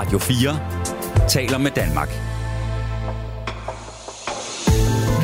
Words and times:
Radio 0.00 0.18
4 0.18 1.28
taler 1.28 1.58
med 1.58 1.70
Danmark. 1.70 2.08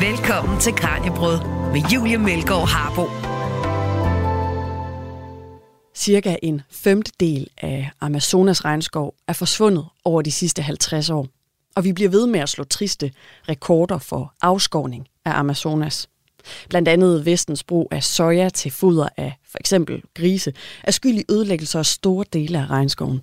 Velkommen 0.01 0.59
til 0.59 0.73
Kranjebrød 0.75 1.39
med 1.71 1.81
Julie 1.93 2.17
Melgaard 2.17 2.67
Harbo. 2.67 3.03
Cirka 5.95 6.35
en 6.43 6.61
femtedel 6.69 7.47
af 7.57 7.91
Amazonas 8.01 8.65
regnskov 8.65 9.15
er 9.27 9.33
forsvundet 9.33 9.85
over 10.05 10.21
de 10.21 10.31
sidste 10.31 10.61
50 10.61 11.09
år. 11.09 11.27
Og 11.75 11.83
vi 11.83 11.93
bliver 11.93 12.09
ved 12.09 12.27
med 12.27 12.39
at 12.39 12.49
slå 12.49 12.63
triste 12.63 13.11
rekorder 13.49 13.97
for 13.97 14.33
afskovning 14.41 15.07
af 15.25 15.39
Amazonas. 15.39 16.09
Blandt 16.69 16.87
andet 16.87 17.25
vestens 17.25 17.63
brug 17.63 17.87
af 17.91 18.03
soja 18.03 18.49
til 18.49 18.71
foder 18.71 19.09
af 19.17 19.39
for 19.49 19.57
eksempel 19.59 20.03
grise 20.13 20.53
er 20.83 20.91
skyld 20.91 21.17
i 21.17 21.25
ødelæggelser 21.29 21.79
af 21.79 21.85
store 21.85 22.25
dele 22.33 22.57
af 22.57 22.69
regnskoven. 22.69 23.21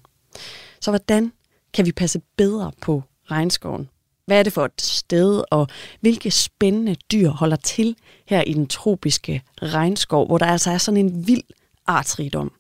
Så 0.80 0.90
hvordan 0.90 1.32
kan 1.74 1.86
vi 1.86 1.92
passe 1.92 2.20
bedre 2.36 2.72
på 2.80 3.02
regnskoven? 3.30 3.88
Hvad 4.26 4.38
er 4.38 4.42
det 4.42 4.52
for 4.52 4.64
et 4.64 4.82
sted, 4.82 5.44
og 5.50 5.68
hvilke 6.00 6.30
spændende 6.30 6.94
dyr 7.12 7.30
holder 7.30 7.56
til 7.56 7.96
her 8.26 8.42
i 8.42 8.52
den 8.52 8.66
tropiske 8.66 9.42
regnskov, 9.62 10.26
hvor 10.26 10.38
der 10.38 10.46
altså 10.46 10.70
er 10.70 10.78
sådan 10.78 11.06
en 11.06 11.26
vild 11.26 11.42
artsrigdom? 11.86 12.52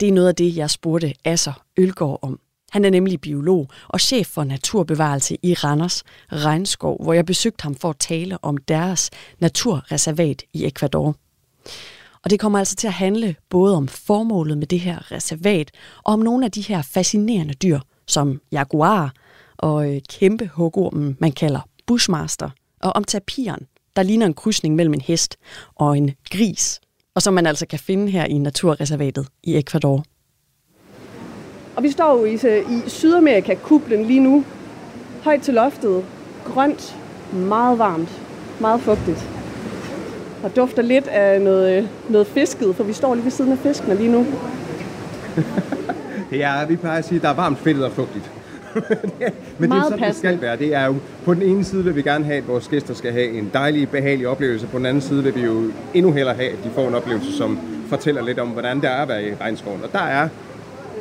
Det 0.00 0.08
er 0.08 0.12
noget 0.12 0.28
af 0.28 0.34
det, 0.34 0.56
jeg 0.56 0.70
spurgte 0.70 1.14
Asser 1.24 1.62
Ølgaard 1.76 2.18
om. 2.22 2.40
Han 2.70 2.84
er 2.84 2.90
nemlig 2.90 3.20
biolog 3.20 3.68
og 3.88 4.00
chef 4.00 4.26
for 4.26 4.44
naturbevarelse 4.44 5.38
i 5.42 5.54
Randers 5.54 6.04
Regnskov, 6.32 7.02
hvor 7.02 7.12
jeg 7.12 7.26
besøgte 7.26 7.62
ham 7.62 7.74
for 7.74 7.90
at 7.90 7.98
tale 7.98 8.44
om 8.44 8.56
deres 8.56 9.10
naturreservat 9.38 10.42
i 10.52 10.66
Ecuador. 10.66 11.16
Og 12.24 12.30
det 12.30 12.40
kommer 12.40 12.58
altså 12.58 12.76
til 12.76 12.86
at 12.86 12.92
handle 12.92 13.36
både 13.48 13.76
om 13.76 13.88
formålet 13.88 14.58
med 14.58 14.66
det 14.66 14.80
her 14.80 15.12
reservat, 15.12 15.70
og 16.02 16.12
om 16.12 16.20
nogle 16.20 16.44
af 16.44 16.52
de 16.52 16.60
her 16.60 16.82
fascinerende 16.82 17.54
dyr, 17.54 17.80
som 18.12 18.40
jaguar 18.52 19.12
og 19.58 19.94
øh, 19.94 20.00
kæmpe 20.08 20.50
hugormen, 20.54 21.16
man 21.20 21.32
kalder 21.32 21.60
bushmaster, 21.86 22.50
og 22.82 22.92
om 22.92 23.04
tapiren, 23.04 23.66
der 23.96 24.02
ligner 24.02 24.26
en 24.26 24.34
krydsning 24.34 24.74
mellem 24.74 24.94
en 24.94 25.00
hest 25.00 25.36
og 25.74 25.98
en 25.98 26.10
gris, 26.30 26.80
og 27.14 27.22
som 27.22 27.34
man 27.34 27.46
altså 27.46 27.66
kan 27.66 27.78
finde 27.78 28.10
her 28.10 28.24
i 28.24 28.38
naturreservatet 28.38 29.26
i 29.42 29.56
Ecuador. 29.56 30.04
Og 31.76 31.82
vi 31.82 31.90
står 31.90 32.18
jo 32.18 32.24
i, 32.24 32.34
i 32.76 32.88
Sydamerika-kublen 32.88 34.04
lige 34.04 34.20
nu. 34.20 34.44
Højt 35.24 35.42
til 35.42 35.54
loftet. 35.54 36.04
Grønt. 36.44 36.96
Meget 37.32 37.78
varmt. 37.78 38.22
Meget 38.60 38.80
fugtigt. 38.80 39.28
Og 40.42 40.56
dufter 40.56 40.82
lidt 40.82 41.06
af 41.06 41.40
noget, 41.40 41.88
noget 42.08 42.26
fisket, 42.26 42.76
for 42.76 42.84
vi 42.84 42.92
står 42.92 43.14
lige 43.14 43.24
ved 43.24 43.30
siden 43.30 43.52
af 43.52 43.58
fiskene 43.58 43.94
lige 43.94 44.12
nu. 44.12 44.26
ja, 46.38 46.64
vi 46.68 46.76
plejer 46.76 46.98
at 46.98 47.04
sige, 47.04 47.16
at 47.16 47.22
der 47.22 47.28
er 47.28 47.34
varmt, 47.34 47.58
fedtet 47.58 47.84
og 47.84 47.92
fugtigt. 47.92 48.30
Men 48.74 48.82
Meget 49.68 49.70
det 49.70 49.78
er 49.78 49.82
sådan, 49.82 49.98
passende. 49.98 50.06
det 50.08 50.16
skal 50.16 50.40
være. 50.40 50.56
Det 50.56 50.74
er 50.74 50.86
jo, 50.86 50.94
på 51.24 51.34
den 51.34 51.42
ene 51.42 51.64
side 51.64 51.84
vil 51.84 51.96
vi 51.96 52.02
gerne 52.02 52.24
have, 52.24 52.36
at 52.36 52.48
vores 52.48 52.68
gæster 52.68 52.94
skal 52.94 53.12
have 53.12 53.28
en 53.30 53.50
dejlig, 53.54 53.88
behagelig 53.88 54.28
oplevelse. 54.28 54.66
På 54.66 54.78
den 54.78 54.86
anden 54.86 55.00
side 55.00 55.22
vil 55.22 55.34
vi 55.34 55.40
jo 55.40 55.62
endnu 55.94 56.12
hellere 56.12 56.34
have, 56.34 56.48
at 56.48 56.58
de 56.64 56.70
får 56.74 56.88
en 56.88 56.94
oplevelse, 56.94 57.36
som 57.36 57.58
fortæller 57.88 58.22
lidt 58.24 58.38
om, 58.38 58.48
hvordan 58.48 58.76
det 58.80 58.90
er 58.90 58.94
at 58.94 59.08
være 59.08 59.24
i 59.28 59.34
regnskoven. 59.40 59.80
Og 59.84 59.92
der 59.92 59.98
er 60.02 60.28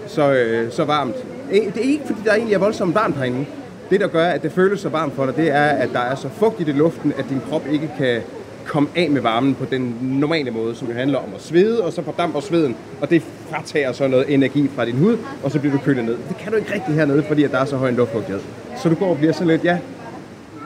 så, 0.07 0.31
øh, 0.33 0.71
så 0.71 0.83
varmt. 0.83 1.15
Eh, 1.51 1.73
Det 1.73 1.77
er 1.85 1.89
ikke, 1.89 2.03
fordi 2.05 2.19
der 2.25 2.33
egentlig 2.33 2.55
er 2.55 2.59
voldsomt 2.59 2.95
varmt 2.95 3.15
herinde. 3.17 3.45
Det, 3.89 3.99
der 3.99 4.07
gør, 4.07 4.25
at 4.25 4.43
det 4.43 4.51
føles 4.51 4.79
så 4.79 4.89
varmt 4.89 5.13
for 5.15 5.25
dig, 5.25 5.35
det 5.35 5.49
er, 5.51 5.63
at 5.65 5.89
der 5.93 5.99
er 5.99 6.15
så 6.15 6.29
fugtigt 6.29 6.69
i 6.69 6.71
luften, 6.71 7.13
at 7.17 7.25
din 7.29 7.41
krop 7.49 7.63
ikke 7.71 7.89
kan 7.97 8.21
komme 8.65 8.89
af 8.95 9.09
med 9.09 9.21
varmen 9.21 9.55
på 9.55 9.65
den 9.65 9.97
normale 10.01 10.51
måde, 10.51 10.75
som 10.75 10.87
jo 10.87 10.93
handler 10.93 11.17
om 11.17 11.29
at 11.35 11.41
svede, 11.41 11.83
og 11.83 11.93
så 11.93 12.03
fordamper 12.03 12.39
sveden, 12.39 12.75
og 13.01 13.09
det 13.09 13.23
fratager 13.49 13.91
så 13.91 14.07
noget 14.07 14.33
energi 14.33 14.69
fra 14.75 14.85
din 14.85 14.95
hud, 14.95 15.17
og 15.43 15.51
så 15.51 15.59
bliver 15.59 15.73
du 15.77 15.81
kølet 15.83 16.05
ned. 16.05 16.17
Det 16.29 16.37
kan 16.39 16.51
du 16.51 16.57
ikke 16.57 16.73
rigtig 16.73 16.95
hernede, 16.95 17.23
fordi 17.23 17.43
at 17.43 17.51
der 17.51 17.59
er 17.59 17.65
så 17.65 17.77
høj 17.77 17.89
en 17.89 17.95
luftfugtighed. 17.95 18.41
Så 18.83 18.89
du 18.89 18.95
går 18.95 19.09
og 19.09 19.17
bliver 19.17 19.33
sådan 19.33 19.47
lidt, 19.47 19.63
ja, 19.63 19.77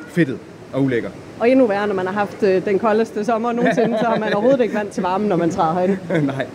fedtet 0.07 0.37
og 0.73 0.83
ulækker. 0.83 1.09
Og 1.39 1.49
endnu 1.49 1.67
værre, 1.67 1.87
når 1.87 1.95
man 1.95 2.05
har 2.05 2.13
haft 2.13 2.43
øh, 2.43 2.65
den 2.65 2.79
koldeste 2.79 3.25
sommer 3.25 3.51
nogensinde, 3.51 3.97
så 3.99 4.05
er 4.07 4.19
man 4.19 4.33
overhovedet 4.33 4.61
ikke 4.61 4.75
vant 4.75 4.91
til 4.91 5.03
varmen, 5.03 5.29
når 5.29 5.35
man 5.35 5.49
træder 5.49 5.73
højde. 5.73 5.97
Nej. 6.25 6.45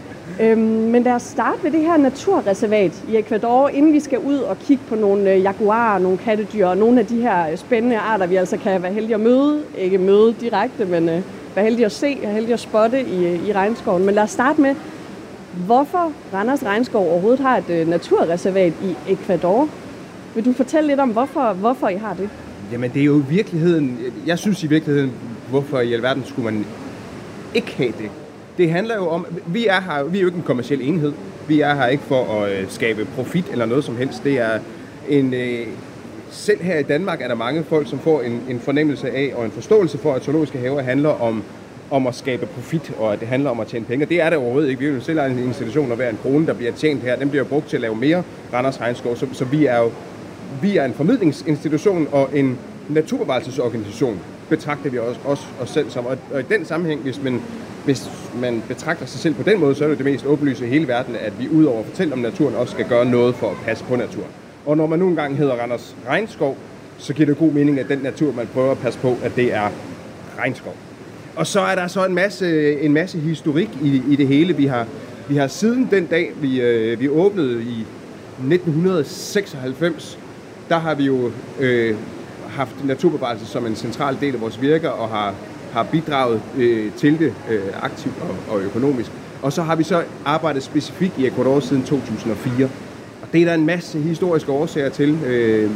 Øhm, 0.40 0.60
men 0.60 1.02
lad 1.02 1.12
os 1.12 1.22
starte 1.22 1.64
ved 1.64 1.70
det 1.70 1.80
her 1.80 1.96
naturreservat 1.96 3.04
i 3.08 3.16
Ecuador, 3.16 3.68
inden 3.68 3.92
vi 3.92 4.00
skal 4.00 4.18
ud 4.18 4.36
og 4.36 4.58
kigge 4.58 4.82
på 4.88 4.94
nogle 4.94 5.32
øh, 5.32 5.42
jaguarer, 5.42 5.98
nogle 5.98 6.18
kattedyr 6.18 6.66
og 6.66 6.76
nogle 6.76 7.00
af 7.00 7.06
de 7.06 7.20
her 7.20 7.50
øh, 7.50 7.56
spændende 7.56 7.98
arter, 7.98 8.26
vi 8.26 8.36
altså 8.36 8.56
kan 8.56 8.82
være 8.82 8.92
heldige 8.92 9.14
at 9.14 9.20
møde. 9.20 9.62
Ikke 9.78 9.98
møde 9.98 10.34
direkte, 10.40 10.84
men 10.84 11.08
øh, 11.08 11.22
være 11.54 11.64
heldige 11.64 11.86
at 11.86 11.92
se 11.92 12.18
og 12.24 12.30
heldige 12.30 12.52
at 12.52 12.60
spotte 12.60 13.00
i, 13.02 13.26
øh, 13.26 13.48
i 13.48 13.52
regnskoven. 13.52 14.06
Men 14.06 14.14
lad 14.14 14.22
os 14.22 14.30
starte 14.30 14.60
med, 14.60 14.74
hvorfor 15.66 16.12
Randers 16.34 16.64
Regnskov 16.64 17.08
overhovedet 17.08 17.40
har 17.40 17.56
et 17.56 17.70
øh, 17.70 17.88
naturreservat 17.88 18.72
i 18.82 19.12
Ecuador. 19.12 19.68
Vil 20.34 20.44
du 20.44 20.52
fortælle 20.52 20.88
lidt 20.88 21.00
om, 21.00 21.10
hvorfor, 21.10 21.52
hvorfor 21.52 21.88
I 21.88 21.96
har 21.96 22.14
det? 22.14 22.28
Jamen 22.72 22.90
det 22.90 23.00
er 23.00 23.04
jo 23.04 23.18
i 23.18 23.24
virkeligheden, 23.28 23.98
jeg 24.26 24.38
synes 24.38 24.64
i 24.64 24.66
virkeligheden, 24.66 25.12
hvorfor 25.50 25.80
i 25.80 25.92
alverden 25.92 26.24
skulle 26.24 26.52
man 26.52 26.66
ikke 27.54 27.74
have 27.76 27.92
det? 27.98 28.10
Det 28.58 28.70
handler 28.70 28.96
jo 28.96 29.08
om, 29.08 29.26
vi 29.46 29.66
er 29.66 29.80
her, 29.80 30.04
vi 30.04 30.18
er 30.18 30.22
jo 30.22 30.28
ikke 30.28 30.36
en 30.36 30.42
kommersiel 30.42 30.80
enhed. 30.82 31.12
Vi 31.48 31.60
er 31.60 31.74
her 31.74 31.86
ikke 31.86 32.04
for 32.04 32.42
at 32.42 32.52
øh, 32.52 32.64
skabe 32.68 33.04
profit 33.04 33.44
eller 33.52 33.66
noget 33.66 33.84
som 33.84 33.96
helst. 33.96 34.24
Det 34.24 34.38
er 34.38 34.58
en, 35.08 35.34
øh, 35.34 35.66
selv 36.30 36.62
her 36.62 36.78
i 36.78 36.82
Danmark 36.82 37.22
er 37.22 37.28
der 37.28 37.34
mange 37.34 37.64
folk, 37.64 37.88
som 37.88 37.98
får 37.98 38.20
en, 38.20 38.42
en 38.48 38.60
fornemmelse 38.60 39.10
af 39.10 39.32
og 39.36 39.44
en 39.44 39.50
forståelse 39.50 39.98
for, 39.98 40.14
at 40.14 40.24
zoologiske 40.24 40.58
haver 40.58 40.82
handler 40.82 41.22
om, 41.22 41.42
om 41.90 42.06
at 42.06 42.14
skabe 42.14 42.46
profit, 42.46 42.92
og 42.98 43.12
at 43.12 43.20
det 43.20 43.28
handler 43.28 43.50
om 43.50 43.60
at 43.60 43.66
tjene 43.66 43.84
penge. 43.84 44.06
Det 44.06 44.20
er 44.20 44.30
det 44.30 44.38
overhovedet 44.38 44.68
ikke. 44.68 44.80
Vi 44.80 44.86
er 44.86 44.92
jo 44.92 45.00
selv 45.00 45.18
en 45.18 45.38
institution, 45.38 45.90
og 45.90 45.96
hver 45.96 46.10
en 46.10 46.18
krone, 46.22 46.46
der 46.46 46.54
bliver 46.54 46.72
tjent 46.72 47.02
her, 47.02 47.16
den 47.16 47.30
bliver 47.30 47.44
brugt 47.44 47.68
til 47.68 47.76
at 47.76 47.80
lave 47.80 47.96
mere 47.96 48.22
Randers 48.52 48.80
Regnskov. 48.80 49.16
Så, 49.16 49.26
så 49.32 49.44
vi 49.44 49.66
er 49.66 49.78
jo 49.78 49.90
vi 50.62 50.76
er 50.76 50.84
en 50.84 50.94
formidlingsinstitution 50.94 52.08
og 52.12 52.28
en 52.34 52.58
naturbevarelsesorganisation, 52.88 54.20
betragter 54.48 54.90
vi 54.90 54.98
også, 54.98 55.20
os, 55.24 55.48
os 55.60 55.70
selv 55.70 55.90
som. 55.90 56.06
Og, 56.06 56.18
og 56.32 56.40
i 56.40 56.44
den 56.48 56.64
sammenhæng, 56.64 57.00
hvis 57.00 57.22
man, 57.22 57.42
hvis 57.90 58.10
man 58.40 58.62
betragter 58.68 59.06
sig 59.06 59.20
selv 59.20 59.34
på 59.34 59.42
den 59.42 59.60
måde, 59.60 59.74
så 59.74 59.84
er 59.84 59.88
det 59.88 59.98
det 59.98 60.06
mest 60.06 60.26
åbenlyse 60.26 60.66
i 60.66 60.68
hele 60.68 60.88
verden, 60.88 61.16
at 61.16 61.32
vi 61.40 61.48
udover 61.48 61.80
at 61.80 61.86
fortælle 61.86 62.12
om 62.12 62.18
naturen, 62.18 62.54
også 62.54 62.72
skal 62.72 62.88
gøre 62.88 63.04
noget 63.04 63.34
for 63.34 63.50
at 63.50 63.56
passe 63.64 63.84
på 63.84 63.96
naturen. 63.96 64.30
Og 64.66 64.76
når 64.76 64.86
man 64.86 64.98
nu 64.98 65.08
engang 65.08 65.36
hedder 65.36 65.54
Randers 65.54 65.96
Regnskov, 66.08 66.56
så 66.98 67.14
giver 67.14 67.26
det 67.26 67.38
god 67.38 67.52
mening, 67.52 67.80
at 67.80 67.88
den 67.88 67.98
natur, 67.98 68.32
man 68.32 68.46
prøver 68.46 68.70
at 68.70 68.78
passe 68.78 68.98
på, 68.98 69.16
at 69.22 69.36
det 69.36 69.54
er 69.54 69.70
regnskov. 70.38 70.76
Og 71.36 71.46
så 71.46 71.60
er 71.60 71.74
der 71.74 71.86
så 71.86 72.04
en 72.06 72.14
masse, 72.14 72.80
en 72.80 72.92
masse 72.92 73.18
historik 73.18 73.68
i, 73.82 74.02
i 74.10 74.16
det 74.16 74.26
hele. 74.28 74.56
Vi 74.56 74.66
har, 74.66 74.86
vi 75.28 75.36
har 75.36 75.46
siden 75.46 75.88
den 75.90 76.06
dag, 76.06 76.32
vi, 76.40 76.60
øh, 76.60 77.00
vi 77.00 77.08
åbnede 77.08 77.62
i 77.62 77.86
1996, 78.38 80.18
der 80.68 80.78
har 80.78 80.94
vi 80.94 81.04
jo 81.04 81.30
øh, 81.60 81.94
haft 82.48 82.84
naturbevarelse 82.84 83.46
som 83.46 83.66
en 83.66 83.76
central 83.76 84.16
del 84.20 84.34
af 84.34 84.40
vores 84.40 84.62
virke 84.62 84.92
og 84.92 85.08
har, 85.08 85.34
har 85.72 85.82
bidraget 85.82 86.42
øh, 86.56 86.92
til 86.92 87.18
det 87.18 87.34
øh, 87.50 87.60
aktivt 87.82 88.14
og, 88.20 88.54
og 88.54 88.62
økonomisk. 88.62 89.10
Og 89.42 89.52
så 89.52 89.62
har 89.62 89.76
vi 89.76 89.82
så 89.82 90.02
arbejdet 90.24 90.62
specifikt 90.62 91.18
i 91.18 91.26
Ecuador 91.26 91.60
siden 91.60 91.82
2004. 91.82 92.68
Og 93.22 93.28
det 93.32 93.40
er 93.40 93.44
der 93.44 93.54
en 93.54 93.66
masse 93.66 93.98
historiske 93.98 94.52
årsager 94.52 94.88
til. 94.88 95.18
Øh, 95.24 95.70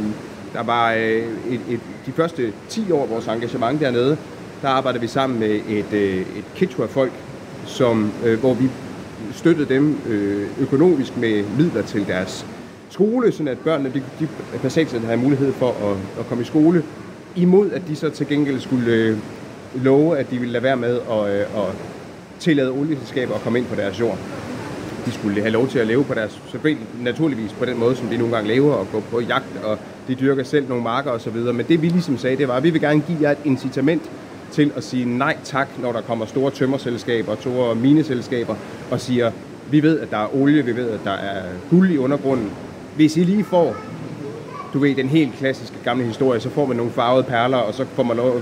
der 0.53 0.63
var 0.63 0.93
øh, 0.93 1.23
et, 1.49 1.61
et, 1.69 1.79
de 2.05 2.11
første 2.11 2.53
10 2.69 2.91
år 2.91 3.03
af 3.03 3.09
vores 3.09 3.27
engagement 3.27 3.81
dernede, 3.81 4.17
der 4.61 4.69
arbejdede 4.69 5.01
vi 5.01 5.07
sammen 5.07 5.39
med 5.39 5.59
et, 5.69 5.93
øh, 5.93 6.17
et 6.17 6.43
Quechua-folk, 6.55 7.11
som, 7.65 8.11
øh, 8.25 8.39
hvor 8.39 8.53
vi 8.53 8.69
støttede 9.33 9.73
dem 9.73 9.97
øh, 10.07 10.47
økonomisk 10.59 11.17
med 11.17 11.43
midler 11.57 11.81
til 11.81 12.07
deres 12.07 12.45
skole, 12.89 13.31
sådan 13.31 13.47
at 13.47 13.59
børnene 13.59 13.91
de, 13.93 14.03
de 14.19 14.27
basalt 14.61 15.05
havde 15.05 15.17
mulighed 15.17 15.53
for 15.53 15.69
at, 15.69 15.97
at 16.19 16.27
komme 16.27 16.41
i 16.41 16.45
skole, 16.45 16.83
imod 17.35 17.71
at 17.71 17.81
de 17.87 17.95
så 17.95 18.09
til 18.09 18.27
gengæld 18.27 18.59
skulle 18.59 18.91
øh, 18.91 19.17
love, 19.83 20.17
at 20.17 20.31
de 20.31 20.37
ville 20.37 20.51
lade 20.51 20.63
være 20.63 20.77
med 20.77 20.99
at, 21.11 21.29
øh, 21.33 21.41
at 21.41 21.73
tillade 22.39 22.71
olieselskaber 22.71 23.35
at 23.35 23.41
komme 23.41 23.59
ind 23.59 23.67
på 23.67 23.75
deres 23.75 23.99
jord. 23.99 24.17
De 25.05 25.11
skulle 25.11 25.41
have 25.41 25.51
lov 25.51 25.67
til 25.67 25.79
at 25.79 25.87
leve 25.87 26.03
på 26.03 26.13
deres, 26.13 26.41
selvfølgelig 26.51 26.87
naturligvis 26.99 27.53
på 27.53 27.65
den 27.65 27.79
måde, 27.79 27.95
som 27.95 28.07
de 28.07 28.17
nogle 28.17 28.35
gange 28.35 28.47
lever, 28.53 28.73
og 28.73 28.87
gå 28.91 29.03
på 29.11 29.19
jagt, 29.19 29.63
og 29.63 29.77
de 30.07 30.15
dyrker 30.15 30.43
selv 30.43 30.69
nogle 30.69 30.83
marker 30.83 31.11
osv. 31.11 31.35
Men 31.35 31.65
det 31.67 31.81
vi 31.81 31.87
ligesom 31.87 32.17
sagde, 32.17 32.37
det 32.37 32.47
var, 32.47 32.53
at 32.53 32.63
vi 32.63 32.69
vil 32.69 32.81
gerne 32.81 33.01
give 33.07 33.17
jer 33.21 33.31
et 33.31 33.37
incitament 33.43 34.01
til 34.51 34.71
at 34.75 34.83
sige 34.83 35.17
nej 35.17 35.37
tak, 35.43 35.67
når 35.81 35.91
der 35.91 36.01
kommer 36.01 36.25
store 36.25 36.51
tømmerselskaber, 36.51 37.35
store 37.39 37.75
mineselskaber, 37.75 38.55
og 38.91 38.99
siger, 39.01 39.31
vi 39.71 39.83
ved, 39.83 39.99
at 39.99 40.11
der 40.11 40.17
er 40.17 40.35
olie, 40.35 40.65
vi 40.65 40.75
ved, 40.75 40.89
at 40.89 40.99
der 41.03 41.11
er 41.11 41.43
guld 41.69 41.91
i 41.91 41.97
undergrunden. 41.97 42.51
Hvis 42.95 43.17
I 43.17 43.23
lige 43.23 43.43
får, 43.43 43.75
du 44.73 44.79
ved, 44.79 44.95
den 44.95 45.09
helt 45.09 45.33
klassiske 45.37 45.75
gamle 45.83 46.05
historie, 46.05 46.39
så 46.39 46.49
får 46.49 46.65
man 46.65 46.77
nogle 46.77 46.91
farvede 46.91 47.23
perler, 47.23 47.57
og 47.57 47.73
så, 47.73 47.85
får 47.95 48.03
man 48.03 48.17
lov, 48.17 48.41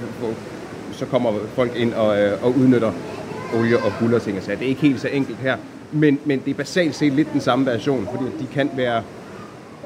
så 1.04 1.10
kommer 1.10 1.32
folk 1.56 1.76
ind 1.76 1.94
og, 1.94 2.22
øh, 2.22 2.44
og 2.44 2.58
udnytter 2.58 2.92
olie 3.60 3.78
og 3.78 3.92
guld 4.00 4.14
og 4.14 4.22
ting. 4.22 4.42
Så 4.42 4.52
det 4.52 4.62
er 4.62 4.68
ikke 4.68 4.82
helt 4.82 5.02
så 5.02 5.08
enkelt 5.08 5.38
her, 5.38 5.58
men, 5.92 6.20
men 6.26 6.42
det 6.46 6.52
er 6.52 6.56
basalt 6.56 6.96
set 6.96 7.14
lidt 7.14 7.34
den 7.34 7.42
samme 7.42 7.66
version, 7.66 8.08
fordi 8.12 8.26
de 8.40 8.48
kan 8.54 8.70
være 8.76 9.04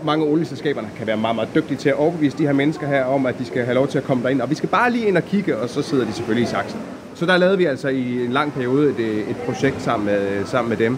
mange 0.03 0.25
olieselskaberne 0.25 0.89
kan 0.97 1.07
være 1.07 1.17
meget, 1.17 1.35
meget 1.35 1.49
dygtige 1.55 1.77
til 1.77 1.89
at 1.89 1.95
overbevise 1.95 2.37
de 2.37 2.43
her 2.43 2.53
mennesker 2.53 2.87
her 2.87 3.03
om, 3.03 3.25
at 3.25 3.39
de 3.39 3.45
skal 3.45 3.65
have 3.65 3.75
lov 3.75 3.87
til 3.87 3.97
at 3.97 4.03
komme 4.03 4.23
derind. 4.23 4.41
Og 4.41 4.49
vi 4.49 4.55
skal 4.55 4.69
bare 4.69 4.91
lige 4.91 5.07
ind 5.07 5.17
og 5.17 5.23
kigge, 5.23 5.57
og 5.57 5.69
så 5.69 5.81
sidder 5.81 6.05
de 6.05 6.13
selvfølgelig 6.13 6.47
i 6.47 6.51
saksen. 6.51 6.79
Så 7.15 7.25
der 7.25 7.37
lavede 7.37 7.57
vi 7.57 7.65
altså 7.65 7.87
i 7.87 8.25
en 8.25 8.31
lang 8.31 8.53
periode 8.53 8.89
et, 8.89 8.99
øh, 8.99 9.29
et 9.29 9.37
projekt 9.37 9.81
sammen 9.81 10.05
med, 10.05 10.45
sammen 10.45 10.69
med 10.69 10.77
dem. 10.77 10.97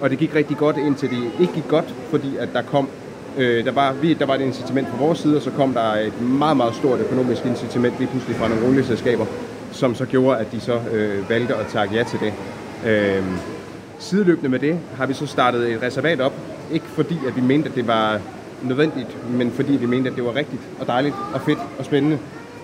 Og 0.00 0.10
det 0.10 0.18
gik 0.18 0.34
rigtig 0.34 0.56
godt, 0.56 0.76
indtil 0.76 1.10
det 1.10 1.30
ikke 1.40 1.52
gik 1.52 1.68
godt, 1.68 1.94
fordi 2.10 2.36
at 2.36 2.48
der 2.52 2.62
kom 2.62 2.88
Øh, 3.38 3.64
der, 3.64 3.72
var, 3.72 3.92
vi, 3.92 4.14
der 4.14 4.26
var 4.26 4.34
et 4.34 4.40
incitament 4.40 4.88
på 4.88 4.96
vores 4.96 5.18
side, 5.18 5.36
og 5.36 5.42
så 5.42 5.50
kom 5.50 5.72
der 5.74 5.92
et 5.92 6.20
meget, 6.20 6.56
meget 6.56 6.74
stort 6.74 7.00
økonomisk 7.00 7.46
incitament 7.46 7.94
lige 7.98 8.08
pludselig 8.08 8.36
fra 8.36 8.48
nogle 8.48 8.66
olieselskaber, 8.66 9.26
som 9.76 9.94
så 9.94 10.04
gjorde, 10.04 10.38
at 10.38 10.52
de 10.52 10.60
så 10.60 10.80
øh, 10.92 11.30
valgte 11.30 11.54
at 11.54 11.66
takke 11.66 11.94
ja 11.94 12.02
til 12.02 12.18
det. 12.20 12.32
Øh, 12.90 13.24
sideløbende 13.98 14.48
med 14.48 14.58
det 14.58 14.78
har 14.96 15.06
vi 15.06 15.14
så 15.14 15.26
startet 15.26 15.72
et 15.72 15.82
reservat 15.82 16.20
op. 16.20 16.32
Ikke 16.72 16.86
fordi, 16.86 17.18
at 17.26 17.36
vi 17.36 17.40
mente, 17.40 17.68
at 17.68 17.74
det 17.74 17.86
var 17.86 18.20
nødvendigt, 18.62 19.30
men 19.30 19.50
fordi 19.50 19.72
vi 19.72 19.86
mente, 19.86 20.10
at 20.10 20.16
det 20.16 20.24
var 20.24 20.34
rigtigt 20.34 20.62
og 20.80 20.86
dejligt 20.86 21.14
og 21.34 21.40
fedt 21.40 21.58
og 21.78 21.84
spændende. 21.84 22.18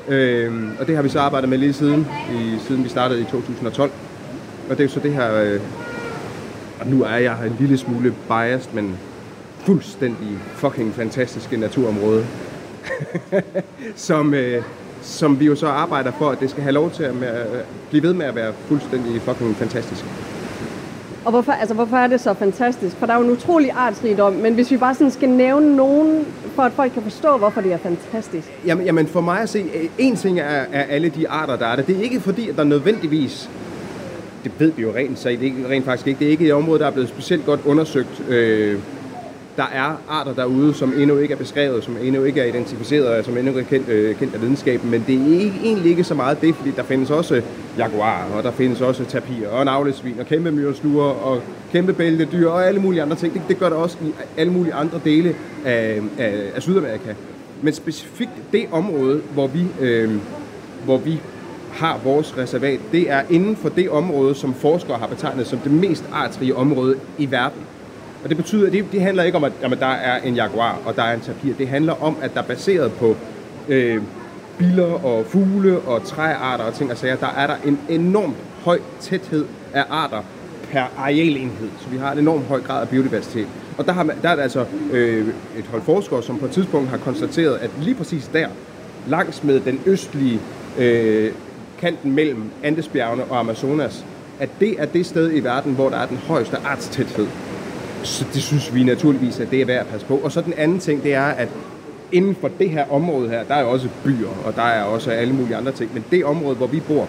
Øh, 0.08 0.52
og 0.80 0.86
det 0.86 0.96
har 0.96 1.02
vi 1.02 1.08
så 1.08 1.20
arbejdet 1.20 1.50
med 1.50 1.58
lige 1.58 1.72
siden, 1.72 2.06
i, 2.30 2.58
siden 2.66 2.84
vi 2.84 2.88
startede 2.88 3.20
i 3.20 3.24
2012. 3.24 3.90
Og 4.70 4.78
det 4.78 4.80
er 4.80 4.84
jo 4.84 4.90
så 4.90 5.00
det 5.00 5.12
her, 5.12 5.34
øh, 5.42 5.60
og 6.80 6.86
nu 6.86 7.02
er 7.02 7.16
jeg 7.16 7.36
en 7.46 7.56
lille 7.60 7.78
smule 7.78 8.14
biased, 8.28 8.72
men 8.72 8.98
fuldstændig 9.58 10.38
fucking 10.54 10.94
fantastiske 10.94 11.56
naturområde, 11.56 12.26
som, 13.96 14.34
øh, 14.34 14.62
som 15.02 15.40
vi 15.40 15.46
jo 15.46 15.54
så 15.54 15.66
arbejder 15.66 16.12
for, 16.18 16.30
at 16.30 16.40
det 16.40 16.50
skal 16.50 16.62
have 16.62 16.72
lov 16.72 16.90
til 16.90 17.02
at 17.02 17.14
med, 17.14 17.44
blive 17.90 18.02
ved 18.02 18.12
med 18.12 18.26
at 18.26 18.34
være 18.34 18.52
fuldstændig 18.66 19.22
fucking 19.22 19.56
fantastisk. 19.56 20.04
Og 21.24 21.30
hvorfor, 21.30 21.52
altså, 21.52 21.74
hvorfor 21.74 21.96
er 21.96 22.06
det 22.06 22.20
så 22.20 22.34
fantastisk? 22.34 22.96
For 22.96 23.06
der 23.06 23.12
er 23.12 23.18
jo 23.18 23.24
en 23.24 23.30
utrolig 23.30 23.70
artsrigdom, 23.72 24.32
men 24.32 24.54
hvis 24.54 24.70
vi 24.70 24.76
bare 24.76 24.94
sådan 24.94 25.10
skal 25.10 25.28
nævne 25.28 25.76
nogen, 25.76 26.26
for 26.54 26.62
at 26.62 26.72
folk 26.72 26.92
kan 26.92 27.02
forstå, 27.02 27.36
hvorfor 27.36 27.60
det 27.60 27.72
er 27.72 27.78
fantastisk. 27.78 28.48
Jamen, 28.66 28.86
jamen 28.86 29.06
for 29.06 29.20
mig 29.20 29.40
at 29.40 29.48
se, 29.48 29.64
en 29.98 30.16
ting 30.16 30.40
er, 30.40 30.64
er 30.72 30.82
alle 30.82 31.08
de 31.08 31.28
arter, 31.28 31.56
der 31.56 31.66
er 31.66 31.76
der. 31.76 31.82
Det 31.82 31.96
er 31.96 32.02
ikke 32.02 32.20
fordi, 32.20 32.48
at 32.48 32.56
der 32.56 32.64
nødvendigvis 32.64 33.50
det 34.44 34.52
ved 34.58 34.72
vi 34.72 34.82
jo 34.82 34.92
rent, 34.94 35.18
så 35.18 35.28
det 35.28 35.46
er 35.64 35.70
rent 35.70 35.84
faktisk 35.84 36.06
ikke. 36.06 36.18
Det 36.18 36.26
er 36.26 36.30
ikke 36.30 36.46
et 36.46 36.52
område, 36.52 36.78
der 36.78 36.86
er 36.86 36.90
blevet 36.90 37.08
specielt 37.08 37.44
godt 37.46 37.60
undersøgt. 37.64 38.22
Øh, 38.28 38.78
der 39.56 39.66
er 39.72 40.02
arter 40.08 40.34
derude, 40.34 40.74
som 40.74 40.92
endnu 40.98 41.18
ikke 41.18 41.34
er 41.34 41.38
beskrevet, 41.38 41.84
som 41.84 41.96
endnu 42.02 42.24
ikke 42.24 42.40
er 42.40 42.44
identificeret, 42.44 43.24
som 43.24 43.36
endnu 43.36 43.50
ikke 43.50 43.60
er 43.60 43.64
kendt, 43.64 43.88
øh, 43.88 44.16
kendt 44.16 44.34
af 44.34 44.40
videnskaben, 44.40 44.90
men 44.90 45.04
det 45.06 45.14
er 45.14 45.40
ikke, 45.40 45.60
egentlig 45.64 45.90
ikke 45.90 46.04
så 46.04 46.14
meget 46.14 46.40
det, 46.40 46.54
fordi 46.54 46.70
der 46.70 46.82
findes 46.82 47.10
også 47.10 47.42
jaguarer, 47.78 48.32
og 48.36 48.42
der 48.42 48.50
findes 48.50 48.80
også 48.80 49.04
tapir, 49.04 49.48
og 49.48 49.64
navlesvin, 49.64 50.20
og 50.20 50.26
kæmpe 50.26 50.50
myresluer, 50.50 51.04
og 51.04 51.42
kæmpe 51.72 51.92
bæltedyr, 51.92 52.48
og 52.48 52.66
alle 52.66 52.80
mulige 52.80 53.02
andre 53.02 53.16
ting. 53.16 53.34
Det, 53.34 53.42
det 53.48 53.58
gør 53.58 53.68
der 53.68 53.76
også 53.76 53.96
i 54.02 54.12
alle 54.36 54.52
mulige 54.52 54.74
andre 54.74 55.00
dele 55.04 55.36
af, 55.64 56.00
af, 56.18 56.50
af 56.54 56.62
Sydamerika. 56.62 57.14
Men 57.62 57.72
specifikt 57.72 58.52
det 58.52 58.66
område, 58.72 59.22
hvor 59.32 59.46
vi, 59.46 59.66
øh, 59.80 60.10
hvor 60.84 60.98
vi 60.98 61.20
har 61.72 62.00
vores 62.04 62.38
reservat, 62.38 62.80
det 62.92 63.10
er 63.10 63.22
inden 63.30 63.56
for 63.56 63.68
det 63.68 63.90
område, 63.90 64.34
som 64.34 64.54
forskere 64.54 64.98
har 64.98 65.06
betegnet 65.06 65.46
som 65.46 65.58
det 65.58 65.72
mest 65.72 66.04
artsrige 66.12 66.56
område 66.56 66.96
i 67.18 67.30
verden. 67.30 67.62
Og 68.22 68.28
det 68.28 68.36
betyder, 68.36 68.66
at 68.66 68.72
det, 68.72 68.84
det 68.92 69.00
handler 69.00 69.22
ikke 69.22 69.36
om, 69.36 69.44
at 69.44 69.52
jamen, 69.62 69.78
der 69.78 69.86
er 69.86 70.20
en 70.22 70.34
jaguar 70.34 70.78
og 70.84 70.96
der 70.96 71.02
er 71.02 71.14
en 71.14 71.20
tapir. 71.20 71.54
Det 71.58 71.68
handler 71.68 72.02
om, 72.02 72.16
at 72.22 72.34
der 72.34 72.40
er 72.40 72.46
baseret 72.46 72.92
på 72.92 73.16
øh, 73.68 74.02
biler 74.58 75.04
og 75.04 75.26
fugle 75.26 75.78
og 75.78 76.04
træarter 76.04 76.64
og 76.64 76.74
ting 76.74 76.90
og 76.90 76.96
sager, 76.96 77.16
der 77.16 77.34
er 77.36 77.46
der 77.46 77.56
en 77.64 77.78
enormt 77.88 78.36
høj 78.64 78.78
tæthed 79.00 79.44
af 79.74 79.84
arter 79.90 80.22
per 80.70 80.84
arealenhed. 80.96 81.68
Så 81.80 81.88
vi 81.88 81.96
har 81.96 82.12
en 82.12 82.18
enormt 82.18 82.44
høj 82.44 82.60
grad 82.60 82.82
af 82.82 82.88
biodiversitet. 82.88 83.46
Og 83.78 83.86
der, 83.86 83.92
har 83.92 84.02
man, 84.02 84.16
der 84.22 84.28
er 84.28 84.36
der 84.36 84.42
altså 84.42 84.64
øh, 84.92 85.28
et 85.58 85.64
hold 85.70 85.82
forskere, 85.82 86.22
som 86.22 86.38
på 86.38 86.44
et 86.44 86.50
tidspunkt 86.50 86.88
har 86.88 86.96
konstateret, 86.96 87.56
at 87.56 87.70
lige 87.80 87.94
præcis 87.94 88.30
der, 88.32 88.48
langs 89.08 89.44
med 89.44 89.60
den 89.60 89.80
østlige 89.86 90.40
øh, 90.78 91.32
kanten 91.80 92.12
mellem 92.12 92.50
Andesbjergene 92.62 93.24
og 93.24 93.38
Amazonas, 93.38 94.04
at 94.40 94.50
det 94.60 94.74
er 94.78 94.86
det 94.86 95.06
sted 95.06 95.32
i 95.34 95.40
verden, 95.40 95.74
hvor 95.74 95.88
der 95.88 95.96
er 95.96 96.06
den 96.06 96.16
højeste 96.16 96.56
artstæthed. 96.64 97.26
Så 98.02 98.24
det 98.34 98.42
synes 98.42 98.74
vi 98.74 98.84
naturligvis, 98.84 99.40
at 99.40 99.50
det 99.50 99.60
er 99.60 99.64
værd 99.64 99.80
at 99.80 99.86
passe 99.86 100.06
på. 100.06 100.16
Og 100.16 100.32
så 100.32 100.40
den 100.40 100.52
anden 100.56 100.78
ting, 100.78 101.02
det 101.02 101.14
er, 101.14 101.22
at 101.22 101.48
inden 102.12 102.34
for 102.34 102.48
det 102.48 102.70
her 102.70 102.92
område 102.92 103.28
her, 103.28 103.44
der 103.44 103.54
er 103.54 103.60
jo 103.60 103.70
også 103.70 103.88
byer, 104.04 104.28
og 104.44 104.56
der 104.56 104.62
er 104.62 104.82
også 104.82 105.10
alle 105.10 105.34
mulige 105.34 105.56
andre 105.56 105.72
ting, 105.72 105.90
men 105.94 106.04
det 106.10 106.24
område, 106.24 106.56
hvor 106.56 106.66
vi 106.66 106.80
bor, 106.80 107.08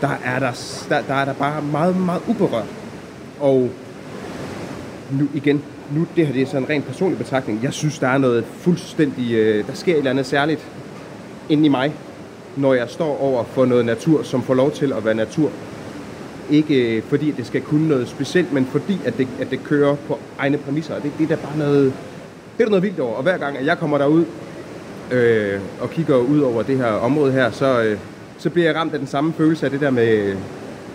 der 0.00 0.10
er 0.24 0.38
der, 0.38 0.84
der, 0.88 1.00
der, 1.08 1.14
er 1.14 1.24
der 1.24 1.34
bare 1.34 1.62
meget, 1.62 1.96
meget 2.00 2.22
uberørt. 2.28 2.66
Og 3.40 3.70
nu 5.10 5.28
igen, 5.34 5.62
nu 5.94 6.06
det 6.16 6.26
her 6.26 6.32
det 6.32 6.42
er 6.42 6.46
sådan 6.46 6.62
en 6.62 6.68
rent 6.68 6.86
personlig 6.86 7.18
betragtning. 7.18 7.60
Jeg 7.62 7.72
synes, 7.72 7.98
der 7.98 8.08
er 8.08 8.18
noget 8.18 8.44
fuldstændig, 8.44 9.32
øh, 9.32 9.66
der 9.66 9.74
sker 9.74 9.92
et 9.92 9.98
eller 9.98 10.10
andet 10.10 10.26
særligt 10.26 10.66
inde 11.48 11.66
i 11.66 11.68
mig, 11.68 11.92
når 12.56 12.74
jeg 12.74 12.88
står 12.88 13.22
over 13.22 13.44
for 13.44 13.64
noget 13.64 13.86
natur, 13.86 14.22
som 14.22 14.42
får 14.42 14.54
lov 14.54 14.70
til 14.70 14.92
at 14.92 15.04
være 15.04 15.14
natur. 15.14 15.50
Ikke 16.50 16.96
øh, 16.96 17.02
fordi 17.02 17.30
det 17.30 17.46
skal 17.46 17.60
kunne 17.60 17.88
noget 17.88 18.08
specielt, 18.08 18.52
men 18.52 18.66
fordi 18.66 19.00
at 19.04 19.18
det, 19.18 19.28
at 19.40 19.50
det 19.50 19.64
kører 19.64 19.94
på 19.94 20.18
egne 20.38 20.58
præmisser. 20.58 20.94
Det, 21.00 21.12
det 21.18 21.24
er 21.24 21.36
da 21.36 21.42
bare 21.42 21.58
noget, 21.58 21.84
det 22.56 22.60
er 22.60 22.64
der 22.64 22.70
noget 22.70 22.82
vildt 22.82 23.00
over. 23.00 23.14
Og 23.14 23.22
hver 23.22 23.38
gang 23.38 23.58
at 23.58 23.66
jeg 23.66 23.78
kommer 23.78 23.98
derud 23.98 24.24
øh, 25.10 25.60
og 25.80 25.90
kigger 25.90 26.16
ud 26.16 26.40
over 26.40 26.62
det 26.62 26.76
her 26.76 26.86
område 26.86 27.32
her, 27.32 27.50
så, 27.50 27.82
øh, 27.82 27.98
så 28.38 28.50
bliver 28.50 28.66
jeg 28.66 28.76
ramt 28.76 28.92
af 28.92 28.98
den 28.98 29.08
samme 29.08 29.32
følelse 29.32 29.66
af 29.66 29.70
det 29.70 29.80
der 29.80 29.90
med, 29.90 30.36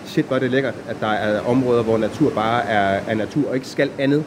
shit 0.06 0.24
hvor 0.24 0.36
er 0.36 0.40
det 0.40 0.50
lækkert, 0.50 0.74
at 0.88 0.96
der 1.00 1.06
er 1.06 1.40
områder, 1.40 1.82
hvor 1.82 1.98
natur 1.98 2.30
bare 2.30 2.64
er, 2.64 3.00
er 3.08 3.14
natur 3.14 3.48
og 3.48 3.54
ikke 3.54 3.68
skal 3.68 3.90
andet 3.98 4.24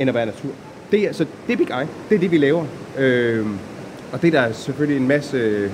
end 0.00 0.08
at 0.08 0.14
være 0.14 0.26
natur. 0.26 0.50
Det 0.90 1.08
er, 1.08 1.12
så 1.12 1.26
det 1.46 1.52
er 1.52 1.56
Big 1.56 1.70
Eye. 1.70 1.88
Det 2.08 2.14
er 2.14 2.18
det, 2.18 2.30
vi 2.30 2.38
laver. 2.38 2.64
Øh, 2.98 3.46
og 4.12 4.22
det 4.22 4.34
er 4.34 4.42
der 4.42 4.52
selvfølgelig 4.52 5.00
en 5.00 5.08
masse 5.08 5.70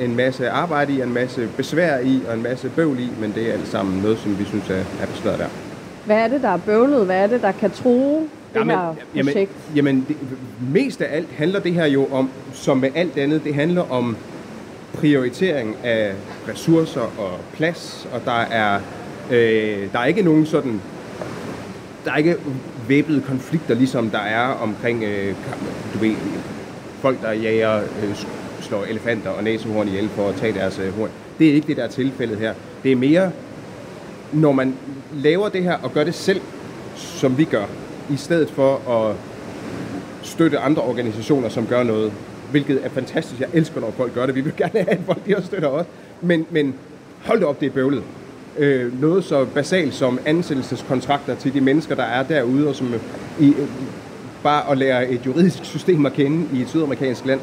en 0.00 0.16
masse 0.16 0.50
arbejde 0.50 0.92
i, 0.92 1.00
en 1.00 1.14
masse 1.14 1.48
besvær 1.56 1.98
i 1.98 2.20
og 2.28 2.34
en 2.34 2.42
masse 2.42 2.68
bøvl 2.68 2.98
i, 2.98 3.08
men 3.20 3.32
det 3.34 3.48
er 3.48 3.52
alt 3.52 3.68
sammen 3.68 4.02
noget, 4.02 4.18
som 4.18 4.38
vi 4.38 4.44
synes 4.44 4.70
er, 4.70 4.84
er 5.00 5.06
besværet 5.06 5.38
der. 5.38 5.48
Hvad 6.04 6.16
er 6.16 6.28
det, 6.28 6.42
der 6.42 6.48
er 6.48 6.56
bøvlet? 6.56 7.06
Hvad 7.06 7.22
er 7.22 7.26
det, 7.26 7.42
der 7.42 7.52
kan 7.52 7.70
true 7.70 8.20
det 8.20 8.60
jamen, 8.60 8.76
her 8.76 8.94
projekt? 9.14 9.52
Jamen, 9.74 9.94
jamen 9.94 10.04
det, 10.08 10.16
mest 10.72 11.02
af 11.02 11.16
alt 11.16 11.28
handler 11.36 11.60
det 11.60 11.74
her 11.74 11.86
jo 11.86 12.06
om, 12.12 12.30
som 12.52 12.78
med 12.78 12.90
alt 12.94 13.18
andet, 13.18 13.44
det 13.44 13.54
handler 13.54 13.92
om 13.92 14.16
prioritering 14.94 15.76
af 15.84 16.12
ressourcer 16.48 17.00
og 17.00 17.38
plads, 17.52 18.08
og 18.12 18.20
der 18.24 18.40
er, 18.40 18.80
øh, 19.30 19.92
der 19.92 19.98
er 19.98 20.04
ikke 20.04 20.22
nogen 20.22 20.46
sådan, 20.46 20.80
der 22.04 22.12
er 22.12 22.16
ikke 22.16 22.36
væbnede 22.88 23.20
konflikter, 23.20 23.74
ligesom 23.74 24.10
der 24.10 24.18
er 24.18 24.46
omkring, 24.46 25.02
øh, 25.02 25.34
du 25.94 25.98
ved, 25.98 26.14
folk, 27.00 27.22
der 27.22 27.32
jager 27.32 27.76
øh, 27.76 28.16
slår 28.66 28.84
elefanter 28.84 29.30
og 29.30 29.44
næsehorn 29.44 29.88
ihjel 29.88 30.08
for 30.08 30.28
at 30.28 30.34
tage 30.34 30.52
deres 30.52 30.78
øh, 30.78 30.98
horn. 30.98 31.10
Det 31.38 31.48
er 31.50 31.54
ikke 31.54 31.66
det, 31.66 31.76
der 31.76 31.84
er 31.84 31.88
tilfældet 31.88 32.38
her. 32.38 32.54
Det 32.82 32.92
er 32.92 32.96
mere, 32.96 33.30
når 34.32 34.52
man 34.52 34.74
laver 35.14 35.48
det 35.48 35.62
her 35.62 35.78
og 35.82 35.92
gør 35.92 36.04
det 36.04 36.14
selv, 36.14 36.40
som 36.96 37.38
vi 37.38 37.44
gør, 37.44 37.64
i 38.10 38.16
stedet 38.16 38.50
for 38.50 38.90
at 38.90 39.16
støtte 40.22 40.58
andre 40.58 40.82
organisationer, 40.82 41.48
som 41.48 41.66
gør 41.66 41.82
noget, 41.82 42.12
hvilket 42.50 42.80
er 42.84 42.88
fantastisk. 42.88 43.40
Jeg 43.40 43.48
elsker, 43.52 43.80
når 43.80 43.90
folk 43.90 44.14
gør 44.14 44.26
det. 44.26 44.34
Vi 44.34 44.40
vil 44.40 44.52
gerne 44.56 44.72
have, 44.72 44.90
at 44.90 45.00
folk 45.06 45.26
de 45.26 45.36
også 45.36 45.46
støtter 45.46 45.68
os. 45.68 45.86
Men, 46.20 46.46
men 46.50 46.74
hold 47.24 47.38
det 47.38 47.46
op, 47.46 47.60
det 47.60 47.66
er 47.66 47.70
bøvlet. 47.70 48.02
Øh, 48.58 49.00
noget 49.00 49.24
så 49.24 49.44
basalt 49.44 49.94
som 49.94 50.18
ansættelseskontrakter 50.26 51.34
til 51.34 51.54
de 51.54 51.60
mennesker, 51.60 51.94
der 51.94 52.02
er 52.02 52.22
derude, 52.22 52.68
og 52.68 52.74
som 52.74 52.94
øh, 52.94 53.00
i, 53.40 53.48
øh, 53.48 53.68
bare 54.42 54.70
at 54.70 54.78
lære 54.78 55.08
et 55.08 55.26
juridisk 55.26 55.64
system 55.64 56.06
at 56.06 56.12
kende 56.12 56.46
i 56.54 56.62
et 56.62 56.68
sydamerikansk 56.68 57.26
land. 57.26 57.40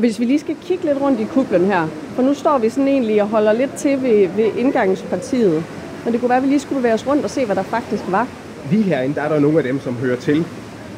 Og 0.00 0.02
hvis 0.02 0.20
vi 0.20 0.24
lige 0.24 0.38
skal 0.38 0.56
kigge 0.62 0.84
lidt 0.84 1.00
rundt 1.00 1.20
i 1.20 1.24
kublen 1.24 1.64
her, 1.64 1.88
for 2.14 2.22
nu 2.22 2.34
står 2.34 2.58
vi 2.58 2.68
sådan 2.68 2.88
egentlig 2.88 3.22
og 3.22 3.28
holder 3.28 3.52
lidt 3.52 3.74
til 3.74 4.02
ved, 4.02 4.28
ved 4.36 4.50
indgangspartiet. 4.58 5.64
Men 6.04 6.12
det 6.12 6.20
kunne 6.20 6.28
være, 6.28 6.38
at 6.38 6.44
vi 6.44 6.48
lige 6.48 6.60
skulle 6.60 6.78
bevæge 6.78 6.94
os 6.94 7.06
rundt 7.06 7.24
og 7.24 7.30
se, 7.30 7.46
hvad 7.46 7.56
der 7.56 7.62
faktisk 7.62 8.02
var. 8.08 8.28
Lige 8.70 8.82
herinde, 8.82 9.14
der 9.14 9.22
er 9.22 9.28
der 9.28 9.38
nogle 9.38 9.58
af 9.58 9.64
dem, 9.64 9.80
som 9.80 9.94
hører 9.94 10.16
til 10.16 10.44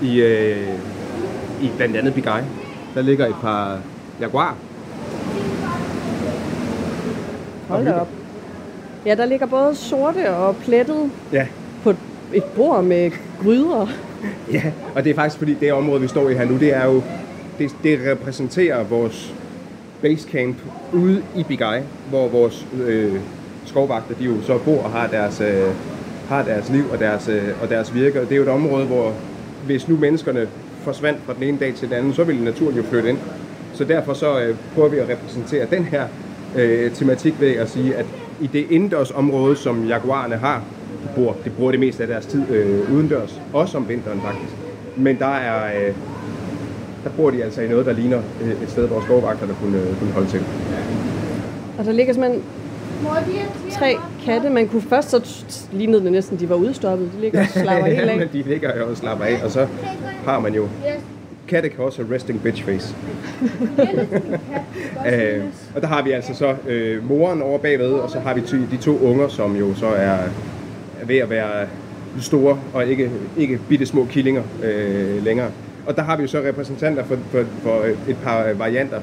i, 0.02 0.20
øh, 0.20 0.68
i 1.62 1.70
blandt 1.76 1.96
andet 1.96 2.14
Big 2.14 2.24
Eye. 2.24 2.44
Der 2.94 3.02
ligger 3.02 3.26
et 3.26 3.34
par 3.40 3.78
jaguar. 4.20 4.56
Hold 7.68 7.84
da 7.84 7.92
op. 7.92 8.08
Ja, 9.06 9.14
der 9.14 9.26
ligger 9.26 9.46
både 9.46 9.74
sorte 9.74 10.30
og 10.30 10.56
plettet 10.56 11.10
ja. 11.32 11.46
på 11.82 11.94
et 12.32 12.44
bord 12.44 12.84
med 12.84 13.10
gryder. 13.42 13.86
Ja, 14.52 14.62
og 14.94 15.04
det 15.04 15.10
er 15.10 15.14
faktisk 15.14 15.38
fordi, 15.38 15.54
det 15.54 15.72
område, 15.72 16.00
vi 16.00 16.08
står 16.08 16.28
i 16.28 16.34
her 16.34 16.44
nu, 16.44 16.56
det 16.58 16.74
er 16.74 16.84
jo 16.84 17.02
det, 17.62 17.76
det 17.82 18.00
repræsenterer 18.12 18.84
vores 18.84 19.34
basecamp 20.02 20.56
ude 20.92 21.22
i 21.36 21.42
Bigai, 21.42 21.80
hvor 22.10 22.28
vores 22.28 22.66
øh, 22.86 23.20
skovvagter 23.64 24.14
de 24.14 24.24
jo 24.24 24.42
så 24.42 24.58
bor 24.58 24.82
og 24.82 24.90
har 24.90 25.06
deres, 25.06 25.40
øh, 25.40 25.68
har 26.28 26.42
deres 26.44 26.70
liv 26.70 26.84
og 26.92 26.98
deres, 26.98 27.28
øh, 27.28 27.62
og 27.62 27.68
deres 27.68 27.94
virke. 27.94 28.20
Og 28.20 28.28
det 28.28 28.32
er 28.32 28.36
jo 28.36 28.42
et 28.42 28.48
område, 28.48 28.86
hvor 28.86 29.12
hvis 29.66 29.88
nu 29.88 29.96
menneskerne 29.96 30.48
forsvandt 30.82 31.20
fra 31.26 31.34
den 31.34 31.42
ene 31.42 31.58
dag 31.58 31.74
til 31.74 31.88
den 31.88 31.96
anden, 31.96 32.14
så 32.14 32.24
ville 32.24 32.44
naturen 32.44 32.76
jo 32.76 32.82
flytte 32.82 33.08
ind. 33.08 33.18
Så 33.72 33.84
derfor 33.84 34.14
så 34.14 34.40
øh, 34.40 34.56
prøver 34.74 34.88
vi 34.88 34.98
at 34.98 35.08
repræsentere 35.08 35.66
den 35.70 35.84
her 35.84 36.04
øh, 36.56 36.92
tematik 36.92 37.40
ved 37.40 37.50
at 37.56 37.70
sige, 37.70 37.94
at 37.94 38.06
i 38.40 38.46
det 38.46 38.66
indendørs 38.70 39.10
område, 39.10 39.56
som 39.56 39.84
jaguarerne 39.84 40.36
har, 40.36 40.64
de 41.02 41.08
bruger, 41.14 41.34
de 41.44 41.50
bruger 41.50 41.70
det 41.70 41.80
meste 41.80 42.02
af 42.02 42.08
deres 42.08 42.26
tid 42.26 42.50
øh, 42.50 42.94
udendørs, 42.94 43.40
også 43.52 43.78
om 43.78 43.88
vinteren 43.88 44.20
faktisk. 44.20 44.52
Men 44.96 45.18
der 45.18 45.34
er, 45.34 45.86
øh, 45.88 45.94
der 47.04 47.10
bor 47.16 47.30
de 47.30 47.44
altså 47.44 47.60
i 47.60 47.68
noget, 47.68 47.86
der 47.86 47.92
ligner 47.92 48.18
et 48.62 48.70
sted, 48.70 48.88
hvor 48.88 49.00
skovvagterne 49.00 49.54
kunne, 49.62 49.82
kunne 49.98 50.12
holde 50.12 50.28
til. 50.28 50.40
Og 51.78 51.84
der 51.84 51.92
ligger 51.92 52.12
simpelthen 52.12 52.42
tre 53.70 53.96
katte. 54.24 54.50
Man 54.50 54.68
kunne 54.68 54.82
først 54.82 55.10
så 55.10 55.44
lignede 55.72 56.04
det 56.04 56.12
næsten, 56.12 56.40
de 56.40 56.48
var 56.48 56.54
udstoppet. 56.54 57.10
De 57.16 57.20
ligger 57.20 57.40
og 57.40 57.46
slapper 57.62 57.86
helt 57.86 58.06
men 58.06 58.20
af. 58.20 58.28
de 58.28 58.42
ligger 58.42 58.78
jo 58.78 58.90
og 58.90 58.96
slapper 58.96 59.24
af, 59.24 59.40
og 59.44 59.50
så 59.50 59.66
har 60.24 60.40
man 60.40 60.54
jo... 60.54 60.68
Katte 61.48 61.68
kan 61.68 61.84
også 61.84 62.02
have 62.02 62.14
resting 62.14 62.42
bitch 62.42 62.64
face. 62.64 62.94
øh, 65.12 65.44
og 65.74 65.82
der 65.82 65.86
har 65.86 66.02
vi 66.02 66.10
altså 66.10 66.34
så 66.34 66.54
øh, 66.68 67.08
moren 67.08 67.42
over 67.42 67.58
bagved, 67.58 67.92
og 67.92 68.10
så 68.10 68.18
har 68.20 68.34
vi 68.34 68.40
ty- 68.40 68.54
de 68.70 68.76
to 68.76 68.98
unger, 68.98 69.28
som 69.28 69.56
jo 69.56 69.74
så 69.74 69.86
er, 69.86 70.10
er 71.00 71.06
ved 71.06 71.16
at 71.18 71.30
være 71.30 71.66
store 72.20 72.58
og 72.74 72.86
ikke, 72.86 73.10
ikke 73.38 73.58
bitte 73.68 73.86
små 73.86 74.06
killinger 74.10 74.42
øh, 74.62 75.24
længere. 75.24 75.50
Og 75.86 75.96
der 75.96 76.02
har 76.02 76.16
vi 76.16 76.22
jo 76.22 76.28
så 76.28 76.38
repræsentanter 76.38 77.04
for, 77.04 77.16
for, 77.30 77.44
for 77.62 77.84
et 78.08 78.16
par 78.22 78.46
øh, 78.46 78.58
varianter. 78.58 79.00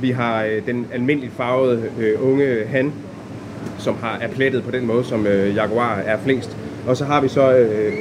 Vi 0.00 0.10
har 0.10 0.44
øh, 0.44 0.66
den 0.66 0.86
almindeligt 0.92 1.32
farvede 1.32 1.82
øh, 1.98 2.30
unge 2.30 2.66
han, 2.66 2.92
som 3.78 3.96
har, 4.00 4.18
er 4.20 4.28
plettet 4.28 4.62
på 4.64 4.70
den 4.70 4.86
måde, 4.86 5.04
som 5.04 5.26
øh, 5.26 5.56
Jaguar 5.56 5.94
er 5.94 6.18
flest. 6.18 6.56
Og 6.86 6.96
så 6.96 7.04
har 7.04 7.20
vi 7.20 7.28
så 7.28 7.56
øh, 7.56 7.92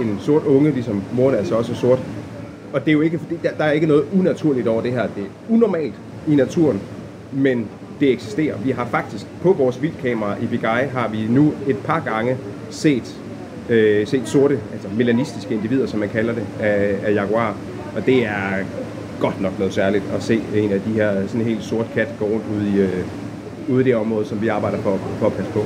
en 0.00 0.18
sort 0.20 0.44
unge, 0.44 0.70
ligesom 0.70 1.02
moren 1.12 1.34
altså 1.34 1.54
også 1.54 1.72
er 1.72 1.76
sort. 1.76 1.98
Og 2.72 2.80
det 2.80 2.88
er 2.88 2.92
jo 2.92 3.00
ikke, 3.00 3.18
fordi 3.18 3.36
der, 3.42 3.50
der 3.58 3.64
er 3.64 3.72
ikke 3.72 3.86
noget 3.86 4.04
unaturligt 4.18 4.68
over 4.68 4.82
det 4.82 4.92
her. 4.92 5.02
Det 5.02 5.22
er 5.22 5.52
unormalt 5.54 5.94
i 6.28 6.34
naturen, 6.34 6.80
men 7.32 7.68
det 8.00 8.12
eksisterer. 8.12 8.58
Vi 8.58 8.70
har 8.70 8.86
faktisk 8.86 9.26
på 9.42 9.52
vores 9.52 9.82
vildkamera 9.82 10.36
i 10.42 10.46
Bigai 10.46 10.86
har 10.86 11.08
vi 11.08 11.26
nu 11.28 11.52
et 11.66 11.76
par 11.76 12.00
gange 12.00 12.36
set, 12.70 13.20
øh, 13.68 14.06
set 14.06 14.22
sorte, 14.28 14.58
altså 14.72 14.88
melanistiske 14.96 15.54
individer, 15.54 15.86
som 15.86 16.00
man 16.00 16.08
kalder 16.08 16.34
det, 16.34 16.42
af, 16.60 16.94
af 17.04 17.14
jaguar. 17.14 17.56
Og 17.96 18.06
det 18.06 18.24
er 18.26 18.64
godt 19.20 19.40
nok 19.40 19.58
noget 19.58 19.74
særligt 19.74 20.04
at 20.16 20.22
se 20.22 20.40
en 20.54 20.72
af 20.72 20.80
de 20.80 20.90
her 20.92 21.26
sådan 21.26 21.40
en 21.40 21.46
helt 21.46 21.62
sort 21.62 21.86
kat 21.94 22.08
gå 22.18 22.24
rundt 22.24 22.44
ude 22.56 22.70
i, 22.76 22.80
øh, 22.80 23.04
ude 23.68 23.80
i 23.80 23.84
det 23.84 23.96
område, 23.96 24.26
som 24.26 24.42
vi 24.42 24.48
arbejder 24.48 24.78
for, 24.78 24.98
for 25.18 25.26
at 25.26 25.32
passe 25.32 25.52
på. 25.52 25.64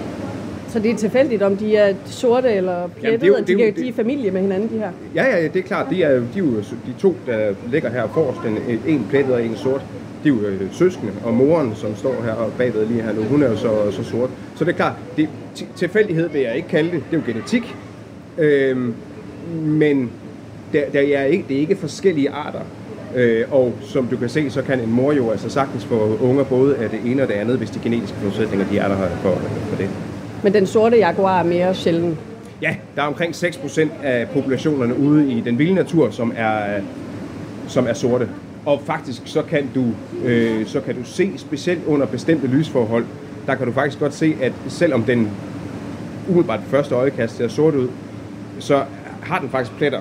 Så 0.69 0.79
det 0.79 0.91
er 0.91 0.97
tilfældigt, 0.97 1.43
om 1.43 1.57
de 1.57 1.77
er 1.77 1.95
sorte 2.07 2.49
eller 2.53 2.89
plettede, 3.01 3.27
jo- 3.27 3.35
og 3.35 3.49
de, 3.49 3.55
det 3.55 3.69
er 3.69 3.73
de 3.73 3.89
er 3.89 3.93
familie 3.93 4.31
med 4.31 4.41
hinanden, 4.41 4.69
de 4.73 4.79
her. 4.79 4.91
Ja, 5.15 5.37
ja, 5.37 5.43
det 5.49 5.57
er 5.57 5.63
klart. 5.63 5.87
De 5.91 6.03
er, 6.03 6.11
de 6.11 6.25
er 6.37 6.39
jo 6.39 6.57
de 6.61 6.95
to, 7.01 7.15
der 7.27 7.39
ligger 7.73 7.91
her 7.91 8.09
forrest, 8.15 8.41
den, 8.45 8.59
en 8.87 9.07
plettet 9.11 9.35
og 9.35 9.45
en 9.45 9.57
sort. 9.57 9.81
De 10.25 10.29
er 10.29 10.33
jo 10.33 10.41
øh, 10.41 10.61
søskende, 10.73 11.13
og 11.25 11.35
moren, 11.35 11.73
som 11.77 11.97
står 11.97 12.15
her 12.25 12.33
og 12.33 12.53
bagved 12.59 12.87
lige 12.87 13.03
her 13.03 13.13
nu, 13.13 13.23
hun 13.23 13.43
er 13.43 13.49
jo 13.51 13.57
så, 13.57 13.91
så 13.91 14.05
sort. 14.05 14.31
Så 14.57 14.65
det 14.65 14.73
er 14.73 14.77
klart, 14.77 14.93
det, 15.17 15.29
ti- 15.55 15.67
tilfældighed 15.77 16.29
vil 16.29 16.41
jeg 16.41 16.57
ikke 16.57 16.69
kalde 16.69 16.91
det. 16.91 17.03
Det 17.11 17.17
er 17.17 17.23
jo 17.27 17.33
genetik. 17.33 17.75
Øhm, 18.41 18.95
men 19.55 20.11
der, 20.73 20.83
der 20.93 21.01
er 21.19 21.25
ikke, 21.25 21.45
det 21.49 21.57
er 21.57 21.61
ikke 21.61 21.77
forskellige 21.77 22.31
arter. 22.31 22.61
Øh, 23.17 23.45
og 23.51 23.73
som 23.81 24.07
du 24.07 24.17
kan 24.17 24.29
se, 24.29 24.51
så 24.51 24.63
kan 24.63 24.81
en 24.81 24.93
mor 24.93 25.13
jo 25.13 25.31
altså 25.31 25.49
sagtens 25.49 25.85
få 25.85 26.19
unger 26.21 26.45
både 26.45 26.77
af 26.77 26.91
det 26.91 27.01
ene 27.05 27.23
og 27.23 27.29
det 27.29 27.35
andet, 27.35 27.59
hvis 27.59 27.71
de 27.71 27.79
genetiske 27.83 28.17
forudsætninger 28.19 28.67
de 28.69 28.79
er 28.79 28.89
der 28.89 28.97
for, 28.97 29.35
for 29.69 29.77
det. 29.77 29.89
Men 30.43 30.55
den 30.55 30.67
sorte 30.67 30.97
jaguar 30.97 31.41
er 31.41 31.45
mere 31.45 31.75
sjælden. 31.75 32.19
Ja, 32.63 32.77
der 32.97 33.03
er 33.03 33.07
omkring 33.07 33.35
6% 33.35 33.89
af 34.03 34.29
populationerne 34.29 34.99
ude 34.99 35.33
i 35.33 35.41
den 35.41 35.59
vilde 35.59 35.75
natur, 35.75 36.11
som 36.11 36.33
er, 36.37 36.81
som 37.69 37.87
er 37.87 37.93
sorte. 37.93 38.29
Og 38.67 38.83
faktisk 38.87 39.23
så 39.25 39.43
kan 39.43 39.71
du, 39.75 39.85
øh, 40.25 40.67
så 40.67 40.81
kan 40.81 40.95
du 40.95 41.05
se, 41.05 41.33
specielt 41.37 41.81
under 41.87 42.07
bestemte 42.07 42.47
lysforhold, 42.47 43.05
der 43.47 43.55
kan 43.55 43.67
du 43.67 43.73
faktisk 43.73 43.99
godt 43.99 44.15
se, 44.15 44.37
at 44.43 44.53
selvom 44.69 45.03
den 45.03 45.31
umiddelbart 46.29 46.61
første 46.67 46.95
øjekast 46.95 47.37
ser 47.37 47.49
sort 47.49 47.75
ud, 47.75 47.89
så 48.61 48.83
har 49.23 49.39
den 49.39 49.49
faktisk 49.49 49.77
pletter. 49.77 50.01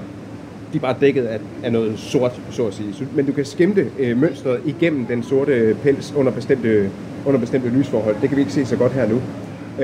De 0.73 0.77
er 0.77 0.81
bare 0.81 0.95
dækket 1.01 1.23
af, 1.23 1.39
af 1.63 1.71
noget 1.71 1.99
sort, 1.99 2.41
så 2.51 2.67
at 2.67 2.73
sige. 2.73 3.07
Men 3.15 3.25
du 3.25 3.31
kan 3.31 3.45
skimte 3.45 3.87
øh, 3.99 4.17
mønstret 4.17 4.59
igennem 4.65 5.05
den 5.05 5.23
sorte 5.23 5.75
pels 5.83 6.13
under 6.17 6.31
bestemte, 6.31 6.89
under 7.25 7.39
bestemte 7.39 7.69
lysforhold. 7.69 8.15
Det 8.21 8.29
kan 8.29 8.35
vi 8.35 8.41
ikke 8.41 8.53
se 8.53 8.65
så 8.65 8.75
godt 8.75 8.91
her 8.91 9.09
nu. 9.09 9.21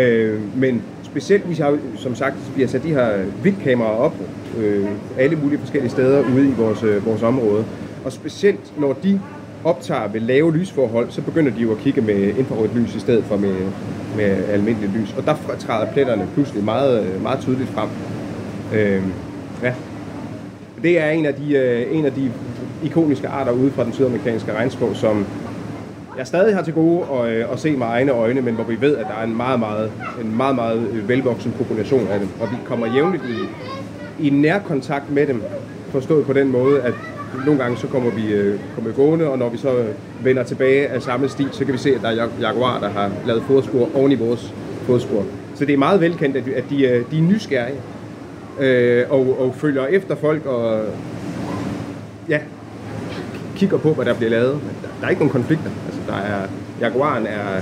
Øh, 0.01 0.57
men 0.57 0.81
specielt, 1.03 1.43
hvis 1.43 1.59
jeg, 1.59 1.73
som 1.95 2.15
sagt, 2.15 2.35
vi 2.55 2.61
har 2.61 2.67
sat 2.67 2.83
de 2.83 2.93
her 2.93 3.25
vildkameraer 3.43 3.97
op 3.97 4.15
øh, 4.57 4.85
alle 5.17 5.35
mulige 5.35 5.59
forskellige 5.59 5.91
steder 5.91 6.23
ude 6.35 6.49
i 6.49 6.53
vores, 6.57 6.83
øh, 6.83 7.05
vores 7.05 7.23
område. 7.23 7.65
Og 8.05 8.11
specielt 8.11 8.79
når 8.79 8.93
de 9.03 9.19
optager 9.63 10.07
ved 10.07 10.21
lave 10.21 10.53
lysforhold, 10.53 11.09
så 11.09 11.21
begynder 11.21 11.51
de 11.51 11.61
jo 11.61 11.71
at 11.71 11.77
kigge 11.77 12.01
med 12.01 12.35
infrarødt 12.37 12.75
lys 12.75 12.95
i 12.95 12.99
stedet 12.99 13.23
for 13.23 13.37
med, 13.37 13.55
med 14.15 14.43
almindeligt 14.49 14.93
lys. 14.93 15.13
Og 15.17 15.25
der 15.25 15.35
træder 15.59 15.91
pletterne 15.93 16.27
pludselig 16.33 16.63
meget, 16.63 17.21
meget 17.21 17.39
tydeligt 17.39 17.69
frem. 17.69 17.89
Øh, 18.73 19.01
ja. 19.63 19.73
Det 20.83 20.99
er 20.99 21.09
en 21.09 21.25
af, 21.25 21.33
de, 21.33 21.55
øh, 21.55 21.97
en 21.97 22.05
af 22.05 22.13
de 22.13 22.31
ikoniske 22.83 23.27
arter 23.27 23.51
ude 23.51 23.71
fra 23.71 23.83
den 23.83 23.93
sydamerikanske 23.93 24.53
regnskov, 24.53 24.95
som 24.95 25.25
jeg 26.17 26.27
stadig 26.27 26.55
har 26.55 26.63
til 26.63 26.73
gode 26.73 27.05
at, 27.13 27.29
øh, 27.29 27.51
at 27.51 27.59
se 27.59 27.71
med 27.71 27.87
egne 27.87 28.11
øjne, 28.11 28.41
men 28.41 28.55
hvor 28.55 28.63
vi 28.63 28.81
ved, 28.81 28.97
at 28.97 29.05
der 29.05 29.13
er 29.13 29.23
en 29.23 29.37
meget, 29.37 29.59
meget, 29.59 29.91
en 30.21 30.37
meget, 30.37 30.55
meget 30.55 30.87
øh, 30.93 31.09
velvoksen 31.09 31.51
population 31.57 32.07
af 32.07 32.19
dem. 32.19 32.29
Og 32.41 32.51
vi 32.51 32.55
kommer 32.65 32.95
jævnligt 32.95 33.23
i, 33.23 34.27
i 34.27 34.29
nærkontakt 34.29 35.11
med 35.11 35.27
dem, 35.27 35.43
forstået 35.89 36.25
på 36.25 36.33
den 36.33 36.51
måde, 36.51 36.81
at 36.81 36.93
nogle 37.45 37.63
gange 37.63 37.77
så 37.77 37.87
kommer 37.87 38.11
vi, 38.11 38.33
øh, 38.33 38.59
kommer 38.75 38.91
vi 38.91 38.95
gående, 38.95 39.29
og 39.29 39.37
når 39.37 39.49
vi 39.49 39.57
så 39.57 39.83
vender 40.23 40.43
tilbage 40.43 40.87
af 40.87 41.01
samme 41.01 41.29
sti, 41.29 41.47
så 41.51 41.65
kan 41.65 41.73
vi 41.73 41.79
se, 41.79 41.95
at 41.95 42.01
der 42.01 42.09
er 42.09 42.27
jaguar, 42.41 42.79
der 42.79 42.89
har 42.89 43.11
lavet 43.25 43.43
fodspor 43.43 43.89
oven 43.93 44.11
i 44.11 44.15
vores 44.15 44.53
fodspor. 44.85 45.23
Så 45.55 45.65
det 45.65 45.73
er 45.73 45.77
meget 45.77 46.01
velkendt, 46.01 46.37
at, 46.37 46.47
at 46.47 46.63
de, 46.69 46.85
øh, 46.85 47.11
de 47.11 47.17
er 47.17 47.21
nysgerrige 47.21 47.77
øh, 48.59 49.03
og, 49.09 49.39
og 49.39 49.55
følger 49.55 49.85
efter 49.85 50.15
folk 50.15 50.45
og 50.45 50.85
ja, 52.29 52.39
kigger 53.55 53.77
på, 53.77 53.93
hvad 53.93 54.05
der 54.05 54.13
bliver 54.13 54.29
lavet. 54.29 54.53
Men 54.53 54.75
Der, 54.81 54.87
der 54.99 55.05
er 55.05 55.09
ikke 55.09 55.21
nogen 55.21 55.33
konflikter. 55.33 55.69
Altså, 55.85 56.01
der 56.07 56.17
er, 56.17 56.47
jaguaren 56.81 57.27
er 57.27 57.61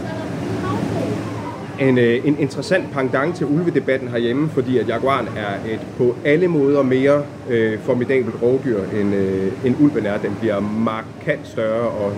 en, 1.79 1.97
øh, 1.97 2.27
en 2.27 2.39
interessant 2.39 2.91
pendant 2.91 3.35
til 3.35 3.45
ulvedebatten 3.45 4.07
herhjemme, 4.07 4.49
fordi 4.49 4.77
at 4.77 4.87
jaguaren 4.87 5.27
er 5.37 5.73
et 5.73 5.79
på 5.97 6.15
alle 6.25 6.47
måder 6.47 6.83
mere 6.83 7.23
øh, 7.49 7.79
formidabelt 7.79 8.35
rovdyr, 8.41 8.79
end, 8.99 9.15
øh, 9.15 9.51
end 9.65 9.75
ulven 9.79 10.05
er. 10.05 10.17
Den 10.17 10.35
bliver 10.39 10.59
markant 10.59 11.47
større, 11.47 11.89
og 11.89 12.13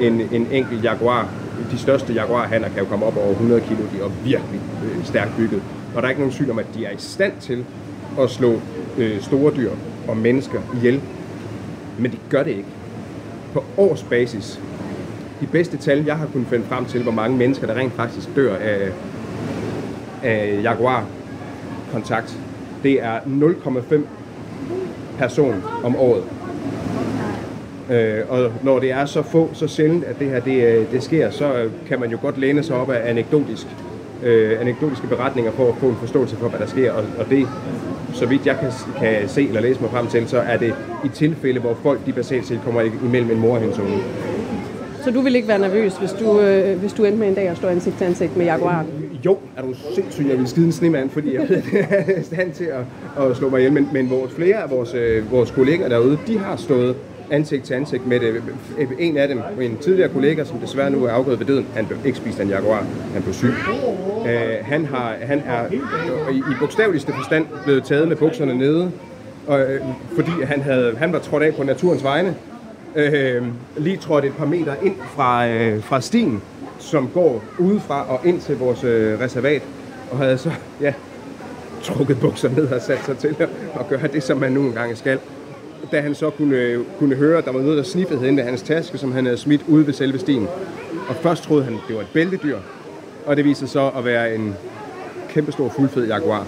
en, 0.00 0.20
en 0.32 0.46
enkelt 0.52 0.84
jaguar, 0.84 1.28
de 1.70 1.78
største 1.78 2.12
jaguarhanner 2.12 2.68
kan 2.68 2.78
jo 2.78 2.84
komme 2.84 3.06
op 3.06 3.16
over 3.16 3.30
100 3.30 3.60
kilo, 3.60 3.78
de 3.78 4.04
er 4.04 4.10
virkelig 4.24 4.60
øh, 4.84 5.04
stærkt 5.04 5.36
bygget. 5.36 5.62
Og 5.94 6.02
der 6.02 6.06
er 6.06 6.10
ikke 6.10 6.20
nogen 6.20 6.34
tvivl 6.34 6.50
om, 6.50 6.58
at 6.58 6.66
de 6.74 6.84
er 6.84 6.90
i 6.90 6.98
stand 6.98 7.32
til 7.40 7.64
at 8.18 8.30
slå 8.30 8.60
øh, 8.98 9.20
store 9.20 9.52
dyr 9.56 9.70
og 10.08 10.16
mennesker 10.16 10.60
ihjel. 10.76 11.00
Men 11.98 12.10
det 12.10 12.20
gør 12.30 12.42
det 12.42 12.50
ikke. 12.50 12.68
På 13.52 13.64
årsbasis 13.76 14.60
de 15.40 15.46
bedste 15.46 15.76
tal, 15.76 16.04
jeg 16.04 16.16
har 16.16 16.26
kunnet 16.32 16.48
finde 16.48 16.64
frem 16.66 16.84
til, 16.84 17.02
hvor 17.02 17.12
mange 17.12 17.36
mennesker, 17.36 17.66
der 17.66 17.74
rent 17.74 17.92
faktisk 17.92 18.28
dør 18.36 18.56
af, 18.56 18.88
af 20.22 20.60
jaguar-kontakt, 20.62 22.38
det 22.82 23.02
er 23.02 23.18
0,5 23.20 23.96
person 25.18 25.62
om 25.84 25.96
året. 25.96 26.24
Øh, 27.90 28.20
og 28.28 28.52
når 28.62 28.78
det 28.78 28.90
er 28.90 29.04
så 29.04 29.22
få, 29.22 29.50
så 29.52 29.68
sjældent, 29.68 30.04
at 30.04 30.18
det 30.18 30.30
her 30.30 30.40
det, 30.40 30.64
øh, 30.64 30.92
det 30.92 31.02
sker, 31.02 31.30
så 31.30 31.68
kan 31.88 32.00
man 32.00 32.10
jo 32.10 32.18
godt 32.22 32.38
læne 32.38 32.62
sig 32.62 32.76
op 32.76 32.90
af 32.90 33.10
anekdotisk, 33.10 33.66
øh, 34.22 34.60
anekdotiske 34.60 35.06
beretninger 35.06 35.52
for 35.52 35.68
at 35.68 35.74
få 35.80 35.86
en 35.86 35.96
forståelse 35.96 36.36
for, 36.36 36.48
hvad 36.48 36.60
der 36.60 36.66
sker. 36.66 36.92
Og, 36.92 37.04
og 37.18 37.30
det, 37.30 37.48
så 38.12 38.26
vidt 38.26 38.46
jeg 38.46 38.56
kan, 38.60 38.70
kan 38.98 39.28
se 39.28 39.48
eller 39.48 39.60
læse 39.60 39.80
mig 39.80 39.90
frem 39.90 40.06
til, 40.06 40.28
så 40.28 40.38
er 40.38 40.56
det 40.56 40.74
i 41.04 41.08
tilfælde, 41.08 41.60
hvor 41.60 41.74
folk 41.82 42.06
de 42.06 42.12
basalt 42.12 42.46
set 42.46 42.60
kommer 42.64 42.80
imellem 43.04 43.30
en 43.30 43.40
mor 43.40 43.54
og 43.54 43.60
hendes 43.60 43.78
unge. 43.78 43.98
Så 45.04 45.10
du 45.10 45.20
vil 45.20 45.36
ikke 45.36 45.48
være 45.48 45.58
nervøs, 45.58 45.96
hvis 45.96 46.12
du, 46.12 46.40
øh, 46.40 46.78
hvis 46.78 46.92
du 46.92 47.04
endte 47.04 47.18
med 47.18 47.28
en 47.28 47.34
dag 47.34 47.48
at 47.48 47.56
stå 47.56 47.68
ansigt 47.68 47.98
til 47.98 48.04
ansigt 48.04 48.36
med 48.36 48.44
jaguaren? 48.46 48.86
Jo, 49.24 49.38
er 49.56 49.62
du 49.62 49.74
sindssyg, 49.94 50.28
jeg 50.28 50.38
vil 50.38 50.48
skide 50.48 50.66
en 50.66 50.72
snemand, 50.72 51.10
fordi 51.10 51.34
jeg 51.34 51.46
er 51.90 52.20
i 52.20 52.22
stand 52.22 52.52
til 52.52 52.64
at, 52.64 53.24
at 53.24 53.36
slå 53.36 53.48
mig 53.48 53.58
ihjel. 53.58 53.72
Men, 53.72 53.88
men 53.92 54.10
vores, 54.10 54.32
flere 54.32 54.56
af 54.56 54.70
vores, 54.70 54.94
øh, 54.94 55.32
vores 55.32 55.50
kolleger 55.50 55.88
derude, 55.88 56.18
de 56.26 56.38
har 56.38 56.56
stået 56.56 56.96
ansigt 57.30 57.64
til 57.64 57.74
ansigt 57.74 58.06
med 58.06 58.20
det. 58.20 58.42
En 58.98 59.16
af 59.16 59.28
dem, 59.28 59.40
en 59.60 59.76
tidligere 59.76 60.08
kollega, 60.08 60.44
som 60.44 60.58
desværre 60.58 60.90
nu 60.90 61.04
er 61.04 61.10
afgået 61.10 61.38
ved 61.38 61.46
døden, 61.46 61.66
han 61.74 61.86
blev 61.86 61.98
ikke 62.04 62.18
spist 62.18 62.40
af 62.40 62.44
en 62.44 62.50
jaguar, 62.50 62.86
han 63.14 63.22
blev 63.22 63.34
syg. 63.34 63.52
Øh, 64.28 64.54
han, 64.62 64.86
har, 64.86 65.14
han 65.20 65.42
er 65.46 65.64
øh, 66.28 66.34
i, 66.36 66.42
bogstaveligste 66.60 67.12
forstand 67.12 67.46
blevet 67.64 67.84
taget 67.84 68.08
med 68.08 68.16
bukserne 68.16 68.54
nede, 68.54 68.92
og, 69.46 69.60
øh, 69.60 69.80
fordi 70.14 70.30
han, 70.44 70.62
havde, 70.62 70.96
han 70.96 71.12
var 71.12 71.18
trådt 71.18 71.42
af 71.42 71.54
på 71.54 71.62
naturens 71.62 72.04
vegne. 72.04 72.34
Øh, 72.96 73.42
lige 73.76 73.96
trådt 73.96 74.24
et 74.24 74.32
par 74.38 74.46
meter 74.46 74.74
ind 74.82 74.96
fra, 75.14 75.48
øh, 75.48 75.82
fra 75.82 76.00
stien, 76.00 76.42
som 76.78 77.10
går 77.14 77.44
udefra 77.58 78.06
og 78.08 78.20
ind 78.24 78.40
til 78.40 78.58
vores 78.58 78.84
øh, 78.84 79.20
reservat, 79.20 79.62
og 80.10 80.18
havde 80.18 80.38
så 80.38 80.50
ja, 80.80 80.94
trukket 81.82 82.20
bukser 82.20 82.48
ned 82.48 82.68
og 82.68 82.80
sat 82.80 83.04
sig 83.04 83.18
til 83.18 83.36
at, 83.38 83.48
at 83.80 83.88
gøre 83.88 84.06
det, 84.12 84.22
som 84.22 84.38
man 84.38 84.52
nu 84.52 84.60
engang 84.60 84.96
skal. 84.96 85.18
Da 85.92 86.00
han 86.00 86.14
så 86.14 86.30
kunne, 86.30 86.56
øh, 86.56 86.84
kunne 86.98 87.14
høre, 87.14 87.38
at 87.38 87.44
der 87.44 87.52
var 87.52 87.60
noget, 87.60 87.76
der 87.76 87.82
sniffede 87.82 88.20
hen 88.20 88.36
ved 88.36 88.44
hans 88.44 88.62
taske, 88.62 88.98
som 88.98 89.12
han 89.12 89.24
havde 89.24 89.38
smidt 89.38 89.62
ude 89.68 89.86
ved 89.86 89.94
selve 89.94 90.18
stien. 90.18 90.48
Og 91.08 91.16
først 91.16 91.42
troede 91.42 91.64
han, 91.64 91.72
det 91.88 91.96
var 91.96 92.00
et 92.00 92.08
bæltedyr, 92.12 92.58
og 93.28 93.36
det 93.36 93.44
viser 93.44 93.58
sig 93.58 93.68
så 93.68 93.88
at 93.88 94.04
være 94.04 94.34
en 94.34 94.54
kæmpestor 95.28 95.68
fuldfed 95.68 96.06
jaguar. 96.06 96.46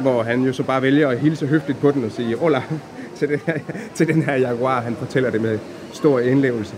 Hvor 0.00 0.22
han 0.22 0.42
jo 0.42 0.52
så 0.52 0.62
bare 0.62 0.82
vælger 0.82 1.08
at 1.08 1.18
hilse 1.18 1.46
høfligt 1.46 1.80
på 1.80 1.90
den 1.90 2.04
og 2.04 2.12
sige, 2.12 2.36
hola, 2.36 2.62
til 3.18 3.28
den 3.28 3.40
her, 3.46 3.54
til 3.94 4.08
den 4.08 4.22
her 4.22 4.36
jaguar. 4.36 4.80
Han 4.80 4.96
fortæller 4.96 5.30
det 5.30 5.40
med 5.40 5.58
stor 5.92 6.20
indlevelse. 6.20 6.74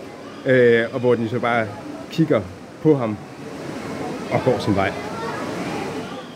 Øh, 0.46 0.84
og 0.92 1.00
hvor 1.00 1.14
den 1.14 1.28
så 1.28 1.38
bare 1.38 1.66
kigger 2.10 2.40
på 2.82 2.96
ham 2.96 3.16
og 4.32 4.40
går 4.44 4.58
sin 4.58 4.76
vej. 4.76 4.92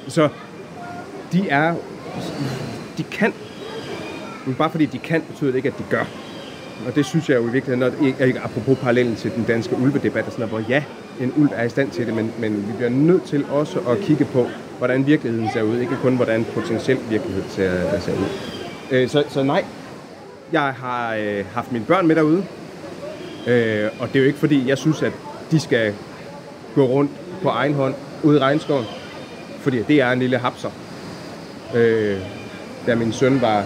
Så 0.09 0.29
de 1.33 1.49
er, 1.49 1.75
de 2.99 3.03
kan, 3.03 3.33
men 4.47 4.55
bare 4.55 4.71
fordi 4.71 4.87
de 4.87 4.99
kan, 4.99 5.23
betyder 5.23 5.51
det 5.51 5.57
ikke, 5.57 5.69
at 5.69 5.79
de 5.79 5.85
gør. 5.91 6.05
Og 6.87 6.95
det 6.95 7.07
synes 7.07 7.29
jeg 7.29 7.37
jo 7.37 7.49
i 7.49 7.53
virkeligheden, 7.53 7.79
når, 7.79 8.45
apropos 8.45 8.79
parallellen 8.79 9.17
til 9.17 9.31
den 9.37 9.45
danske 9.45 9.77
ulvedebat, 9.77 10.25
og 10.25 10.33
sådan 10.33 10.49
noget, 10.49 10.65
hvor 10.65 10.75
ja, 10.75 10.85
en 11.21 11.33
ulv 11.37 11.51
er 11.55 11.65
i 11.65 11.69
stand 11.69 11.91
til 11.91 12.07
det, 12.07 12.15
men, 12.15 12.33
men 12.39 12.57
vi 12.69 12.73
bliver 12.77 12.91
nødt 12.91 13.25
til 13.25 13.45
også 13.51 13.79
at 13.81 13.99
kigge 13.99 14.25
på, 14.25 14.47
hvordan 14.79 15.07
virkeligheden 15.07 15.49
ser 15.53 15.63
ud, 15.63 15.79
ikke 15.79 15.97
kun 16.03 16.17
hvordan 16.17 16.47
potentiel 16.55 16.99
virkelighed 17.11 17.43
ser, 17.49 18.01
ser 18.01 18.13
ud. 18.13 18.27
Øh, 18.91 19.09
så, 19.09 19.25
så 19.29 19.43
nej, 19.43 19.65
jeg 20.53 20.63
har 20.63 21.15
øh, 21.15 21.45
haft 21.55 21.73
mine 21.73 21.85
børn 21.85 22.07
med 22.07 22.17
derude, 22.17 22.45
øh, 23.47 23.91
og 24.01 24.09
det 24.09 24.17
er 24.17 24.21
jo 24.21 24.27
ikke 24.27 24.39
fordi, 24.39 24.69
jeg 24.69 24.79
synes, 24.79 25.03
at 25.03 25.13
de 25.51 25.61
skal 25.61 25.95
gå 26.75 26.85
rundt 26.85 27.11
på 27.43 27.49
egen 27.49 27.75
hånd 27.75 27.95
ude 28.23 28.37
i 28.37 28.41
regnskoven, 28.41 28.85
fordi 29.61 29.83
det 29.83 30.01
er 30.01 30.11
en 30.11 30.19
lille 30.19 30.39
hapser. 30.39 30.71
Øh, 31.75 32.19
da 32.87 32.95
min 32.95 33.13
søn 33.13 33.41
var 33.41 33.65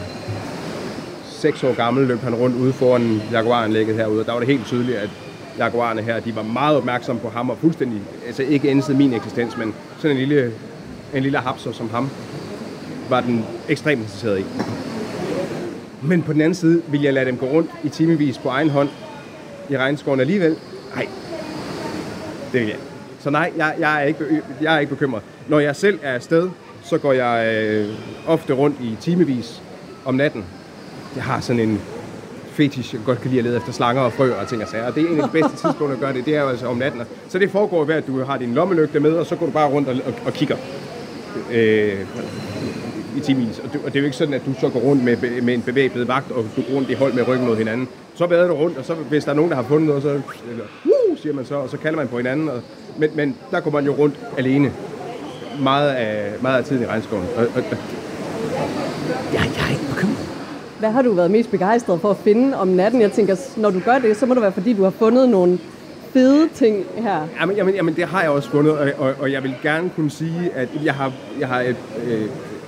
6 1.25 1.65
år 1.65 1.75
gammel, 1.75 2.07
løb 2.07 2.21
han 2.21 2.35
rundt 2.35 2.57
ude 2.57 2.73
foran 2.73 3.23
jaguaranlægget 3.33 3.97
herude, 3.97 4.21
og 4.21 4.27
der 4.27 4.33
var 4.33 4.39
det 4.39 4.49
helt 4.49 4.67
tydeligt, 4.67 4.99
at 4.99 5.11
jaguarerne 5.59 6.03
her, 6.03 6.21
de 6.21 6.37
var 6.37 6.43
meget 6.43 6.77
opmærksomme 6.77 7.21
på 7.21 7.29
ham, 7.29 7.51
og 7.51 7.59
fuldstændig, 7.59 8.03
altså 8.27 8.43
ikke 8.43 8.71
endsede 8.71 8.99
min 8.99 9.15
eksistens, 9.15 9.57
men 9.57 9.75
sådan 9.99 10.17
en 10.17 10.17
lille, 10.17 10.53
en 11.15 11.23
lille 11.23 11.39
hapser 11.39 11.73
som 11.73 11.91
ham, 11.91 12.11
var 13.09 13.21
den 13.21 13.45
ekstremt 13.69 14.01
interesseret 14.01 14.41
i. 14.41 14.45
Men 16.03 16.23
på 16.23 16.33
den 16.33 16.41
anden 16.41 16.55
side 16.55 16.83
vil 16.89 17.03
jeg 17.03 17.15
lade 17.15 17.27
dem 17.27 17.37
gå 17.37 17.47
rundt 17.47 17.71
i 17.85 17.89
timevis 17.89 18.39
på 18.39 18.49
egen 18.49 18.71
hånd 18.71 18.89
i 19.71 19.77
regnskoven 19.77 20.21
alligevel. 20.21 20.57
Nej, 20.95 21.09
det 22.53 22.61
vil 22.61 22.69
jeg. 22.69 22.79
Så 23.21 23.31
nej, 23.31 23.53
jeg, 23.57 23.75
jeg, 23.79 24.03
er 24.03 24.07
ikke, 24.07 24.43
jeg 24.61 24.75
er 24.75 24.79
ikke 24.79 24.91
bekymret. 24.91 25.23
Når 25.49 25.61
jeg 25.61 25.77
selv 25.77 25.99
er 26.03 26.15
afsted, 26.15 26.51
så 26.83 26.99
går 26.99 27.13
jeg 27.13 27.55
øh, 27.55 27.89
ofte 28.27 28.53
rundt 28.53 28.77
i 28.81 28.97
timevis 29.01 29.63
om 30.05 30.15
natten. 30.15 30.45
Jeg 31.17 31.25
har 31.25 31.41
sådan 31.41 31.61
en 31.61 31.81
fetish, 32.61 32.95
jeg 32.95 33.03
godt 33.05 33.21
kan 33.21 33.31
lide 33.31 33.39
at 33.39 33.45
lede 33.45 33.57
efter 33.57 33.73
slanger 33.73 34.03
og 34.03 34.13
frøer 34.13 34.35
og 34.35 34.49
ting 34.49 34.63
og 34.63 34.69
sager. 34.69 34.87
Og 34.87 34.95
det 34.95 35.05
er 35.05 35.09
en 35.09 35.21
af 35.21 35.29
de 35.29 35.33
bedste 35.33 35.57
tidspunkter 35.57 35.95
at 35.95 36.01
gøre 36.01 36.13
det, 36.13 36.25
det 36.25 36.37
er 36.37 36.43
jo 36.43 36.49
altså 36.49 36.67
om 36.67 36.77
natten. 36.77 37.03
Så 37.29 37.39
det 37.39 37.51
foregår 37.51 37.85
ved, 37.85 37.95
at 37.95 38.07
du 38.07 38.25
har 38.25 38.39
din 38.39 38.55
lommelygte 38.55 39.01
med, 39.01 39.13
og 39.13 39.27
så 39.27 39.37
går 39.37 39.47
du 39.47 39.53
bare 39.53 39.69
rundt 39.69 39.89
og, 39.89 39.97
og, 40.07 40.15
og 40.27 40.33
kigger. 40.33 40.57
Øh, 41.53 42.07
i 43.17 43.21
timevis. 43.21 43.59
Og 43.59 43.73
det, 43.73 43.81
og 43.85 43.87
det 43.87 43.97
er 43.97 44.01
jo 44.01 44.05
ikke 44.05 44.17
sådan, 44.17 44.35
at 44.35 44.43
du 44.47 44.55
så 44.61 44.69
går 44.69 44.81
rundt 44.81 45.05
med, 45.05 45.41
med 45.43 45.55
en 45.55 45.63
bevæbnet 45.63 46.09
vagt, 46.09 46.31
og 46.31 46.45
du 46.57 46.63
går 46.63 46.75
rundt 46.75 46.91
i 46.91 46.95
hold 46.95 47.13
med 47.13 47.29
ryggen 47.29 47.47
mod 47.47 47.57
hinanden. 47.57 47.89
Så 48.15 48.27
vader 48.27 48.49
du 48.49 48.55
rundt, 48.55 48.79
og 48.79 48.85
så 48.85 48.95
hvis 48.95 49.25
der 49.25 49.31
er 49.31 49.35
nogen, 49.37 49.51
der 49.51 49.57
har 49.57 49.63
fundet 49.63 49.89
noget, 49.89 50.03
så 50.03 50.09
eller, 50.51 50.65
uh, 50.85 51.19
siger 51.19 51.35
man 51.35 51.45
så, 51.45 51.55
og 51.55 51.69
så 51.69 51.77
kalder 51.77 51.99
man 51.99 52.09
på 52.09 52.17
hinanden. 52.17 52.49
Og, 52.49 52.61
men, 52.99 53.11
men 53.15 53.37
der 53.51 53.61
går 53.61 53.71
man 53.71 53.85
jo 53.85 53.93
rundt 53.93 54.15
alene 54.39 54.73
meget 55.61 55.91
af, 55.91 56.33
meget 56.41 56.59
af 56.59 56.65
tiden 56.65 56.83
i 56.83 56.87
regnskoven. 56.87 57.27
Og, 57.37 57.43
og, 57.43 57.49
og, 57.57 57.77
jeg, 59.33 59.51
jeg 59.57 59.65
er 59.67 59.71
ikke 59.71 59.87
bekymret. 59.95 60.31
Hvad 60.81 60.91
har 60.91 61.03
du 61.03 61.13
været 61.13 61.31
mest 61.31 61.51
begejstret 61.51 62.01
for 62.01 62.11
at 62.11 62.17
finde 62.17 62.57
om 62.57 62.69
natten? 62.69 63.01
Jeg 63.01 63.13
tænker, 63.13 63.37
når 63.57 63.71
du 63.71 63.81
gør 63.81 63.99
det, 63.99 64.17
så 64.17 64.27
må 64.27 64.35
det 64.35 64.43
være, 64.43 64.53
fordi 64.53 64.73
du 64.73 64.83
har 64.83 64.91
fundet 64.91 65.29
nogle 65.29 65.59
fede 66.13 66.49
ting 66.55 66.85
her. 66.97 67.27
Jamen, 67.41 67.57
jamen, 67.57 67.75
jamen 67.75 67.97
det 67.97 68.05
har 68.05 68.23
jeg 68.23 68.31
også 68.31 68.51
fundet, 68.51 68.73
og, 68.73 68.91
og, 68.99 69.15
og 69.21 69.33
jeg 69.33 69.43
vil 69.43 69.55
gerne 69.63 69.91
kunne 69.97 70.11
sige, 70.11 70.51
at 70.55 70.69
jeg 70.85 70.95
har, 70.95 71.13
jeg 71.41 71.49
har 71.49 71.61
et, 71.61 71.77
øh, 72.07 72.23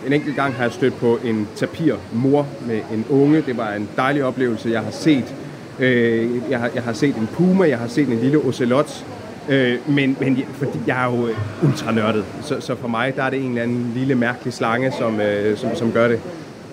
en 0.06 0.12
enkelt 0.12 0.36
gang 0.36 0.54
har 0.54 0.62
jeg 0.62 0.72
stødt 0.72 0.96
på 0.96 1.18
en 1.24 1.48
tapir 1.56 1.94
mor 2.12 2.46
med 2.66 2.80
en 2.92 3.04
unge. 3.10 3.42
Det 3.46 3.56
var 3.56 3.72
en 3.72 3.88
dejlig 3.96 4.24
oplevelse. 4.24 4.70
Jeg 4.70 4.80
har 4.80 4.90
set, 4.90 5.34
øh, 5.78 6.30
jeg 6.50 6.58
har, 6.58 6.70
jeg 6.74 6.82
har 6.82 6.92
set 6.92 7.16
en 7.16 7.28
puma, 7.32 7.68
jeg 7.68 7.78
har 7.78 7.88
set 7.88 8.08
en 8.08 8.18
lille 8.18 8.38
ocelot, 8.38 9.04
øh, 9.48 9.78
men, 9.88 10.16
men 10.20 10.44
fordi 10.52 10.78
jeg 10.86 11.04
er 11.04 11.16
jo 11.16 11.26
øh, 11.26 11.34
ultra 11.68 11.92
nørdet, 11.92 12.24
så, 12.42 12.60
så 12.60 12.74
for 12.74 12.88
mig 12.88 13.16
der 13.16 13.22
er 13.22 13.30
det 13.30 13.44
en 13.44 13.48
eller 13.48 13.62
anden 13.62 13.92
lille 13.94 14.14
mærkelig 14.14 14.52
slange, 14.52 14.92
som, 14.98 15.20
øh, 15.20 15.56
som, 15.56 15.70
som 15.74 15.92
gør 15.92 16.08
det, 16.08 16.20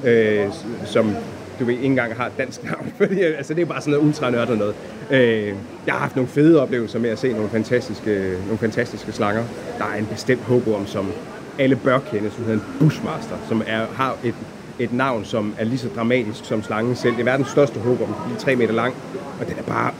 øh, 0.03 0.45
som 0.85 1.15
du 1.59 1.65
ved, 1.65 1.73
ikke 1.73 1.85
engang 1.85 2.15
har 2.15 2.25
et 2.25 2.37
dansk 2.37 2.63
navn, 2.63 2.93
fordi 2.97 3.21
altså, 3.21 3.53
det 3.53 3.61
er 3.61 3.65
bare 3.65 3.81
sådan 3.81 3.91
noget 3.91 4.07
ultra 4.07 4.29
nørdet 4.29 4.57
noget. 4.57 4.75
Øh, 5.11 5.47
jeg 5.85 5.93
har 5.93 5.99
haft 5.99 6.15
nogle 6.15 6.29
fede 6.29 6.61
oplevelser 6.61 6.99
med 6.99 7.09
at 7.09 7.19
se 7.19 7.33
nogle 7.33 7.49
fantastiske, 7.49 8.33
nogle 8.43 8.57
fantastiske 8.57 9.11
slanger. 9.11 9.43
Der 9.77 9.85
er 9.85 9.95
en 9.95 10.05
bestemt 10.05 10.41
om, 10.75 10.87
som 10.87 11.11
alle 11.59 11.75
bør 11.75 11.99
kende, 11.99 12.31
som 12.31 12.45
hedder 12.45 12.59
en 12.59 12.65
Bushmaster, 12.79 13.35
som 13.47 13.63
er, 13.67 13.85
har 13.93 14.17
et, 14.23 14.35
et 14.79 14.93
navn, 14.93 15.25
som 15.25 15.53
er 15.57 15.63
lige 15.63 15.77
så 15.77 15.89
dramatisk 15.95 16.45
som 16.45 16.63
slangen 16.63 16.95
selv. 16.95 17.13
Det 17.13 17.19
er 17.19 17.25
verdens 17.25 17.47
største 17.49 17.79
hobo, 17.79 18.05
den 18.05 18.35
er 18.35 18.39
3 18.39 18.55
meter 18.55 18.73
lang, 18.73 18.95
og 19.39 19.47
den 19.47 19.55
er 19.57 19.63
bare 19.63 19.91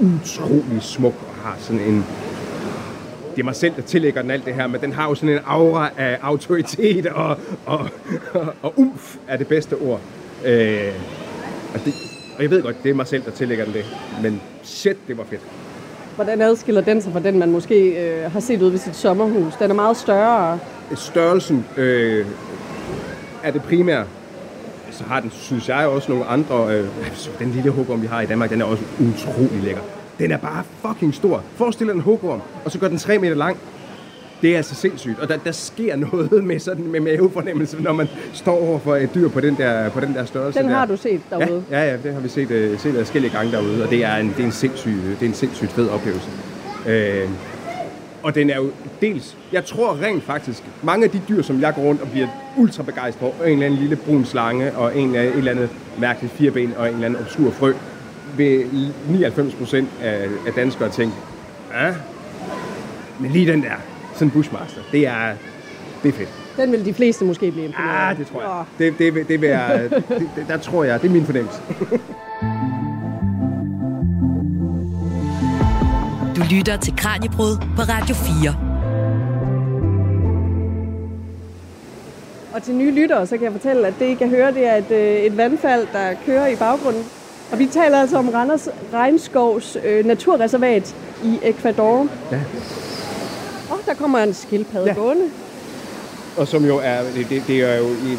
utrolig 0.00 0.82
smuk 0.82 1.14
og 1.28 1.34
har 1.42 1.56
sådan 1.58 1.80
en... 1.80 2.04
Det 3.38 3.42
er 3.42 3.44
mig 3.44 3.56
selv, 3.56 3.72
der 3.76 3.82
tillægger 3.82 4.22
den 4.22 4.30
alt 4.30 4.44
det 4.44 4.54
her, 4.54 4.66
men 4.66 4.80
den 4.80 4.92
har 4.92 5.08
jo 5.08 5.14
sådan 5.14 5.28
en 5.28 5.38
aura 5.46 5.90
af 5.96 6.18
autoritet 6.22 7.06
og, 7.06 7.36
og, 7.66 7.88
og, 8.34 8.54
og 8.62 8.72
umf 8.76 9.16
er 9.28 9.36
det 9.36 9.46
bedste 9.46 9.74
ord. 9.74 10.00
Øh, 10.44 10.92
og, 11.74 11.80
det, 11.84 11.94
og 12.36 12.42
jeg 12.42 12.50
ved 12.50 12.62
godt, 12.62 12.82
det 12.82 12.90
er 12.90 12.94
mig 12.94 13.06
selv, 13.06 13.24
der 13.24 13.30
tillægger 13.30 13.64
den 13.64 13.74
det, 13.74 13.84
men 14.22 14.40
shit, 14.62 14.96
det 15.08 15.18
var 15.18 15.24
fedt. 15.24 15.40
Hvordan 16.14 16.40
adskiller 16.40 16.80
den 16.80 17.02
sig 17.02 17.12
fra 17.12 17.20
den, 17.20 17.38
man 17.38 17.50
måske 17.50 18.08
øh, 18.08 18.32
har 18.32 18.40
set 18.40 18.62
ud 18.62 18.70
ved 18.70 18.78
sit 18.78 18.96
sommerhus? 18.96 19.54
Den 19.54 19.70
er 19.70 19.74
meget 19.74 19.96
større. 19.96 20.58
Størrelsen 20.94 21.66
øh, 21.76 22.26
er 23.42 23.50
det 23.50 23.62
primære. 23.62 24.04
Så 24.90 25.04
har 25.04 25.20
den, 25.20 25.30
synes 25.30 25.68
jeg, 25.68 25.86
også 25.86 26.12
nogle 26.12 26.24
andre... 26.24 26.74
Øh, 26.74 26.86
den 27.38 27.50
lille 27.50 27.70
hugorm, 27.70 28.02
vi 28.02 28.06
har 28.06 28.20
i 28.20 28.26
Danmark, 28.26 28.50
den 28.50 28.60
er 28.60 28.64
også 28.64 28.82
utrolig 29.00 29.62
lækker. 29.62 29.82
Den 30.18 30.30
er 30.30 30.36
bare 30.36 30.64
fucking 30.86 31.14
stor. 31.14 31.42
Forestil 31.54 31.86
dig 31.86 31.94
en 31.94 32.00
hugorm, 32.00 32.40
og 32.64 32.70
så 32.70 32.78
går 32.78 32.88
den 32.88 32.98
3 32.98 33.18
meter 33.18 33.34
lang. 33.34 33.56
Det 34.42 34.52
er 34.52 34.56
altså 34.56 34.74
sindssygt, 34.74 35.18
og 35.18 35.28
der, 35.28 35.36
der 35.36 35.52
sker 35.52 35.96
noget 35.96 36.44
med 36.44 36.58
sådan 36.58 36.86
med 36.86 37.00
mavefornemmelse, 37.00 37.82
når 37.82 37.92
man 37.92 38.08
står 38.32 38.68
over 38.68 38.78
for 38.78 38.96
et 38.96 39.14
dyr 39.14 39.28
på 39.28 39.40
den 39.40 39.56
der, 39.56 39.90
på 39.90 40.00
den 40.00 40.14
der 40.14 40.24
størrelse. 40.24 40.58
Den 40.58 40.68
har 40.68 40.86
der. 40.86 40.94
du 40.94 41.02
set 41.02 41.20
derude? 41.30 41.64
Ja, 41.70 41.84
ja, 41.84 41.90
ja 41.90 41.96
det 41.96 42.14
har 42.14 42.20
vi 42.20 42.28
set, 42.28 42.72
uh, 42.72 42.80
set 42.80 42.94
forskellige 42.94 43.32
gange 43.32 43.52
derude, 43.52 43.84
og 43.84 43.90
det 43.90 44.04
er 44.04 44.16
en, 44.16 44.28
det 44.28 44.40
er 44.40 44.44
en, 44.44 44.52
sindssyg, 44.52 44.90
det 44.90 45.22
er 45.22 45.26
en 45.26 45.34
sindssygt 45.34 45.72
fed 45.72 45.88
oplevelse. 45.88 46.28
Uh, 46.86 47.30
og 48.22 48.34
den 48.34 48.50
er 48.50 48.56
jo 48.56 48.70
dels, 49.00 49.36
jeg 49.52 49.64
tror 49.64 50.02
rent 50.02 50.22
faktisk, 50.22 50.62
mange 50.82 51.04
af 51.04 51.10
de 51.10 51.20
dyr, 51.28 51.42
som 51.42 51.60
jeg 51.60 51.74
går 51.74 51.82
rundt 51.82 52.02
og 52.02 52.08
bliver 52.08 52.28
ultra 52.56 52.82
begejstret 52.82 53.32
for, 53.36 53.44
en 53.44 53.52
eller 53.52 53.66
anden 53.66 53.80
lille 53.80 53.96
brun 53.96 54.24
slange, 54.24 54.72
og 54.72 54.98
en, 54.98 55.08
en 55.08 55.16
eller 55.16 55.50
anden 55.50 55.70
mærkelig 55.98 56.30
fireben, 56.30 56.74
og 56.76 56.88
en 56.88 56.94
eller 56.94 57.06
anden 57.06 57.20
obskur 57.20 57.50
frø, 57.50 57.72
vil 58.36 58.66
99 59.08 59.54
procent 59.54 59.88
af, 60.02 60.28
af 60.46 60.52
danskere 60.52 60.90
tænke, 60.90 61.14
ja, 61.74 61.94
men 63.20 63.30
lige 63.30 63.52
den 63.52 63.62
der, 63.62 63.74
sådan 64.14 64.28
en 64.28 64.32
Bushmaster, 64.32 64.80
det 64.92 65.06
er, 65.06 65.32
det 66.02 66.08
er 66.08 66.12
fedt. 66.12 66.28
Den 66.56 66.72
vil 66.72 66.84
de 66.84 66.94
fleste 66.94 67.24
måske 67.24 67.50
blive 67.50 67.64
imponeret 67.64 68.08
Ja, 68.08 68.14
det 68.18 68.26
tror 68.26 68.42
jeg. 68.42 68.64
Det, 68.78 68.98
det, 68.98 69.14
det, 69.14 69.28
det 69.28 69.40
vil 69.40 69.48
jeg, 69.48 69.88
det, 69.90 70.30
det, 70.36 70.44
der 70.48 70.56
tror 70.56 70.84
jeg, 70.84 71.02
det 71.02 71.08
er 71.08 71.12
min 71.12 71.24
fornemmelse. 71.24 71.60
Du 76.36 76.42
lytter 76.50 76.76
til 76.76 76.96
Kranjebrud 76.96 77.56
på 77.76 77.82
Radio 77.82 78.14
4. 78.14 78.54
Og 82.54 82.62
til 82.62 82.74
nye 82.74 82.90
lyttere, 82.90 83.26
så 83.26 83.36
kan 83.36 83.44
jeg 83.44 83.52
fortælle, 83.52 83.86
at 83.86 83.94
det, 83.98 84.06
I 84.06 84.14
kan 84.14 84.28
høre, 84.28 84.54
det 84.54 84.66
er 84.66 84.74
et, 84.76 84.90
øh, 84.90 85.16
et 85.16 85.36
vandfald, 85.36 85.86
der 85.92 86.14
kører 86.26 86.46
i 86.46 86.56
baggrunden. 86.56 87.04
Og 87.52 87.58
vi 87.58 87.66
taler 87.66 88.00
altså 88.00 88.16
om 88.16 88.28
Randers 88.28 88.68
Regnskovs 88.94 89.76
øh, 89.84 90.06
naturreservat 90.06 90.94
i 91.24 91.38
Ecuador. 91.42 92.06
Ja. 92.32 92.40
Og 93.70 93.78
der 93.86 93.94
kommer 93.94 94.18
en 94.18 94.34
skildpadde 94.34 94.86
ja. 94.86 94.94
gående. 94.94 95.24
Og 96.36 96.48
som 96.48 96.64
jo 96.64 96.80
er, 96.84 97.00
det, 97.30 97.42
det 97.46 97.60
er 97.60 97.76
jo 97.76 97.84
i, 97.84 98.16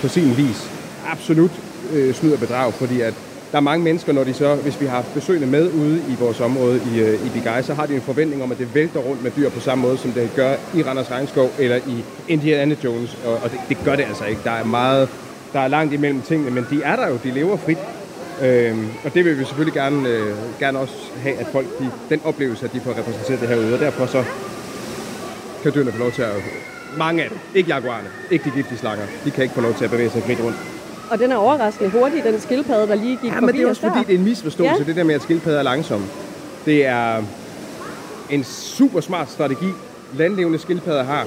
på 0.00 0.08
sin 0.08 0.36
vis 0.36 0.70
absolut 1.06 1.50
øh, 1.92 2.14
snyd 2.14 2.32
og 2.32 2.38
bedrag, 2.38 2.72
fordi 2.72 3.00
at 3.00 3.14
der 3.52 3.56
er 3.56 3.60
mange 3.60 3.84
mennesker, 3.84 4.12
når 4.12 4.24
de 4.24 4.34
så, 4.34 4.54
hvis 4.54 4.80
vi 4.80 4.86
har 4.86 5.04
besøgende 5.14 5.46
med 5.46 5.72
ude 5.72 6.02
i 6.08 6.16
vores 6.20 6.40
område 6.40 6.80
i, 6.94 7.00
øh, 7.00 7.26
i 7.26 7.28
Bigay, 7.28 7.62
så 7.62 7.74
har 7.74 7.86
de 7.86 7.94
en 7.94 8.00
forventning 8.00 8.42
om, 8.42 8.52
at 8.52 8.58
det 8.58 8.74
vælter 8.74 9.00
rundt 9.00 9.22
med 9.22 9.30
dyr 9.36 9.50
på 9.50 9.60
samme 9.60 9.82
måde, 9.82 9.98
som 9.98 10.12
det 10.12 10.30
gør 10.36 10.54
i 10.74 10.82
Randers 10.82 11.10
Regnskov 11.10 11.50
eller 11.58 11.76
i 11.76 12.04
Indiana 12.28 12.76
Jones. 12.84 13.18
Og, 13.26 13.32
og 13.32 13.50
det, 13.50 13.60
det 13.68 13.76
gør 13.84 13.96
det 13.96 14.02
altså 14.02 14.24
ikke. 14.24 14.40
Der 14.44 14.50
er 14.50 14.64
meget, 14.64 15.08
der 15.52 15.60
er 15.60 15.68
langt 15.68 15.94
imellem 15.94 16.22
tingene, 16.22 16.50
men 16.50 16.66
de 16.70 16.82
er 16.82 16.96
der 16.96 17.08
jo, 17.08 17.18
de 17.24 17.30
lever 17.30 17.56
frit. 17.56 17.78
Øhm, 18.42 18.88
og 19.04 19.14
det 19.14 19.24
vil 19.24 19.38
vi 19.38 19.44
selvfølgelig 19.44 19.74
gerne, 19.74 20.08
øh, 20.08 20.34
gerne 20.60 20.78
også 20.78 20.94
have, 21.22 21.36
at 21.36 21.46
folk, 21.52 21.78
de, 21.78 21.90
den 22.08 22.20
oplevelse, 22.24 22.64
at 22.64 22.72
de 22.72 22.80
får 22.80 22.90
repræsenteret 22.90 23.40
det 23.40 23.48
herude, 23.48 23.74
og 23.74 23.80
derfor 23.80 24.06
så 24.06 24.24
kan 25.62 25.72
dyrene 25.74 25.92
få 25.92 25.98
lov 25.98 26.12
til 26.12 26.22
at... 26.22 26.32
Mange 26.98 27.22
af 27.22 27.28
dem, 27.28 27.38
ikke 27.54 27.68
jaguarerne, 27.68 28.08
ikke 28.30 28.44
de 28.44 28.50
giftige 28.56 28.78
slanger, 28.78 29.04
de 29.24 29.30
kan 29.30 29.42
ikke 29.42 29.54
få 29.54 29.60
lov 29.60 29.74
til 29.74 29.84
at 29.84 29.90
bevæge 29.90 30.10
sig 30.10 30.22
frit 30.22 30.40
rundt. 30.44 30.56
Og 31.10 31.18
den 31.18 31.32
er 31.32 31.36
overraskende 31.36 31.90
hurtig, 31.90 32.24
den 32.24 32.40
skildpadde, 32.40 32.88
der 32.88 32.94
lige 32.94 33.18
gik 33.22 33.30
Ja, 33.30 33.34
forbi 33.34 33.46
men 33.46 33.54
det 33.54 33.62
er 33.62 33.68
også 33.68 33.80
fordi, 33.82 33.98
det 34.06 34.14
er 34.14 34.18
en 34.18 34.24
misforståelse, 34.24 34.82
Ja. 34.82 34.84
det 34.88 34.96
der 34.96 35.04
med, 35.04 35.14
at 35.14 35.22
skildpadder 35.22 35.58
er 35.58 35.62
langsomme. 35.62 36.06
Det 36.64 36.86
er 36.86 37.22
en 38.30 38.44
super 38.44 39.00
smart 39.00 39.30
strategi, 39.30 39.66
landlevende 40.16 40.58
skildpadder 40.58 41.02
har. 41.04 41.26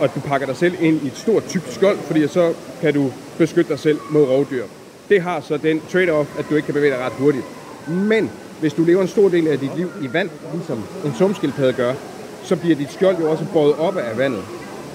Og 0.00 0.14
du 0.14 0.20
pakker 0.20 0.46
dig 0.46 0.56
selv 0.56 0.74
ind 0.80 1.02
i 1.02 1.06
et 1.06 1.16
stort, 1.16 1.46
tykt 1.48 1.72
skjold, 1.72 1.98
fordi 2.06 2.28
så 2.28 2.52
kan 2.80 2.94
du 2.94 3.12
beskytte 3.38 3.70
dig 3.70 3.78
selv 3.78 3.98
mod 4.10 4.22
rovdyr. 4.22 4.64
Det 5.08 5.22
har 5.22 5.40
så 5.40 5.56
den 5.56 5.82
trade-off, 5.92 6.38
at 6.38 6.44
du 6.50 6.54
ikke 6.54 6.66
kan 6.66 6.74
bevæge 6.74 6.92
dig 6.92 7.00
ret 7.00 7.12
hurtigt. 7.12 7.44
Men 7.88 8.30
hvis 8.60 8.72
du 8.72 8.84
lever 8.84 9.02
en 9.02 9.08
stor 9.08 9.28
del 9.28 9.48
af 9.48 9.58
dit 9.58 9.76
liv 9.76 9.90
i 10.02 10.12
vand, 10.12 10.30
ligesom 10.54 10.82
en 11.04 11.14
sumskildpadde 11.18 11.72
gør, 11.72 11.92
så 12.42 12.56
bliver 12.56 12.76
dit 12.76 12.92
skjold 12.92 13.16
jo 13.20 13.30
også 13.30 13.44
båret 13.52 13.74
op 13.78 13.96
af 13.96 14.18
vandet. 14.18 14.42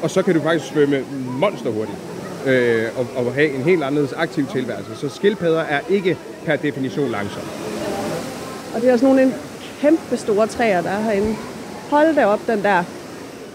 Og 0.02 0.10
så 0.10 0.22
kan 0.22 0.34
du 0.34 0.42
faktisk 0.42 0.74
svømme 0.74 1.06
monsterhurtigt 1.40 1.98
øh, 2.46 2.86
og, 2.98 3.26
og 3.26 3.34
have 3.34 3.50
en 3.50 3.62
helt 3.62 3.84
anderledes 3.84 4.14
aktiv 4.14 4.46
tilværelse. 4.48 4.96
Så 4.96 5.10
skildpadder 5.10 5.62
er 5.62 5.80
ikke 5.90 6.18
per 6.46 6.56
definition 6.56 7.12
langsomme. 7.12 7.50
Og 8.76 8.82
det 8.82 8.90
er 8.90 8.94
også 8.94 9.06
nogle 9.06 9.22
af 9.22 9.28
kæmpe 9.82 10.18
store 10.18 10.48
træer, 10.48 10.82
der 10.82 10.90
er 10.90 11.02
herinde. 11.02 11.36
Hold 11.90 12.16
da 12.16 12.26
op, 12.26 12.40
den 12.48 12.64
der. 12.64 12.84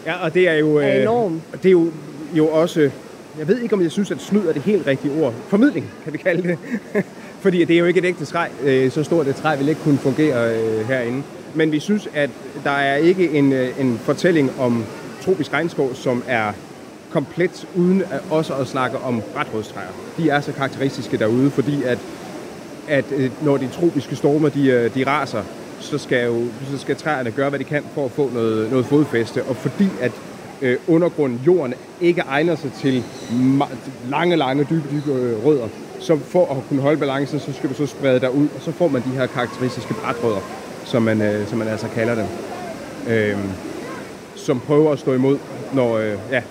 Ja, 0.06 0.24
og 0.24 0.34
det 0.34 0.48
er 0.48 0.54
jo... 0.54 0.76
Er 0.76 0.92
enorm. 0.92 1.42
Det 1.62 1.68
er 1.68 1.72
jo, 1.72 1.90
jo 2.34 2.48
også... 2.48 2.90
Jeg 3.38 3.48
ved 3.48 3.60
ikke, 3.60 3.74
om 3.74 3.82
jeg 3.82 3.90
synes, 3.90 4.10
at 4.10 4.20
snyd 4.20 4.46
er 4.46 4.52
det 4.52 4.62
helt 4.62 4.86
rigtige 4.86 5.22
ord. 5.22 5.34
Formidling, 5.48 5.90
kan 6.04 6.12
vi 6.12 6.18
kalde 6.18 6.48
det. 6.48 6.58
Fordi 7.42 7.64
det 7.64 7.74
er 7.74 7.78
jo 7.78 7.84
ikke 7.84 7.98
et 7.98 8.04
ægte 8.04 8.24
træ. 8.24 8.48
Øh, 8.64 8.90
så 8.90 9.04
stort 9.04 9.26
et 9.26 9.36
træ 9.36 9.56
vil 9.56 9.68
ikke 9.68 9.80
kunne 9.80 9.98
fungere 9.98 10.54
øh, 10.54 10.88
herinde. 10.88 11.22
Men 11.54 11.72
vi 11.72 11.80
synes, 11.80 12.08
at 12.14 12.30
der 12.64 12.70
er 12.70 12.96
ikke 12.96 13.30
en, 13.30 13.52
øh, 13.52 13.80
en 13.80 13.98
fortælling 13.98 14.50
om 14.58 14.84
tropisk 15.20 15.52
regnskov, 15.52 15.94
som 15.94 16.22
er 16.26 16.52
komplet, 17.10 17.68
uden 17.76 18.02
at 18.10 18.20
også 18.30 18.54
at 18.54 18.66
snakke 18.66 18.98
om 18.98 19.22
brætrådstræer. 19.34 19.88
De 20.16 20.30
er 20.30 20.40
så 20.40 20.52
karakteristiske 20.52 21.18
derude, 21.18 21.50
fordi 21.50 21.82
at, 21.82 21.98
at 22.88 23.04
når 23.42 23.56
de 23.56 23.68
tropiske 23.68 24.16
stormer 24.16 24.48
de, 24.48 24.90
de 24.94 25.06
raser, 25.06 25.42
så 25.80 25.98
skal, 25.98 26.26
jo, 26.26 26.44
så 26.70 26.78
skal 26.78 26.96
træerne 26.96 27.30
gøre, 27.30 27.48
hvad 27.48 27.58
de 27.58 27.64
kan 27.64 27.82
for 27.94 28.04
at 28.04 28.10
få 28.10 28.30
noget, 28.34 28.70
noget 28.70 28.86
fodfæste. 28.86 29.42
Og 29.42 29.56
fordi 29.56 29.88
at 30.00 30.12
øh, 30.62 30.76
undergrunden, 30.88 31.40
jorden, 31.46 31.74
ikke 32.00 32.20
egner 32.20 32.56
sig 32.56 32.72
til 32.72 33.04
ma- 33.30 33.74
lange, 34.10 34.36
lange, 34.36 34.66
dybe, 34.70 34.84
dybe 34.90 35.12
øh, 35.12 35.44
rødder, 35.44 35.68
så 36.00 36.18
for 36.18 36.46
at 36.50 36.56
kunne 36.68 36.80
holde 36.80 36.96
balancen, 36.96 37.40
så 37.40 37.52
skal 37.52 37.70
du 37.70 37.74
så 37.74 37.86
sprede 37.86 38.20
dig 38.20 38.34
ud, 38.34 38.48
og 38.56 38.62
så 38.62 38.72
får 38.72 38.88
man 38.88 39.02
de 39.02 39.08
her 39.08 39.26
karakteristiske 39.26 39.94
brætrødder, 39.94 40.40
som 40.84 41.02
man, 41.02 41.22
øh, 41.22 41.46
som 41.46 41.58
man 41.58 41.68
altså 41.68 41.86
kalder 41.94 42.14
dem. 42.14 42.26
Øh, 43.08 43.36
som 44.34 44.60
prøver 44.60 44.92
at 44.92 44.98
stå 44.98 45.14
imod, 45.14 45.38
når, 45.72 45.98
øh, 45.98 46.12
ja, 46.30 46.42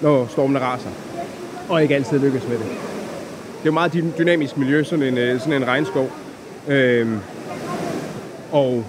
når 0.00 0.26
stormene 0.26 0.58
raser. 0.58 0.90
Og 1.68 1.82
ikke 1.82 1.94
altid 1.94 2.18
lykkes 2.18 2.48
med 2.48 2.58
det. 2.58 2.66
Det 2.66 3.70
er 3.70 3.72
jo 3.72 3.72
meget 3.72 4.04
dynamisk 4.18 4.56
miljø, 4.56 4.84
sådan 4.84 5.04
en, 5.04 5.18
øh, 5.18 5.40
sådan 5.40 5.52
en 5.52 5.66
regnskov. 5.68 6.10
Øh, 6.68 7.08
og 8.52 8.84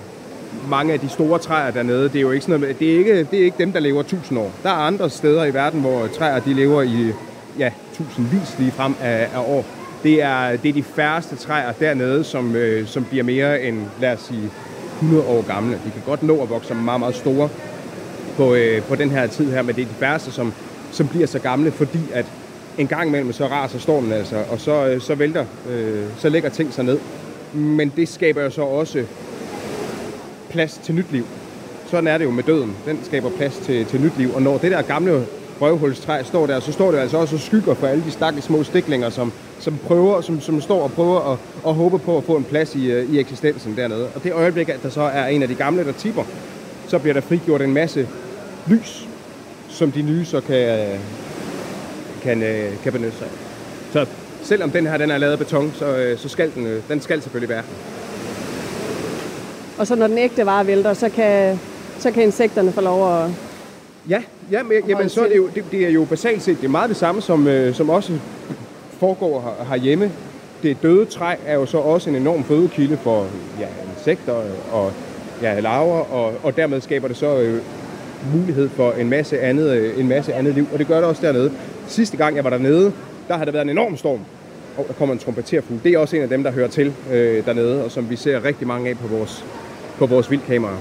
mange 0.69 0.93
af 0.93 0.99
de 0.99 1.09
store 1.09 1.39
træer 1.39 1.71
dernede, 1.71 2.03
det 2.03 2.15
er 2.15 2.21
jo 2.21 2.31
ikke, 2.31 2.45
sådan 2.45 2.59
noget, 2.59 2.79
det 2.79 2.93
er 2.93 2.97
ikke, 2.97 3.23
det 3.31 3.39
er 3.39 3.43
ikke 3.43 3.57
dem, 3.57 3.71
der 3.71 3.79
lever 3.79 4.03
tusind 4.03 4.39
år. 4.39 4.51
Der 4.63 4.69
er 4.69 4.73
andre 4.73 5.09
steder 5.09 5.45
i 5.45 5.53
verden, 5.53 5.81
hvor 5.81 6.07
træer 6.07 6.39
de 6.39 6.53
lever 6.53 6.81
i 6.81 7.11
ja, 7.59 7.71
tusindvis 7.93 8.55
lige 8.59 8.71
frem 8.71 8.95
af, 9.01 9.29
af 9.35 9.39
år. 9.39 9.65
Det 10.03 10.21
er, 10.21 10.55
det 10.55 10.69
er 10.69 10.73
de 10.73 10.83
færreste 10.83 11.35
træer 11.35 11.71
dernede, 11.71 12.23
som, 12.23 12.55
øh, 12.55 12.87
som 12.87 13.03
bliver 13.03 13.23
mere 13.23 13.63
end, 13.63 13.81
lad 14.01 14.13
os 14.13 14.21
sige, 14.21 14.49
100 15.01 15.27
år 15.27 15.41
gamle. 15.47 15.73
De 15.85 15.91
kan 15.91 16.01
godt 16.05 16.23
nå 16.23 16.41
at 16.41 16.49
vokse 16.49 16.73
meget, 16.73 16.99
meget 16.99 17.15
store 17.15 17.49
på, 18.37 18.53
øh, 18.53 18.81
på 18.81 18.95
den 18.95 19.09
her 19.09 19.27
tid 19.27 19.51
her, 19.51 19.61
men 19.61 19.75
det 19.75 19.81
er 19.81 19.85
de 19.85 19.93
færreste, 19.99 20.31
som, 20.31 20.53
som 20.91 21.07
bliver 21.07 21.27
så 21.27 21.39
gamle, 21.39 21.71
fordi 21.71 21.99
at 22.13 22.25
en 22.77 22.87
gang 22.87 23.07
imellem 23.07 23.33
så 23.33 23.47
raser 23.47 23.79
stormen 23.79 24.11
altså, 24.11 24.35
og 24.51 24.59
så, 24.59 24.87
øh, 24.87 25.01
så 25.01 25.15
vælter, 25.15 25.45
øh, 25.69 26.03
så 26.17 26.29
lægger 26.29 26.49
ting 26.49 26.73
sig 26.73 26.83
ned. 26.83 26.99
Men 27.53 27.93
det 27.95 28.09
skaber 28.09 28.43
jo 28.43 28.49
så 28.49 28.61
også 28.61 29.05
plads 30.55 30.79
til 30.83 30.95
nyt 30.95 31.11
liv. 31.11 31.25
Sådan 31.87 32.07
er 32.07 32.17
det 32.17 32.25
jo 32.25 32.31
med 32.31 32.43
døden. 32.43 32.75
Den 32.85 32.99
skaber 33.03 33.29
plads 33.29 33.57
til, 33.57 33.85
til 33.85 34.01
nyt 34.01 34.17
liv. 34.17 34.35
Og 34.35 34.41
når 34.41 34.57
det 34.57 34.71
der 34.71 34.81
gamle 34.81 35.25
røvhulstræ 35.61 36.23
står 36.23 36.47
der, 36.47 36.59
så 36.59 36.71
står 36.71 36.91
det 36.91 36.97
altså 36.97 37.17
også 37.17 37.35
og 37.35 37.41
skygger 37.41 37.73
for 37.73 37.87
alle 37.87 38.03
de 38.03 38.11
stakkels 38.11 38.45
små 38.45 38.63
stiklinger, 38.63 39.09
som, 39.09 39.31
som, 39.59 39.77
prøver, 39.87 40.21
som, 40.21 40.41
som 40.41 40.61
står 40.61 40.83
og 40.83 40.91
prøver 40.91 41.31
at, 41.31 41.37
at 41.67 41.73
håbe 41.73 41.99
på 41.99 42.17
at 42.17 42.23
få 42.23 42.35
en 42.35 42.43
plads 42.43 42.75
i, 42.75 42.91
øh, 42.91 43.13
i 43.13 43.19
eksistensen 43.19 43.77
dernede. 43.77 44.07
Og 44.15 44.23
det 44.23 44.33
øjeblik, 44.33 44.69
at 44.69 44.83
der 44.83 44.89
så 44.89 45.01
er 45.01 45.27
en 45.27 45.41
af 45.41 45.47
de 45.47 45.55
gamle, 45.55 45.85
der 45.85 45.91
tipper, 45.91 46.23
så 46.87 46.99
bliver 46.99 47.13
der 47.13 47.21
frigjort 47.21 47.61
en 47.61 47.73
masse 47.73 48.07
lys, 48.67 49.07
som 49.69 49.91
de 49.91 50.01
nye 50.01 50.25
så 50.25 50.41
kan, 50.41 50.79
øh, 50.79 50.99
kan, 52.21 52.43
øh, 52.43 52.71
kan 52.83 52.93
benytte 52.93 53.17
sig 53.17 53.27
af. 53.27 53.33
Så 53.93 54.05
selvom 54.43 54.71
den 54.71 54.87
her 54.87 54.97
den 54.97 55.11
er 55.11 55.17
lavet 55.17 55.31
af 55.33 55.39
beton, 55.39 55.71
så, 55.75 56.15
så 56.17 56.29
skal 56.29 56.51
den, 56.55 56.83
den 56.89 57.01
skal 57.01 57.21
selvfølgelig 57.21 57.49
være. 57.49 57.63
Og 59.77 59.88
så 59.88 59.95
når 59.95 60.07
den 60.07 60.17
ægte 60.17 60.45
vare 60.45 60.67
vælter, 60.67 60.93
så 60.93 61.09
kan, 61.09 61.59
så 61.99 62.11
kan 62.11 62.23
insekterne 62.23 62.71
få 62.71 62.81
lov 62.81 63.23
at... 63.23 63.29
Ja, 64.09 64.23
ja 64.51 64.63
men, 64.63 64.77
jamen, 64.88 65.09
så 65.09 65.23
er 65.23 65.27
det, 65.27 65.38
jo, 65.38 65.49
det, 65.55 65.63
det 65.71 65.85
er 65.85 65.89
jo 65.89 66.05
basalt 66.05 66.41
set 66.41 66.57
det 66.57 66.65
er 66.65 66.71
meget 66.71 66.89
det 66.89 66.97
samme, 66.97 67.21
som, 67.21 67.47
øh, 67.47 67.75
som 67.75 67.89
også 67.89 68.13
foregår 68.99 69.41
her, 69.41 69.65
herhjemme. 69.69 70.11
Det 70.63 70.77
døde 70.81 71.05
træ 71.05 71.35
er 71.45 71.55
jo 71.55 71.65
så 71.65 71.77
også 71.77 72.09
en 72.09 72.15
enorm 72.15 72.43
fødekilde 72.43 72.97
for 72.97 73.27
ja, 73.59 73.67
insekter 73.97 74.33
og 74.71 74.91
ja, 75.41 75.59
larver, 75.59 76.13
og, 76.13 76.33
og 76.43 76.55
dermed 76.55 76.81
skaber 76.81 77.07
det 77.07 77.17
så 77.17 77.39
øh, 77.39 77.61
mulighed 78.33 78.69
for 78.69 78.91
en 78.91 79.09
masse, 79.09 79.39
andet, 79.39 79.71
øh, 79.71 79.99
en 79.99 80.07
masse 80.07 80.33
andet 80.33 80.53
liv, 80.53 80.67
og 80.73 80.79
det 80.79 80.88
gør 80.88 80.95
det 80.95 81.03
også 81.03 81.21
dernede. 81.21 81.51
Sidste 81.88 82.17
gang 82.17 82.35
jeg 82.35 82.43
var 82.43 82.49
dernede, 82.49 82.91
der 83.27 83.38
har 83.38 83.45
der 83.45 83.51
været 83.51 83.63
en 83.63 83.69
enorm 83.69 83.97
storm, 83.97 84.19
og 84.77 84.85
der 84.88 84.93
kommer 84.93 85.13
en 85.13 85.19
trompeterfugl. 85.19 85.79
Det 85.83 85.93
er 85.93 85.97
også 85.97 86.15
en 86.15 86.21
af 86.21 86.29
dem, 86.29 86.43
der 86.43 86.51
hører 86.51 86.67
til 86.67 86.93
øh, 87.11 87.45
dernede, 87.45 87.83
og 87.83 87.91
som 87.91 88.09
vi 88.09 88.15
ser 88.15 88.43
rigtig 88.43 88.67
mange 88.67 88.89
af 88.89 88.97
på 88.97 89.07
vores, 89.07 89.45
på 89.97 90.05
vores 90.05 90.31
vildkameraer. 90.31 90.77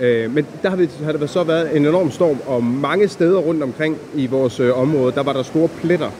Øh, 0.00 0.34
men 0.34 0.46
der 0.62 0.70
har, 0.70 0.76
vi, 0.76 0.88
har 1.04 1.12
der 1.12 1.26
så 1.26 1.44
været 1.44 1.76
en 1.76 1.86
enorm 1.86 2.10
storm, 2.10 2.38
og 2.46 2.64
mange 2.64 3.08
steder 3.08 3.38
rundt 3.38 3.62
omkring 3.62 3.96
i 4.14 4.26
vores 4.26 4.60
øh, 4.60 4.78
område, 4.78 5.12
der 5.12 5.22
var 5.22 5.32
der 5.32 5.42
store 5.42 5.68
pletter 5.68 6.10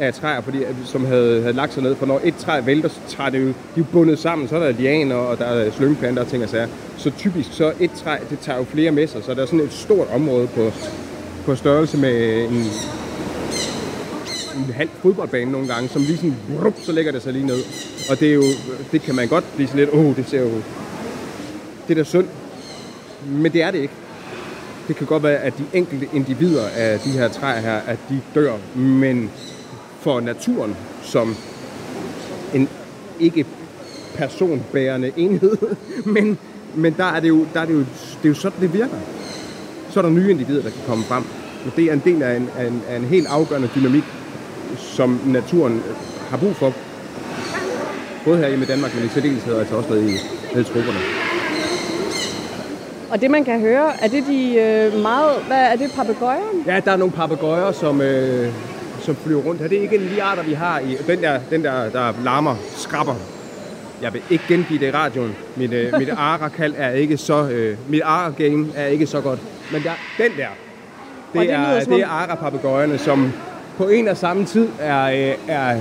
af 0.00 0.14
træer, 0.14 0.40
fordi, 0.40 0.58
øh, 0.58 0.74
som 0.84 1.04
havde, 1.04 1.40
havde 1.40 1.52
lagt 1.52 1.74
sig 1.74 1.82
ned. 1.82 1.94
For 1.94 2.06
når 2.06 2.20
et 2.24 2.36
træ 2.36 2.60
vælter, 2.60 2.88
så 2.88 3.00
tager 3.08 3.30
det 3.30 3.40
jo, 3.40 3.48
de 3.48 3.80
er 3.80 3.84
bundet 3.92 4.18
sammen, 4.18 4.48
så 4.48 4.56
er 4.56 4.60
der 4.60 4.72
lianer, 4.72 5.14
og 5.14 5.38
der 5.38 5.44
er 5.44 5.70
slyngplanter 5.70 6.22
og 6.22 6.28
ting 6.28 6.42
og 6.42 6.48
sager. 6.48 6.68
Så 6.96 7.10
typisk 7.18 7.52
så 7.52 7.72
et 7.80 7.90
træ, 7.90 8.16
det 8.30 8.38
tager 8.38 8.58
jo 8.58 8.64
flere 8.64 8.90
med 8.90 9.06
sig, 9.06 9.24
så 9.24 9.34
der 9.34 9.42
er 9.42 9.46
sådan 9.46 9.60
et 9.60 9.72
stort 9.72 10.06
område 10.14 10.46
på, 10.46 10.72
på 11.44 11.54
størrelse 11.54 11.98
med 11.98 12.44
en, 12.44 12.64
en 14.56 14.72
halv 14.74 14.90
fodboldbane 15.02 15.52
nogle 15.52 15.68
gange, 15.68 15.88
som 15.88 16.02
lige 16.02 16.16
sådan, 16.16 16.36
brup, 16.60 16.74
så 16.76 16.92
lægger 16.92 17.12
det 17.12 17.22
sig 17.22 17.32
lige 17.32 17.46
ned. 17.46 17.58
Og 18.10 18.20
det 18.20 18.28
er 18.28 18.34
jo, 18.34 18.44
det 18.92 19.02
kan 19.02 19.14
man 19.14 19.28
godt 19.28 19.44
blive 19.54 19.68
sådan 19.68 19.80
lidt, 19.80 19.90
åh, 19.92 20.06
oh, 20.06 20.16
det 20.16 20.24
ser 20.28 20.40
jo, 20.40 20.50
det 21.88 21.98
er 21.98 22.02
da 22.02 22.04
synd. 22.04 22.26
Men 23.26 23.52
det 23.52 23.62
er 23.62 23.70
det 23.70 23.78
ikke. 23.78 23.94
Det 24.88 24.96
kan 24.96 25.06
godt 25.06 25.22
være, 25.22 25.38
at 25.38 25.58
de 25.58 25.64
enkelte 25.72 26.08
individer 26.12 26.68
af 26.76 27.00
de 27.00 27.10
her 27.10 27.28
træer 27.28 27.60
her, 27.60 27.76
at 27.76 27.98
de 28.08 28.20
dør, 28.34 28.56
men 28.76 29.30
for 30.00 30.20
naturen 30.20 30.76
som 31.02 31.36
en 32.54 32.68
ikke 33.20 33.46
personbærende 34.14 35.12
enhed, 35.16 35.56
men, 36.14 36.38
men 36.74 36.94
der 36.96 37.04
er 37.04 37.20
det 37.20 37.28
jo, 37.28 37.46
der 37.54 37.60
er 37.60 37.64
det 37.64 37.74
jo, 37.74 37.78
det 37.78 38.24
er 38.24 38.28
jo 38.28 38.34
sådan, 38.34 38.60
det 38.60 38.72
virker. 38.72 38.96
Så 39.90 40.00
er 40.00 40.02
der 40.02 40.10
nye 40.10 40.30
individer, 40.30 40.62
der 40.62 40.70
kan 40.70 40.80
komme 40.86 41.04
frem. 41.04 41.24
Og 41.66 41.72
det 41.76 41.84
er 41.84 41.92
en 41.92 42.02
del 42.04 42.22
af 42.22 42.36
en, 42.36 42.48
af 42.58 42.66
en, 42.66 42.82
af 42.88 42.96
en 42.96 43.04
helt 43.04 43.26
afgørende 43.26 43.68
dynamik, 43.74 44.04
som 44.76 45.20
naturen 45.26 45.82
har 46.30 46.36
brug 46.36 46.56
for. 46.56 46.74
Både 48.24 48.38
her 48.38 48.46
i 48.46 48.64
Danmark, 48.64 48.94
men 48.94 49.04
i 49.04 49.08
særdeleshed 49.08 49.58
altså 49.58 49.76
også 49.76 49.90
nede 49.90 50.02
i, 50.02 50.16
nede 50.54 50.60
i 50.60 50.64
trupperne. 50.64 51.31
Og 53.12 53.20
det, 53.20 53.30
man 53.30 53.44
kan 53.44 53.60
høre, 53.60 53.92
er 54.02 54.08
det 54.08 54.24
de 54.26 54.54
øh, 54.54 55.02
meget... 55.02 55.42
Hvad 55.46 55.58
er 55.58 55.76
det, 55.76 55.90
papegøjer? 55.96 56.40
Ja, 56.66 56.80
der 56.84 56.92
er 56.92 56.96
nogle 56.96 57.12
papegøjer, 57.12 57.72
som, 57.72 58.00
øh, 58.00 58.52
som 59.00 59.16
flyver 59.16 59.42
rundt 59.42 59.60
her. 59.60 59.68
Det 59.68 59.78
er 59.78 59.82
ikke 59.82 59.96
en 59.96 60.20
arter, 60.22 60.42
vi 60.42 60.52
har 60.52 60.78
i... 60.78 60.96
Den 61.06 61.22
der, 61.22 61.40
den 61.50 61.64
der, 61.64 61.90
der 61.90 62.12
larmer, 62.24 62.56
skrabber. 62.76 63.14
Jeg 64.02 64.12
vil 64.12 64.22
ikke 64.30 64.44
gengive 64.48 64.78
det 64.78 64.86
i 64.86 64.90
radioen. 64.90 65.36
Mit, 65.56 65.72
øh, 65.72 65.92
mit 65.98 66.08
ara-kald 66.28 66.74
er 66.76 66.90
ikke 66.90 67.16
så... 67.16 67.48
Øh, 67.48 67.76
mit 67.88 68.02
ara-game 68.04 68.66
er 68.76 68.86
ikke 68.86 69.06
så 69.06 69.20
godt. 69.20 69.40
Men 69.72 69.82
der, 69.82 69.92
den 70.18 70.30
der, 70.36 70.46
det, 71.32 71.40
det 71.40 71.50
er, 71.50 71.80
det 71.80 72.00
er 72.00 72.06
ara-papegøjerne, 72.06 72.98
som 72.98 73.32
på 73.76 73.88
en 73.88 74.08
og 74.08 74.16
samme 74.16 74.44
tid 74.44 74.68
er, 74.80 75.04
øh, 75.04 75.34
er 75.48 75.80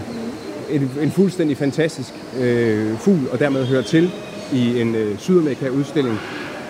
en, 0.70 0.92
en 1.02 1.12
fuldstændig 1.12 1.58
fantastisk 1.58 2.14
øh, 2.40 2.98
fugl, 2.98 3.28
og 3.32 3.40
dermed 3.40 3.66
hører 3.66 3.84
til 3.84 4.12
i 4.54 4.82
en 4.82 4.96
øh, 4.96 5.18
Sydamerika-udstilling. 5.18 6.20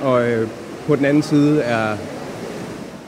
Og 0.02 0.30
øh, 0.30 0.48
på 0.88 0.96
den 0.96 1.06
anden 1.06 1.24
side 1.24 1.62
er 1.62 1.98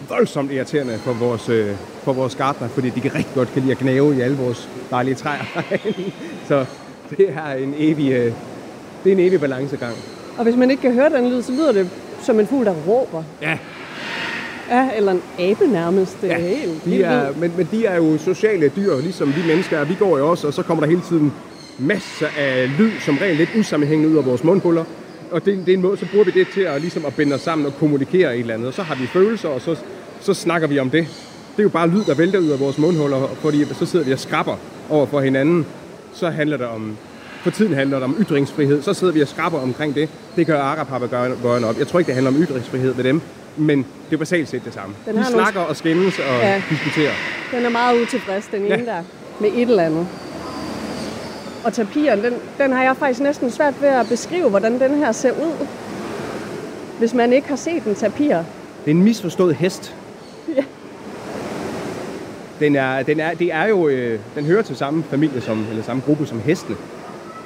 voldsomt 0.09 0.51
irriterende 0.51 0.97
for 0.97 1.13
vores, 1.13 1.49
øh, 1.49 1.75
for 2.03 2.13
vores 2.13 2.35
gartner, 2.35 2.67
fordi 2.67 2.89
de 2.89 3.01
kan 3.01 3.15
rigtig 3.15 3.33
godt 3.35 3.53
kan 3.53 3.61
lide 3.61 3.71
at 3.71 3.77
gnave 3.77 4.17
i 4.17 4.21
alle 4.21 4.37
vores 4.37 4.69
dejlige 4.91 5.15
træer. 5.15 5.63
så 6.47 6.65
det 7.09 7.29
er 7.29 7.53
en 7.53 7.73
evig, 7.77 8.11
øh, 8.11 8.33
det 9.03 9.11
er 9.11 9.15
en 9.15 9.19
evig 9.19 9.39
balancegang. 9.39 9.95
Og 10.37 10.43
hvis 10.43 10.55
man 10.55 10.71
ikke 10.71 10.81
kan 10.81 10.93
høre 10.93 11.09
den 11.09 11.29
lyd, 11.29 11.41
så 11.41 11.51
lyder 11.51 11.71
det 11.71 11.89
som 12.21 12.39
en 12.39 12.47
fugl, 12.47 12.65
der 12.65 12.73
råber. 12.87 13.23
Ja, 13.41 13.57
Ja, 14.69 14.89
eller 14.95 15.11
en 15.11 15.21
abe 15.39 15.67
nærmest. 15.67 16.21
Det 16.21 16.31
er 16.31 16.37
ja. 16.37 16.55
helt, 16.55 16.85
De 16.85 17.03
er, 17.03 17.31
men, 17.39 17.53
men 17.57 17.67
de 17.71 17.85
er 17.85 17.95
jo 17.95 18.17
sociale 18.17 18.71
dyr, 18.75 18.97
ligesom 18.97 19.35
vi 19.35 19.41
mennesker 19.47 19.79
er. 19.79 19.85
Vi 19.85 19.95
går 19.99 20.17
jo 20.17 20.29
også, 20.29 20.47
og 20.47 20.53
så 20.53 20.63
kommer 20.63 20.83
der 20.83 20.89
hele 20.89 21.01
tiden 21.07 21.33
masser 21.79 22.27
af 22.37 22.69
lyd, 22.79 22.91
som 22.99 23.17
regel 23.17 23.37
lidt 23.37 23.49
usammenhængende 23.59 24.13
ud 24.13 24.17
af 24.17 24.25
vores 24.25 24.43
mundhuller. 24.43 24.83
Og 25.33 25.45
det, 25.45 25.57
det 25.65 25.69
er 25.69 25.73
en 25.73 25.81
måde, 25.81 25.97
så 25.97 26.05
bruger 26.11 26.25
vi 26.25 26.31
det 26.31 26.47
til 26.53 26.61
at, 26.61 26.81
ligesom 26.81 27.05
at 27.05 27.15
binde 27.15 27.33
os 27.35 27.41
sammen 27.41 27.65
og 27.67 27.73
kommunikere 27.79 28.33
et 28.35 28.39
eller 28.39 28.53
andet. 28.53 28.67
Og 28.67 28.73
så 28.73 28.83
har 28.83 28.95
vi 28.95 29.07
følelser, 29.07 29.49
og 29.49 29.61
så, 29.61 29.75
så 30.21 30.33
snakker 30.33 30.67
vi 30.67 30.79
om 30.79 30.89
det. 30.89 31.07
Det 31.51 31.59
er 31.59 31.63
jo 31.63 31.69
bare 31.69 31.87
lyd, 31.89 32.03
der 32.03 32.13
vælter 32.15 32.39
ud 32.39 32.49
af 32.49 32.59
vores 32.59 32.77
mundhuller, 32.77 33.27
fordi 33.41 33.65
så 33.65 33.85
sidder 33.85 34.05
vi 34.05 34.11
og 34.11 34.19
skrapper 34.19 34.55
over 34.89 35.05
for 35.05 35.21
hinanden. 35.21 35.65
Så 36.13 36.29
handler 36.29 36.57
det 36.57 36.65
om, 36.67 36.97
for 37.43 37.51
tiden 37.51 37.73
handler 37.73 37.97
det 37.97 38.03
om 38.03 38.15
ytringsfrihed. 38.21 38.81
Så 38.81 38.93
sidder 38.93 39.13
vi 39.13 39.21
og 39.21 39.27
skrapper 39.27 39.59
omkring 39.59 39.95
det. 39.95 40.09
Det 40.35 40.47
gør 40.47 40.59
arapapagøjerne 40.61 41.67
op. 41.67 41.79
Jeg 41.79 41.87
tror 41.87 41.99
ikke, 41.99 42.07
det 42.07 42.13
handler 42.15 42.31
om 42.31 42.43
ytringsfrihed 42.43 42.93
ved 42.93 43.03
dem. 43.03 43.21
men 43.57 43.77
det 44.09 44.13
er 44.15 44.17
basalt 44.17 44.49
set 44.49 44.65
det 44.65 44.73
samme. 44.73 44.95
Den 45.05 45.13
De 45.15 45.21
har 45.23 45.29
nogle- 45.31 45.43
snakker 45.45 45.61
og 45.61 45.75
skændes 45.75 46.19
og 46.19 46.25
Ja. 46.25 46.47
ja. 46.53 46.61
diskuterer. 46.69 47.11
Den 47.51 47.65
er 47.65 47.69
meget 47.69 48.01
utilfreds, 48.01 48.45
den 48.51 48.65
Ja. 48.65 48.73
ene 48.77 48.85
der, 48.85 49.03
med 49.39 49.49
et 49.55 49.61
eller 49.69 49.83
andet. 49.83 50.07
Og 51.63 51.73
tapiren, 51.73 52.23
den, 52.23 52.33
den 52.57 52.71
har 52.71 52.83
jeg 52.83 52.97
faktisk 52.97 53.19
næsten 53.19 53.51
svært 53.51 53.81
ved 53.81 53.89
at 53.89 54.07
beskrive, 54.09 54.49
hvordan 54.49 54.79
den 54.79 54.97
her 54.97 55.11
ser 55.11 55.31
ud. 55.31 55.67
Hvis 56.99 57.13
man 57.13 57.33
ikke 57.33 57.47
har 57.47 57.55
set 57.55 57.83
en 57.83 57.95
tapir. 57.95 58.35
Det 58.35 58.45
er 58.85 58.91
en 58.91 59.03
misforstået 59.03 59.55
hest. 59.55 59.95
Ja. 60.55 60.63
Den 62.59 62.75
er, 62.75 63.03
den 63.03 63.19
er, 63.19 63.33
det 63.33 63.53
er 63.53 63.65
jo, 63.65 63.87
øh, 63.87 64.19
den 64.35 64.45
hører 64.45 64.61
til 64.61 64.75
samme 64.75 65.03
familie 65.03 65.41
som, 65.41 65.65
eller 65.69 65.83
samme 65.83 66.03
gruppe 66.05 66.25
som 66.25 66.39
hestene. 66.39 66.75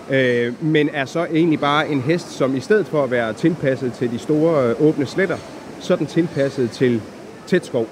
Øh, 0.10 0.64
men 0.64 0.90
er 0.94 1.06
så 1.06 1.26
egentlig 1.26 1.60
bare 1.60 1.90
en 1.90 2.02
hest, 2.02 2.32
som 2.32 2.56
i 2.56 2.60
stedet 2.60 2.88
for 2.88 3.04
at 3.04 3.12
være 3.12 3.34
tilpasset 3.34 3.94
til 3.94 4.12
de 4.12 4.20
store 4.20 4.70
øh, 4.70 4.82
åbne 4.82 5.06
sletter, 5.06 5.38
så 5.80 5.94
er 5.94 5.98
den 5.98 6.08
tilpasset 6.08 6.72
til 6.72 7.02
tæt 7.48 7.66
skov. 7.66 7.88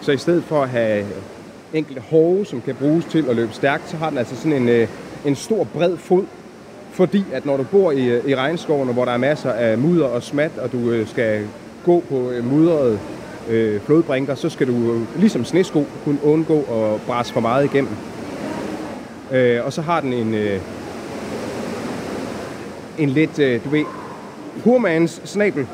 Så 0.00 0.12
i 0.12 0.16
stedet 0.16 0.44
for 0.44 0.62
at 0.62 0.68
have 0.68 1.06
enkelte 1.72 2.00
hove, 2.10 2.46
som 2.46 2.60
kan 2.60 2.74
bruges 2.74 3.04
til 3.04 3.24
at 3.28 3.36
løbe 3.36 3.52
stærkt, 3.52 3.90
så 3.90 3.96
har 3.96 4.08
den 4.08 4.18
altså 4.18 4.36
sådan 4.36 4.52
en, 4.52 4.68
øh, 4.68 4.88
en 5.24 5.34
stor 5.36 5.64
bred 5.64 5.96
fod. 5.96 6.24
Fordi 6.92 7.24
at 7.32 7.46
når 7.46 7.56
du 7.56 7.62
bor 7.62 7.92
i, 7.92 8.04
øh, 8.04 8.30
i 8.30 8.34
regnskoven, 8.34 8.88
hvor 8.88 9.04
der 9.04 9.12
er 9.12 9.16
masser 9.16 9.50
af 9.50 9.78
mudder 9.78 10.06
og 10.06 10.22
smat, 10.22 10.50
og 10.58 10.72
du 10.72 10.90
øh, 10.90 11.08
skal 11.08 11.46
gå 11.84 12.02
på 12.08 12.30
øh, 12.30 12.50
mudrede 12.50 12.98
øh, 13.50 13.80
flodbrinker, 13.80 14.34
så 14.34 14.48
skal 14.48 14.66
du 14.66 14.92
øh, 14.92 15.20
ligesom 15.20 15.44
snesko 15.44 15.86
kunne 16.04 16.24
undgå 16.24 16.58
at 16.58 17.00
bræse 17.06 17.32
for 17.32 17.40
meget 17.40 17.64
igennem. 17.64 17.92
Øh, 19.32 19.64
og 19.64 19.72
så 19.72 19.82
har 19.82 20.00
den 20.00 20.12
en, 20.12 20.34
øh, 20.34 20.60
en 22.98 23.08
lidt, 23.08 23.38
øh, 23.38 23.64
du 23.64 23.68
ved, 23.68 23.84
purmans 24.62 25.22
snabel, 25.24 25.66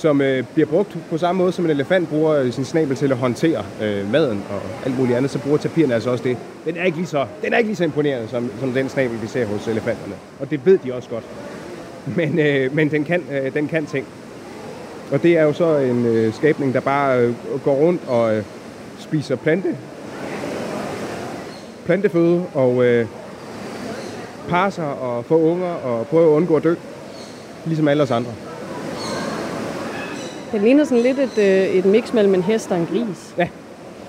som 0.00 0.20
øh, 0.20 0.44
bliver 0.54 0.66
brugt 0.66 0.96
på 1.10 1.18
samme 1.18 1.38
måde, 1.38 1.52
som 1.52 1.64
en 1.64 1.70
elefant 1.70 2.08
bruger 2.08 2.34
øh, 2.34 2.52
sin 2.52 2.64
snabel 2.64 2.96
til 2.96 3.12
at 3.12 3.18
håndtere 3.18 3.64
øh, 3.82 4.12
maden 4.12 4.44
og 4.50 4.60
alt 4.86 4.98
muligt 4.98 5.16
andet, 5.16 5.30
så 5.30 5.38
bruger 5.38 5.58
tapiren 5.58 5.92
altså 5.92 6.10
også 6.10 6.24
det. 6.24 6.36
Den 6.64 6.76
er 6.76 6.84
ikke 6.84 6.98
lige 6.98 7.06
så, 7.06 7.26
den 7.42 7.52
er 7.52 7.58
ikke 7.58 7.68
lige 7.68 7.76
så 7.76 7.84
imponerende 7.84 8.28
som, 8.28 8.50
som 8.60 8.72
den 8.72 8.88
snabel, 8.88 9.22
vi 9.22 9.26
ser 9.26 9.46
hos 9.46 9.68
elefanterne. 9.68 10.14
Og 10.40 10.50
det 10.50 10.66
ved 10.66 10.78
de 10.84 10.94
også 10.94 11.08
godt. 11.08 11.24
Men, 12.16 12.38
øh, 12.38 12.74
men 12.74 12.90
den, 12.90 13.04
kan, 13.04 13.22
øh, 13.32 13.54
den 13.54 13.68
kan 13.68 13.86
ting. 13.86 14.06
Og 15.12 15.22
det 15.22 15.38
er 15.38 15.42
jo 15.42 15.52
så 15.52 15.76
en 15.76 16.06
øh, 16.06 16.34
skabning, 16.34 16.74
der 16.74 16.80
bare 16.80 17.20
øh, 17.20 17.34
går 17.64 17.74
rundt 17.74 18.02
og 18.08 18.36
øh, 18.36 18.42
spiser 18.98 19.36
plante, 19.36 19.76
planteføde 21.84 22.44
og 22.54 22.84
øh, 22.84 23.06
parser 24.48 24.82
og 24.82 25.24
får 25.24 25.38
unger 25.38 25.72
og 25.72 26.06
prøver 26.06 26.32
at 26.32 26.36
undgå 26.36 26.56
at 26.56 26.64
dø, 26.64 26.74
ligesom 27.66 27.88
alle 27.88 28.02
os 28.02 28.10
andre. 28.10 28.30
Den 30.52 30.62
ligner 30.62 30.84
sådan 30.84 31.02
lidt 31.02 31.18
et, 31.18 31.38
øh, 31.38 31.76
et 31.76 31.84
mix 31.84 32.12
mellem 32.12 32.34
en 32.34 32.42
hest 32.42 32.70
og 32.70 32.78
en 32.78 32.86
gris. 32.86 33.34
Ja, 33.38 33.48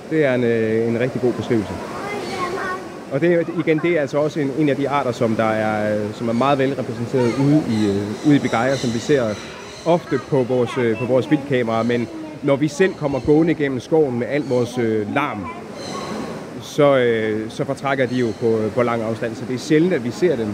det 0.09 0.25
er 0.25 0.33
en, 0.33 0.43
øh, 0.43 0.87
en 0.87 0.99
rigtig 0.99 1.21
god 1.21 1.33
beskrivelse. 1.33 1.73
Og 3.11 3.21
det, 3.21 3.47
igen, 3.59 3.79
det 3.83 3.91
er 3.91 4.01
altså 4.01 4.17
også 4.17 4.39
en, 4.39 4.51
en 4.59 4.69
af 4.69 4.75
de 4.75 4.89
arter, 4.89 5.11
som, 5.11 5.35
der 5.35 5.43
er, 5.43 5.95
øh, 5.95 6.13
som 6.13 6.29
er 6.29 6.33
meget 6.33 6.59
velrepræsenteret 6.59 7.33
ude 7.45 7.63
i, 7.69 7.89
øh, 7.89 8.27
ude 8.27 8.35
i 8.35 8.39
Begejer, 8.39 8.75
som 8.75 8.93
vi 8.93 8.99
ser 8.99 9.33
ofte 9.85 10.19
på 10.29 10.43
vores, 10.43 10.77
øh, 10.77 10.97
på 10.97 11.05
vores 11.05 11.31
vildkameraer. 11.31 11.83
Men 11.83 12.07
når 12.43 12.55
vi 12.55 12.67
selv 12.67 12.93
kommer 12.93 13.19
gående 13.19 13.51
igennem 13.51 13.79
skoven 13.79 14.19
med 14.19 14.27
al 14.27 14.43
vores 14.49 14.77
øh, 14.77 15.15
larm, 15.15 15.45
så, 16.61 16.97
øh, 16.97 17.49
så 17.49 17.65
fortrækker 17.65 18.05
de 18.05 18.15
jo 18.15 18.27
på, 18.39 18.59
på 18.75 18.83
lang 18.83 19.01
afstand. 19.01 19.35
Så 19.35 19.41
det 19.47 19.53
er 19.53 19.59
sjældent, 19.59 19.93
at 19.93 20.03
vi 20.03 20.11
ser 20.11 20.35
dem 20.35 20.47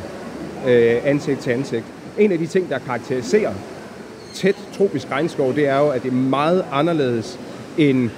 øh, 0.67 0.95
ansigt 1.03 1.39
til 1.39 1.51
ansigt. 1.51 1.83
En 2.17 2.31
af 2.31 2.37
de 2.37 2.47
ting, 2.47 2.69
der 2.69 2.79
karakteriserer 2.79 3.53
tæt 4.33 4.55
tropisk 4.77 5.11
regnskov, 5.11 5.55
det 5.55 5.67
er 5.67 5.77
jo, 5.77 5.89
at 5.89 6.03
det 6.03 6.09
er 6.09 6.15
meget 6.15 6.65
anderledes 6.71 7.39
end 7.77 8.09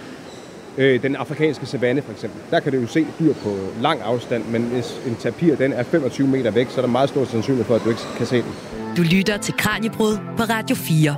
øh, 0.77 1.01
den 1.03 1.15
afrikanske 1.15 1.65
savanne 1.65 2.01
for 2.01 2.11
eksempel. 2.11 2.41
Der 2.51 2.59
kan 2.59 2.71
du 2.71 2.79
jo 2.79 2.87
se 2.87 3.05
dyr 3.19 3.33
på 3.33 3.55
lang 3.81 4.01
afstand, 4.01 4.43
men 4.45 4.61
hvis 4.61 5.01
en 5.07 5.15
tapir 5.15 5.55
den 5.55 5.73
er 5.73 5.83
25 5.83 6.27
meter 6.27 6.51
væk, 6.51 6.69
så 6.69 6.77
er 6.77 6.85
der 6.85 6.91
meget 6.91 7.09
stor 7.09 7.25
sandsynlighed 7.25 7.65
for, 7.65 7.75
at 7.75 7.81
du 7.83 7.89
ikke 7.89 8.01
kan 8.17 8.25
se 8.25 8.35
den. 8.35 8.53
Du 8.97 9.01
lytter 9.01 9.37
til 9.37 9.53
Kranjebrud 9.57 10.17
på 10.37 10.43
Radio 10.43 10.75
4. 10.75 11.15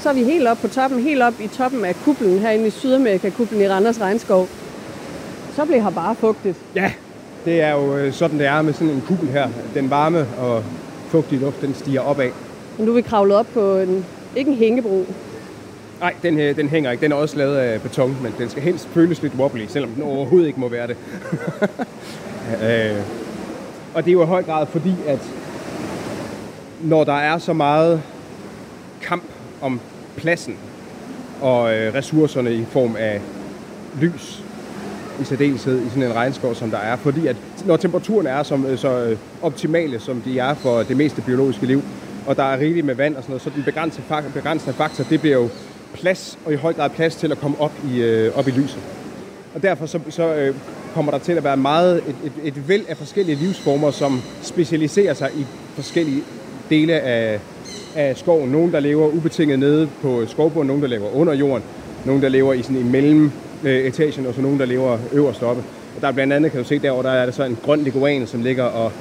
Så 0.00 0.08
er 0.08 0.12
vi 0.12 0.24
helt 0.24 0.48
op 0.48 0.56
på 0.56 0.68
toppen, 0.68 1.00
helt 1.00 1.22
op 1.22 1.34
i 1.40 1.48
toppen 1.48 1.84
af 1.84 1.94
kuplen 2.04 2.38
herinde 2.38 2.66
i 2.66 2.70
Sydamerika, 2.70 3.30
kuplen 3.30 3.60
i 3.60 3.68
Randers 3.68 4.00
Regnskov. 4.00 4.48
Så 5.56 5.64
bliver 5.64 5.82
her 5.82 5.90
bare 5.90 6.14
fugtigt. 6.14 6.56
Ja, 6.74 6.92
det 7.44 7.60
er 7.60 7.70
jo 7.70 7.96
øh, 7.96 8.12
sådan, 8.12 8.38
det 8.38 8.46
er 8.46 8.62
med 8.62 8.72
sådan 8.72 8.88
en 8.94 9.02
kuppel 9.06 9.28
her. 9.28 9.48
Den 9.74 9.90
varme 9.90 10.26
og 10.38 10.64
fugtige 11.08 11.40
luft, 11.40 11.60
den 11.60 11.74
stiger 11.74 12.00
opad. 12.00 12.30
Men 12.76 12.86
nu 12.86 12.92
er 12.92 12.96
vi 12.96 13.02
kravlet 13.02 13.36
op 13.36 13.46
på 13.54 13.76
en, 13.76 14.06
ikke 14.36 14.50
en 14.50 14.56
hængebro. 14.56 15.06
Nej, 16.00 16.14
den, 16.22 16.36
her, 16.36 16.52
den 16.52 16.68
hænger 16.68 16.90
ikke. 16.90 17.02
Den 17.02 17.12
er 17.12 17.16
også 17.16 17.36
lavet 17.36 17.56
af 17.56 17.80
beton, 17.80 18.16
men 18.22 18.34
den 18.38 18.48
skal 18.48 18.62
helst 18.62 18.88
føles 18.88 19.22
lidt 19.22 19.34
wobbly, 19.34 19.66
selvom 19.68 19.90
den 19.90 20.02
overhovedet 20.02 20.46
ikke 20.46 20.60
må 20.60 20.68
være 20.68 20.86
det. 20.86 20.96
øh, 22.64 22.96
og 23.94 24.04
det 24.04 24.10
er 24.10 24.12
jo 24.12 24.22
i 24.22 24.26
høj 24.26 24.42
grad 24.42 24.66
fordi, 24.66 24.94
at 25.06 25.18
når 26.82 27.04
der 27.04 27.12
er 27.12 27.38
så 27.38 27.52
meget 27.52 28.02
kamp 29.02 29.24
om 29.60 29.80
pladsen 30.16 30.56
og 31.40 31.74
øh, 31.74 31.94
ressourcerne 31.94 32.54
i 32.54 32.64
form 32.64 32.96
af 32.98 33.20
lys, 34.00 34.42
i 35.20 35.24
særdeleshed 35.24 35.86
i 35.86 35.88
sådan 35.88 36.02
en 36.02 36.14
regnskov, 36.14 36.54
som 36.54 36.70
der 36.70 36.78
er. 36.78 36.96
Fordi 36.96 37.26
at 37.26 37.36
når 37.66 37.76
temperaturen 37.76 38.26
er 38.26 38.42
som, 38.42 38.66
øh, 38.66 38.78
så 38.78 39.04
øh, 39.04 39.16
optimale, 39.42 40.00
som 40.00 40.20
de 40.20 40.38
er 40.38 40.54
for 40.54 40.82
det 40.82 40.96
meste 40.96 41.22
biologiske 41.22 41.66
liv, 41.66 41.82
og 42.26 42.36
der 42.36 42.42
er 42.42 42.58
rigeligt 42.58 42.86
med 42.86 42.94
vand 42.94 43.16
og 43.16 43.22
sådan 43.22 43.32
noget, 43.32 43.42
så 43.42 43.50
den 43.54 43.62
begrænsende, 43.62 44.06
faktor, 44.08 44.30
begrænsende 44.30 44.74
faktor, 44.74 45.04
det 45.04 45.20
bliver 45.20 45.36
jo 45.36 45.48
plads, 45.94 46.38
og 46.44 46.52
i 46.52 46.56
høj 46.56 46.72
grad 46.72 46.90
plads 46.90 47.16
til 47.16 47.32
at 47.32 47.38
komme 47.38 47.60
op 47.60 47.72
i, 47.92 48.02
øh, 48.02 48.38
op 48.38 48.48
i 48.48 48.50
lyset. 48.50 48.78
Og 49.54 49.62
derfor 49.62 49.86
så, 49.86 50.00
så 50.08 50.34
øh, 50.34 50.54
kommer 50.94 51.12
der 51.12 51.18
til 51.18 51.32
at 51.32 51.44
være 51.44 51.56
meget 51.56 51.96
et, 51.96 52.16
et, 52.24 52.32
et 52.44 52.68
væld 52.68 52.84
af 52.88 52.96
forskellige 52.96 53.36
livsformer, 53.36 53.90
som 53.90 54.20
specialiserer 54.42 55.14
sig 55.14 55.30
i 55.36 55.46
forskellige 55.74 56.22
dele 56.70 57.00
af, 57.00 57.40
af 57.96 58.16
skoven. 58.16 58.50
Nogle, 58.50 58.72
der 58.72 58.80
lever 58.80 59.08
ubetinget 59.08 59.58
nede 59.58 59.88
på 60.02 60.26
skovbunden, 60.26 60.66
nogle, 60.66 60.82
der 60.82 60.88
lever 60.88 61.16
under 61.16 61.32
jorden, 61.32 61.62
nogle, 62.04 62.22
der 62.22 62.28
lever 62.28 62.52
i 62.52 62.62
sådan 62.62 62.76
i 62.76 62.82
mellem 62.82 63.32
øh, 63.64 63.80
etagen, 63.80 64.26
og 64.26 64.34
så 64.34 64.40
nogle, 64.40 64.58
der 64.58 64.64
lever 64.64 64.98
øverst 65.12 65.42
oppe. 65.42 65.62
Og 65.96 66.02
der 66.02 66.08
er 66.08 66.12
blandt 66.12 66.32
andet, 66.32 66.52
kan 66.52 66.62
du 66.62 66.68
se 66.68 66.78
derovre, 66.78 67.08
der 67.08 67.14
er 67.14 67.24
der 67.24 67.32
så 67.32 67.44
en 67.44 67.58
grøn 67.62 67.82
leguan, 67.82 68.26
som 68.26 68.42
ligger 68.42 68.64
og 68.64 68.92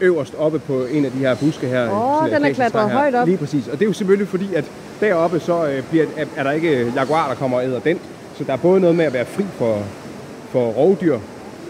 øverst 0.00 0.34
oppe 0.38 0.58
på 0.58 0.84
en 0.84 1.04
af 1.04 1.12
de 1.12 1.18
her 1.18 1.34
buske 1.34 1.66
her. 1.66 1.90
Åh, 1.90 2.26
en 2.28 2.34
den 2.34 2.44
er 2.44 2.52
klatret 2.52 2.90
højt 2.90 3.14
op. 3.14 3.26
Lige 3.26 3.38
præcis. 3.38 3.68
Og 3.68 3.72
det 3.72 3.82
er 3.82 3.86
jo 3.86 3.92
selvfølgelig 3.92 4.28
fordi, 4.28 4.54
at 4.54 4.64
deroppe 5.00 5.40
så 5.40 5.66
øh, 5.66 5.82
bliver, 5.90 6.06
er, 6.16 6.24
er 6.36 6.42
der 6.42 6.50
ikke 6.50 6.92
jaguar, 6.96 7.28
der 7.28 7.34
kommer 7.34 7.56
og 7.56 7.64
æder 7.64 7.80
den. 7.80 8.00
Så 8.38 8.44
der 8.44 8.52
er 8.52 8.56
både 8.56 8.80
noget 8.80 8.96
med 8.96 9.04
at 9.04 9.12
være 9.12 9.24
fri 9.24 9.44
for, 9.58 9.82
for 10.50 10.66
rovdyr, 10.66 11.18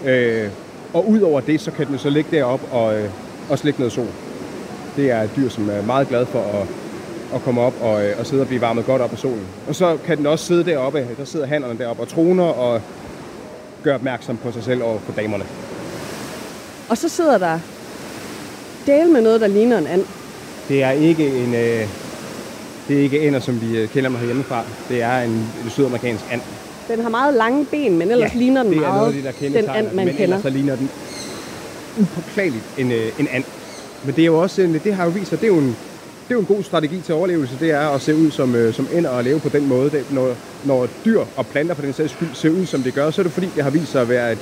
øh, 0.04 0.48
og 0.94 1.08
udover 1.08 1.40
det, 1.40 1.60
så 1.60 1.70
kan 1.70 1.86
den 1.86 1.98
så 1.98 2.10
ligge 2.10 2.36
deroppe 2.36 2.66
og, 2.66 2.98
øh, 2.98 3.10
og 3.50 3.58
slikke 3.58 3.80
noget 3.80 3.92
sol. 3.92 4.06
Det 4.96 5.10
er 5.10 5.22
et 5.22 5.30
dyr, 5.36 5.48
som 5.48 5.70
er 5.70 5.82
meget 5.82 6.08
glad 6.08 6.26
for 6.26 6.38
at, 6.38 6.66
at 7.34 7.42
komme 7.42 7.60
op 7.60 7.74
og, 7.82 8.04
øh, 8.06 8.14
og 8.18 8.26
sidde 8.26 8.42
og 8.42 8.46
blive 8.46 8.60
varmet 8.60 8.86
godt 8.86 9.02
op 9.02 9.12
af 9.12 9.18
solen. 9.18 9.46
Og 9.68 9.74
så 9.74 9.98
kan 10.06 10.18
den 10.18 10.26
også 10.26 10.44
sidde 10.44 10.64
deroppe, 10.64 11.06
der 11.18 11.24
sidder 11.24 11.46
hannerne 11.46 11.78
deroppe 11.78 12.02
og 12.02 12.08
troner 12.08 12.44
og 12.44 12.80
gør 13.82 13.94
opmærksom 13.94 14.36
på 14.36 14.52
sig 14.52 14.62
selv 14.62 14.82
og 14.82 15.00
på 15.06 15.12
damerne. 15.12 15.44
Og 16.88 16.98
så 16.98 17.08
sidder 17.08 17.38
der 17.38 17.58
del 18.86 19.08
med 19.10 19.20
noget, 19.20 19.40
der 19.40 19.46
ligner 19.46 19.78
en 19.78 19.86
and. 19.86 20.04
Det 20.68 20.82
er 20.82 20.90
ikke 20.90 21.26
en, 21.26 21.54
øh, 21.54 21.88
det 22.88 22.98
er 22.98 23.02
ikke 23.02 23.20
ender, 23.20 23.40
som 23.40 23.60
vi 23.60 23.78
øh, 23.78 23.88
kender 23.88 24.10
mig 24.10 24.24
hjemmefra. 24.24 24.64
Det 24.88 25.02
er 25.02 25.18
en, 25.20 25.30
en 25.30 25.70
sydamerikansk 25.70 26.24
and. 26.32 26.40
Den 26.88 27.00
har 27.00 27.08
meget 27.08 27.34
lange 27.34 27.66
ben, 27.66 27.98
men 27.98 28.10
ellers 28.10 28.34
ligner 28.34 28.62
den 28.62 28.72
det 28.72 28.78
er 28.78 28.80
meget 28.80 29.00
noget 29.00 29.14
det, 29.40 29.54
der 29.54 29.60
den 29.60 29.70
and, 29.70 29.86
man 29.86 29.96
men 29.96 30.06
kender. 30.08 30.22
ellers 30.22 30.42
så 30.42 30.50
ligner 30.50 30.76
den 30.76 30.90
upåklageligt 32.00 32.64
en, 32.78 32.92
øh, 32.92 33.12
en 33.18 33.28
and. 33.32 33.44
Men 34.04 34.14
det 34.14 34.22
er 34.22 34.26
jo 34.26 34.38
også 34.42 34.62
en, 34.62 34.80
det 34.84 34.94
har 34.94 35.04
jo 35.04 35.10
vist 35.10 35.28
sig, 35.28 35.40
det 35.40 35.46
er 35.46 35.52
jo 35.52 35.58
en, 35.58 35.66
det 36.28 36.34
er 36.34 36.34
jo 36.34 36.40
en 36.40 36.46
god 36.46 36.62
strategi 36.62 37.00
til 37.00 37.14
overlevelse, 37.14 37.54
det 37.60 37.70
er 37.70 37.88
at 37.88 38.00
se 38.00 38.14
ud 38.16 38.30
som, 38.30 38.54
øh, 38.54 38.74
som 38.74 38.88
ender 38.92 39.10
og 39.10 39.24
leve 39.24 39.40
på 39.40 39.48
den 39.48 39.68
måde. 39.68 39.90
Det, 39.90 40.04
når, 40.12 40.34
når 40.64 40.88
dyr 41.04 41.20
og 41.36 41.46
planter 41.46 41.74
for 41.74 41.82
den 41.82 41.92
sags 41.92 42.12
skyld 42.12 42.28
ser 42.34 42.50
ud, 42.50 42.66
som 42.66 42.82
det 42.82 42.94
gør, 42.94 43.10
så 43.10 43.20
er 43.20 43.22
det 43.22 43.32
fordi, 43.32 43.48
det 43.56 43.62
har 43.62 43.70
vist 43.70 43.92
sig 43.92 44.02
at 44.02 44.08
være 44.08 44.32
et, 44.32 44.38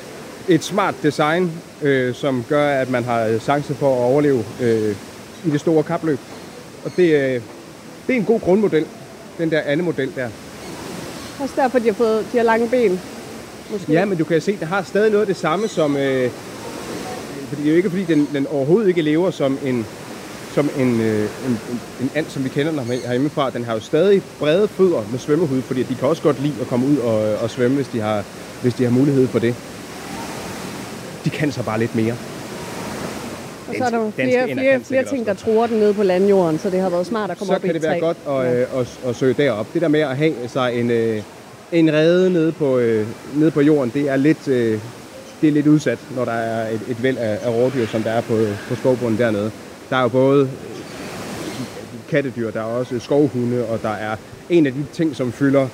et 0.48 0.64
smart 0.64 0.94
design, 1.02 1.52
øh, 1.82 2.14
som 2.14 2.44
gør, 2.48 2.68
at 2.68 2.90
man 2.90 3.04
har 3.04 3.38
chance 3.38 3.74
for 3.74 3.94
at 3.94 3.98
overleve 3.98 4.44
øh, 4.60 4.96
i 5.44 5.50
det 5.50 5.60
store 5.60 5.82
kapløb. 5.82 6.18
Og 6.84 6.92
det, 6.96 7.02
øh, 7.02 7.42
det 8.06 8.14
er 8.14 8.18
en 8.18 8.24
god 8.24 8.40
grundmodel, 8.40 8.86
den 9.38 9.50
der 9.50 9.60
anden 9.60 9.84
model 9.84 10.12
der. 10.16 10.28
Også 11.40 11.54
derfor, 11.56 11.78
de 11.78 11.86
har 11.86 11.92
fået 11.92 12.26
de 12.32 12.36
har 12.36 12.44
lange 12.44 12.68
ben. 12.68 13.00
Måske. 13.70 13.92
Ja, 13.92 14.04
men 14.04 14.18
du 14.18 14.24
kan 14.24 14.40
se, 14.40 14.56
det 14.56 14.68
har 14.68 14.82
stadig 14.82 15.10
noget 15.10 15.20
af 15.20 15.26
det 15.26 15.36
samme 15.36 15.68
som... 15.68 15.96
Øh, 15.96 16.30
fordi 17.48 17.62
det 17.62 17.68
er 17.68 17.70
jo 17.70 17.76
ikke, 17.76 17.90
fordi 17.90 18.04
den, 18.04 18.28
den 18.32 18.46
overhovedet 18.46 18.88
ikke 18.88 19.02
lever 19.02 19.30
som 19.30 19.58
en, 19.64 19.86
som 20.54 20.70
en, 20.78 21.00
øh, 21.00 21.20
en, 21.20 21.28
en, 21.70 21.80
en 22.00 22.10
and, 22.14 22.26
som 22.28 22.44
vi 22.44 22.48
kender 22.48 22.72
den 22.72 22.80
herhjemmefra. 22.80 23.50
Den 23.50 23.64
har 23.64 23.74
jo 23.74 23.80
stadig 23.80 24.22
brede 24.38 24.68
fødder 24.68 25.02
med 25.10 25.18
svømmehud, 25.18 25.62
fordi 25.62 25.82
de 25.82 25.94
kan 25.94 26.08
også 26.08 26.22
godt 26.22 26.42
lide 26.42 26.54
at 26.60 26.66
komme 26.66 26.86
ud 26.86 26.96
og, 26.96 27.34
og 27.36 27.50
svømme, 27.50 27.76
hvis 27.76 27.88
de, 27.88 28.00
har, 28.00 28.24
hvis 28.62 28.74
de 28.74 28.84
har 28.84 28.90
mulighed 28.90 29.26
for 29.26 29.38
det. 29.38 29.54
De 31.28 31.32
kan 31.32 31.52
så 31.52 31.62
bare 31.62 31.78
lidt 31.78 31.94
mere. 31.94 32.12
Og 33.68 33.74
så 33.78 33.84
er 33.84 33.90
der 33.90 34.10
flere, 34.10 34.52
flere, 34.52 34.80
flere 34.80 35.04
ting, 35.04 35.26
der 35.26 35.34
tror 35.34 35.66
den 35.66 35.78
nede 35.78 35.94
på 35.94 36.02
landjorden, 36.02 36.58
så 36.58 36.70
det 36.70 36.80
har 36.80 36.90
været 36.90 37.06
smart 37.06 37.30
at 37.30 37.38
komme 37.38 37.50
så 37.50 37.54
op 37.54 37.64
i 37.64 37.66
kan 37.66 37.76
et 37.76 37.82
det 37.82 37.90
være 37.90 38.00
godt 38.00 38.16
at, 38.28 38.34
ja. 38.34 38.60
at, 38.60 38.66
at, 38.80 38.98
at 39.06 39.16
søge 39.16 39.34
derop. 39.34 39.66
Det 39.74 39.82
der 39.82 39.88
med 39.88 40.00
at 40.00 40.16
have 40.16 40.34
sig 40.46 40.80
en, 40.80 40.90
øh, 40.90 41.22
en 41.72 41.92
rede 41.92 42.30
nede 42.30 42.52
på, 42.52 42.78
øh, 42.78 43.06
nede 43.34 43.50
på 43.50 43.60
jorden, 43.60 43.90
det 43.94 44.08
er 44.08 44.16
lidt, 44.16 44.48
øh, 44.48 44.80
det 45.40 45.48
er 45.48 45.52
lidt 45.52 45.66
udsat, 45.66 45.98
når 46.16 46.24
der 46.24 46.32
er 46.32 46.68
et, 46.68 46.80
et 46.88 47.02
væld 47.02 47.18
af, 47.18 47.38
af 47.42 47.50
rådyr, 47.50 47.86
som 47.86 48.02
der 48.02 48.10
er 48.10 48.20
på, 48.20 48.36
på 48.68 48.74
skovbunden 48.74 49.18
dernede. 49.18 49.50
Der 49.90 49.96
er 49.96 50.02
jo 50.02 50.08
både 50.08 50.42
øh, 50.42 50.48
kattedyr, 52.08 52.50
der 52.50 52.60
er 52.60 52.64
også 52.64 52.98
skovhunde, 52.98 53.64
og 53.66 53.82
der 53.82 53.92
er 53.92 54.16
en 54.48 54.66
af 54.66 54.72
de 54.72 54.86
ting, 54.92 55.16
som 55.16 55.32
fylder 55.32 55.68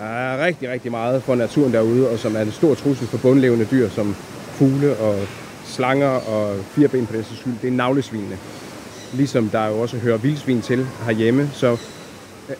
er 0.00 0.44
rigtig, 0.44 0.70
rigtig 0.70 0.90
meget 0.90 1.22
for 1.22 1.34
naturen 1.34 1.72
derude, 1.72 2.08
og 2.08 2.18
som 2.18 2.36
er 2.36 2.40
en 2.40 2.52
stor 2.52 2.74
trussel 2.74 3.06
for 3.06 3.18
bundlevende 3.18 3.66
dyr, 3.70 3.88
som 3.88 4.16
fugle 4.58 4.96
og 4.96 5.18
slanger 5.64 6.08
og 6.08 6.56
fireben 6.64 7.06
på 7.06 7.12
den 7.12 7.24
skyld, 7.24 7.54
det 7.62 7.68
er 7.68 7.72
navlesvinene. 7.72 8.38
Ligesom 9.14 9.48
der 9.48 9.66
jo 9.66 9.80
også 9.80 9.96
hører 9.96 10.16
vildsvin 10.16 10.62
til 10.62 10.86
herhjemme, 11.04 11.50
så 11.52 11.76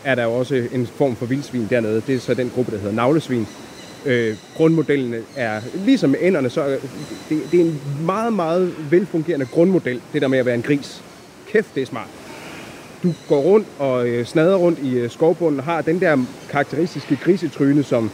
er 0.05 0.15
der 0.15 0.25
jo 0.25 0.33
også 0.33 0.69
en 0.73 0.87
form 0.87 1.17
for 1.17 1.27
vildsvin 1.27 1.67
dernede. 1.71 2.03
Det 2.07 2.15
er 2.15 2.19
så 2.21 2.35
den 2.35 2.51
gruppe, 2.55 2.73
der 2.73 2.79
hedder 2.79 2.95
navlesvin. 2.95 3.47
Øh, 4.07 4.37
grundmodellen 4.57 5.15
er, 5.37 5.61
ligesom 5.75 6.11
med 6.11 6.19
ænderne, 6.23 6.51
så 6.51 6.61
er 6.61 6.77
det, 7.29 7.41
det 7.53 7.61
er 7.61 7.65
en 7.65 7.81
meget, 8.05 8.33
meget 8.33 8.75
velfungerende 8.91 9.47
grundmodel, 9.47 10.01
det 10.13 10.23
der 10.23 10.29
med 10.29 10.39
at 10.39 10.47
være 10.47 10.55
en 10.55 10.63
gris. 10.63 11.03
Kæft, 11.49 11.75
det 11.75 11.83
er 11.83 11.87
smart. 11.87 12.09
Du 13.03 13.15
går 13.29 13.41
rundt 13.41 13.67
og 13.79 14.09
øh, 14.09 14.27
snader 14.27 14.57
rundt 14.57 14.79
i 14.83 14.95
øh, 14.95 15.11
skovbunden 15.11 15.61
og 15.61 15.65
har 15.65 15.83
den 15.83 16.01
der 16.01 16.25
karakteristiske 16.51 17.17
grisetryne, 17.17 17.83
som 17.83 18.11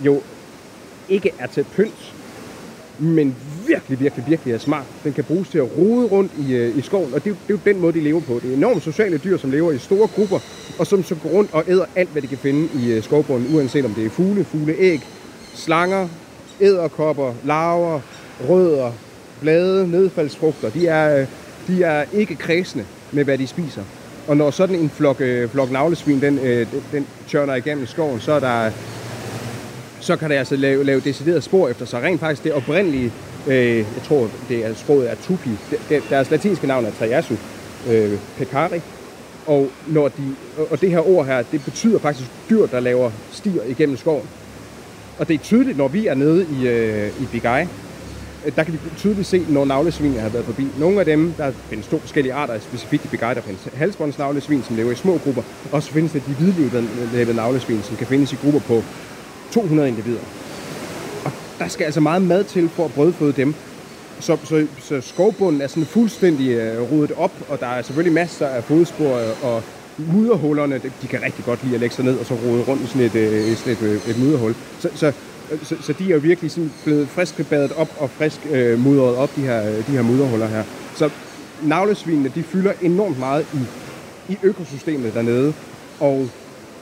jo 0.00 0.22
ikke 1.08 1.30
er 1.38 1.46
til 1.46 1.64
pynt, 1.76 2.14
men 3.00 3.36
virkelig, 3.66 4.00
virkelig, 4.00 4.24
virkelig 4.28 4.54
er 4.54 4.58
smart. 4.58 4.84
Den 5.04 5.12
kan 5.12 5.24
bruges 5.24 5.48
til 5.48 5.58
at 5.58 5.78
rode 5.78 6.06
rundt 6.06 6.32
i, 6.38 6.52
øh, 6.52 6.78
i 6.78 6.80
skoven, 6.80 7.14
og 7.14 7.24
det, 7.24 7.36
det 7.48 7.54
er 7.54 7.58
jo 7.66 7.72
den 7.72 7.80
måde, 7.80 7.92
de 7.92 8.00
lever 8.00 8.20
på. 8.20 8.40
Det 8.42 8.50
er 8.50 8.56
enormt 8.56 8.82
sociale 8.82 9.18
dyr, 9.18 9.36
som 9.38 9.50
lever 9.50 9.72
i 9.72 9.78
store 9.78 10.08
grupper, 10.08 10.38
og 10.78 10.86
som 10.86 11.04
så 11.04 11.14
går 11.14 11.28
rundt 11.30 11.50
og 11.54 11.64
æder 11.68 11.84
alt, 11.96 12.08
hvad 12.08 12.22
de 12.22 12.26
kan 12.26 12.38
finde 12.38 12.68
i 12.82 12.92
øh, 12.92 13.02
skovbunden, 13.02 13.56
uanset 13.56 13.84
om 13.84 13.94
det 13.94 14.06
er 14.06 14.10
fugle, 14.10 14.44
fugleæg, 14.44 15.00
slanger, 15.54 16.08
æderkopper, 16.60 17.34
larver, 17.44 18.00
rødder, 18.48 18.92
blade, 19.40 19.90
nedfaldsfrugter. 19.90 20.70
De 20.70 20.86
er, 20.86 21.20
øh, 21.20 21.26
de 21.66 21.82
er 21.82 22.04
ikke 22.12 22.34
kredsende 22.36 22.84
med, 23.12 23.24
hvad 23.24 23.38
de 23.38 23.46
spiser. 23.46 23.82
Og 24.28 24.36
når 24.36 24.50
sådan 24.50 24.76
en 24.76 24.90
flok, 24.90 25.20
øh, 25.20 25.48
flok 25.48 25.70
navlesvin, 25.70 26.20
den, 26.20 26.38
øh, 26.38 26.66
den, 26.72 26.82
den 26.92 27.06
tørner 27.28 27.54
igennem 27.54 27.86
skoven, 27.86 28.20
så 28.20 28.32
er 28.32 28.40
der 28.40 28.70
så 30.00 30.16
kan 30.16 30.30
det 30.30 30.36
altså 30.36 30.56
lave, 30.56 30.84
lave 30.84 31.00
decideret 31.00 31.42
spor 31.44 31.68
efter 31.68 31.86
sig. 31.86 32.02
Rent 32.02 32.20
faktisk 32.20 32.44
det 32.44 32.52
oprindelige, 32.52 33.12
øh, 33.46 33.76
jeg 33.76 34.02
tror 34.04 34.30
det 34.48 34.66
er 34.66 34.74
sproget 34.74 35.10
er 35.10 35.14
tupi, 35.14 35.50
det, 35.88 36.02
deres 36.10 36.30
latinske 36.30 36.66
navn 36.66 36.84
er 36.84 36.90
Triasu 36.90 37.34
øh, 37.90 38.18
pecari, 38.38 38.80
og, 39.46 39.70
når 39.86 40.08
de, 40.08 40.34
og 40.70 40.80
det 40.80 40.90
her 40.90 41.08
ord 41.08 41.26
her, 41.26 41.42
det 41.52 41.64
betyder 41.64 41.98
faktisk 41.98 42.30
dyr, 42.50 42.66
der 42.66 42.80
laver 42.80 43.10
stier 43.32 43.62
igennem 43.68 43.96
skoven. 43.96 44.28
Og 45.18 45.28
det 45.28 45.34
er 45.34 45.38
tydeligt, 45.38 45.78
når 45.78 45.88
vi 45.88 46.06
er 46.06 46.14
nede 46.14 46.46
i, 46.60 46.68
øh, 46.68 47.22
i 47.22 47.26
Bigai, 47.32 47.66
øh, 48.46 48.52
der 48.56 48.64
kan 48.64 48.72
vi 48.72 48.78
tydeligt 48.96 49.26
se, 49.26 49.46
når 49.48 49.64
navlesvinene 49.64 50.20
har 50.20 50.28
været 50.28 50.44
forbi. 50.44 50.66
Nogle 50.78 51.00
af 51.00 51.04
dem, 51.04 51.32
der 51.32 51.52
findes 51.70 51.86
to 51.86 51.98
forskellige 51.98 52.32
arter, 52.34 52.58
specifikt 52.58 53.04
i 53.04 53.08
Bigai, 53.08 53.34
der 53.34 53.40
findes 53.40 53.68
halsbåndsnavlesvin, 53.74 54.62
som 54.62 54.76
lever 54.76 54.92
i 54.92 54.94
små 54.94 55.18
grupper, 55.24 55.42
og 55.72 55.82
så 55.82 55.92
findes 55.92 56.12
der 56.12 56.20
de 56.26 56.32
hvidlevede 56.32 56.88
øh, 57.14 57.36
navlesvin, 57.36 57.82
som 57.82 57.96
kan 57.96 58.06
findes 58.06 58.32
i 58.32 58.36
grupper 58.42 58.60
på 58.60 58.82
200 59.52 59.88
individer. 59.88 60.20
Og 61.24 61.32
der 61.58 61.68
skal 61.68 61.84
altså 61.84 62.00
meget 62.00 62.22
mad 62.22 62.44
til 62.44 62.68
for 62.68 62.84
at 62.84 62.92
brødføde 62.92 63.32
dem. 63.32 63.54
Så, 64.20 64.36
så, 64.44 64.66
så 64.80 65.00
skovbunden 65.00 65.62
er 65.62 65.66
sådan 65.66 65.86
fuldstændig 65.86 66.50
øh, 66.50 66.92
rodet 66.92 67.12
op, 67.16 67.32
og 67.48 67.60
der 67.60 67.66
er 67.66 67.82
selvfølgelig 67.82 68.14
masser 68.14 68.46
af 68.46 68.64
fodspor, 68.64 69.16
øh, 69.16 69.44
og 69.44 69.62
mudderhullerne, 69.98 70.74
de 70.74 70.92
de 71.02 71.06
kan 71.06 71.22
rigtig 71.22 71.44
godt 71.44 71.64
lide 71.64 71.74
at 71.74 71.80
lægge 71.80 71.94
sig 71.94 72.04
ned 72.04 72.18
og 72.18 72.26
så 72.26 72.34
rode 72.34 72.62
rundt 72.62 72.82
i 72.82 72.86
sådan 72.86 73.02
et, 73.02 73.14
øh, 73.14 73.56
sådan 73.56 73.72
et, 73.72 73.82
øh, 73.82 74.10
et 74.10 74.18
mudderhul. 74.18 74.54
Så, 74.80 74.88
så, 74.94 75.12
øh, 75.52 75.58
så, 75.62 75.76
så 75.82 75.92
de 75.92 76.04
er 76.10 76.14
jo 76.14 76.20
virkelig 76.20 76.50
sådan 76.50 76.72
blevet 76.84 77.08
frisk 77.08 77.48
badet 77.48 77.72
op 77.72 77.88
og 77.98 78.10
frisk 78.10 78.40
øh, 78.50 78.78
mudret 78.78 79.16
op, 79.16 79.36
de 79.36 79.40
her, 79.40 79.70
øh, 79.70 79.86
de 79.86 79.92
her 79.92 80.02
mudderhuller 80.02 80.46
her. 80.46 80.64
Så 80.96 81.10
navlesvinene, 81.62 82.32
de 82.34 82.42
fylder 82.42 82.72
enormt 82.82 83.18
meget 83.18 83.46
i, 83.54 83.58
i 84.32 84.38
økosystemet 84.42 85.14
dernede, 85.14 85.54
og 86.00 86.28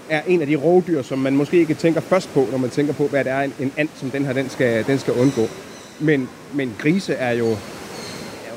er 0.09 0.23
en 0.27 0.41
af 0.41 0.47
de 0.47 0.57
rovdyr, 0.57 1.03
som 1.03 1.19
man 1.19 1.37
måske 1.37 1.57
ikke 1.57 1.75
tænker 1.75 2.01
først 2.01 2.35
på, 2.35 2.47
når 2.51 2.59
man 2.59 2.71
tænker 2.71 2.93
på, 2.93 3.07
hvad 3.07 3.25
det 3.25 3.33
er, 3.33 3.41
en, 3.41 3.55
en 3.61 3.73
and, 3.77 3.89
som 3.95 4.11
den 4.11 4.25
her, 4.25 4.33
den 4.33 4.51
skal, 4.51 4.87
den 4.87 4.99
skal 4.99 5.15
undgå. 5.15 5.47
Men, 6.01 6.29
men 6.55 6.75
grise 6.79 7.15
er 7.15 7.33
jo, 7.33 7.57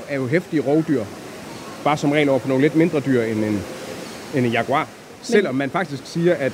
er 0.09 0.15
jo, 0.15 0.27
hæftige 0.27 0.61
rovdyr. 0.61 1.03
Bare 1.83 1.97
som 1.97 2.11
regel 2.11 2.29
over 2.29 2.39
for 2.39 2.47
nogle 2.47 2.61
lidt 2.61 2.75
mindre 2.75 2.99
dyr 2.99 3.21
end 3.21 3.45
en, 3.45 3.61
end 4.35 4.45
en 4.45 4.51
jaguar. 4.51 4.87
Selvom 5.21 5.55
man 5.55 5.69
faktisk 5.69 6.01
siger, 6.05 6.35
at, 6.35 6.53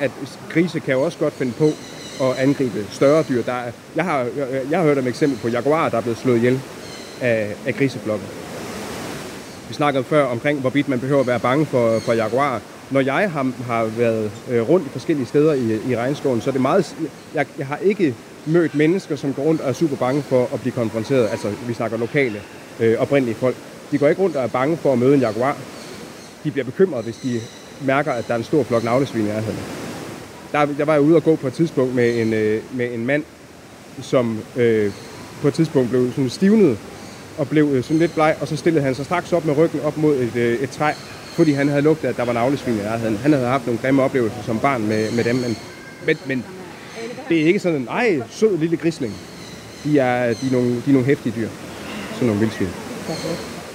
at 0.00 0.10
grise 0.50 0.80
kan 0.80 0.94
jo 0.94 1.02
også 1.02 1.18
godt 1.18 1.34
finde 1.34 1.52
på 1.52 1.70
at 2.24 2.38
angribe 2.38 2.86
større 2.90 3.24
dyr. 3.28 3.42
Der 3.42 3.52
er, 3.52 3.72
jeg, 3.96 4.04
har, 4.04 4.18
jeg, 4.36 4.62
jeg 4.70 4.78
har 4.78 4.86
hørt 4.86 4.98
om 4.98 5.04
et 5.04 5.08
eksempel 5.08 5.38
på 5.38 5.48
jaguarer, 5.48 5.88
der 5.88 5.96
er 5.96 6.02
blevet 6.02 6.18
slået 6.18 6.36
ihjel 6.36 6.60
af, 7.20 7.54
af 7.66 7.74
griseflokken. 7.74 8.28
Vi 9.68 9.74
snakkede 9.74 10.04
før 10.04 10.24
omkring, 10.24 10.60
hvorvidt 10.60 10.88
man 10.88 11.00
behøver 11.00 11.20
at 11.20 11.26
være 11.26 11.40
bange 11.40 11.66
for, 11.66 11.98
for 11.98 12.12
jaguarer. 12.12 12.60
Når 12.90 13.00
jeg 13.00 13.30
har, 13.30 13.52
har 13.66 13.84
været 13.84 14.30
øh, 14.50 14.68
rundt 14.68 14.86
i 14.86 14.90
forskellige 14.90 15.26
steder 15.26 15.52
i, 15.52 15.90
i 15.90 15.96
regnskoven, 15.96 16.40
så 16.40 16.50
er 16.50 16.52
det 16.52 16.60
meget... 16.60 16.96
Jeg, 17.34 17.46
jeg 17.58 17.66
har 17.66 17.76
ikke 17.76 18.14
mødt 18.46 18.74
mennesker, 18.74 19.16
som 19.16 19.32
går 19.32 19.42
rundt 19.42 19.60
og 19.60 19.68
er 19.68 19.72
super 19.72 19.96
bange 19.96 20.22
for 20.22 20.48
at 20.54 20.60
blive 20.60 20.72
konfronteret. 20.72 21.28
Altså, 21.30 21.48
vi 21.66 21.74
snakker 21.74 21.98
lokale, 21.98 22.40
øh, 22.80 22.98
oprindelige 22.98 23.34
folk. 23.36 23.56
De 23.90 23.98
går 23.98 24.08
ikke 24.08 24.22
rundt 24.22 24.36
og 24.36 24.42
er 24.42 24.48
bange 24.48 24.76
for 24.76 24.92
at 24.92 24.98
møde 24.98 25.14
en 25.14 25.20
jaguar. 25.20 25.56
De 26.44 26.50
bliver 26.50 26.64
bekymrede, 26.64 27.02
hvis 27.02 27.16
de 27.16 27.40
mærker, 27.86 28.12
at 28.12 28.26
der 28.28 28.34
er 28.34 28.38
en 28.38 28.44
stor 28.44 28.62
flok 28.62 28.84
navlesvin 28.84 29.22
i 29.22 29.24
nærheden. 29.24 29.58
Der, 30.52 30.66
der 30.78 30.84
var 30.84 30.92
jeg 30.92 31.02
ude 31.02 31.16
og 31.16 31.24
gå 31.24 31.36
på 31.36 31.46
et 31.46 31.52
tidspunkt 31.52 31.94
med 31.94 32.20
en, 32.22 32.32
øh, 32.32 32.62
med 32.72 32.94
en 32.94 33.06
mand, 33.06 33.24
som 34.02 34.38
øh, 34.56 34.92
på 35.42 35.48
et 35.48 35.54
tidspunkt 35.54 35.90
blev 35.90 36.12
sådan 36.12 36.30
stivnet 36.30 36.78
og 37.38 37.48
blev 37.48 37.68
øh, 37.72 37.82
sådan 37.84 37.98
lidt 37.98 38.14
bleg, 38.14 38.36
og 38.40 38.48
så 38.48 38.56
stillede 38.56 38.84
han 38.84 38.94
sig 38.94 39.04
straks 39.04 39.32
op 39.32 39.44
med 39.44 39.56
ryggen 39.56 39.80
op 39.80 39.96
mod 39.96 40.16
et, 40.16 40.36
øh, 40.36 40.58
et 40.62 40.70
træ, 40.70 40.92
fordi 41.38 41.52
han 41.52 41.68
havde 41.68 41.82
lugtet, 41.82 42.08
at 42.08 42.16
der 42.16 42.24
var 42.24 42.32
navlesvin 42.32 42.74
i 42.74 42.76
nærheden. 42.76 43.16
Han 43.16 43.32
havde 43.32 43.46
haft 43.46 43.66
nogle 43.66 43.80
grimme 43.82 44.02
oplevelser 44.02 44.42
som 44.46 44.58
barn 44.58 44.88
med, 44.88 45.12
med 45.12 45.24
dem, 45.24 45.36
men, 45.36 45.56
men, 46.06 46.16
men 46.26 46.44
det 47.28 47.40
er 47.40 47.44
ikke 47.46 47.58
sådan 47.58 47.80
en, 47.80 47.88
ej, 47.90 48.20
sød 48.30 48.58
lille 48.58 48.76
grisling. 48.76 49.14
De 49.84 49.98
er, 49.98 50.34
de 50.34 50.46
er, 50.46 50.52
nogle, 50.52 50.70
de 50.70 50.82
er 50.86 50.92
nogle 50.92 51.06
hæftige 51.06 51.32
dyr. 51.36 51.48
Sådan 52.14 52.26
nogle 52.26 52.40
vildsvin. 52.40 52.68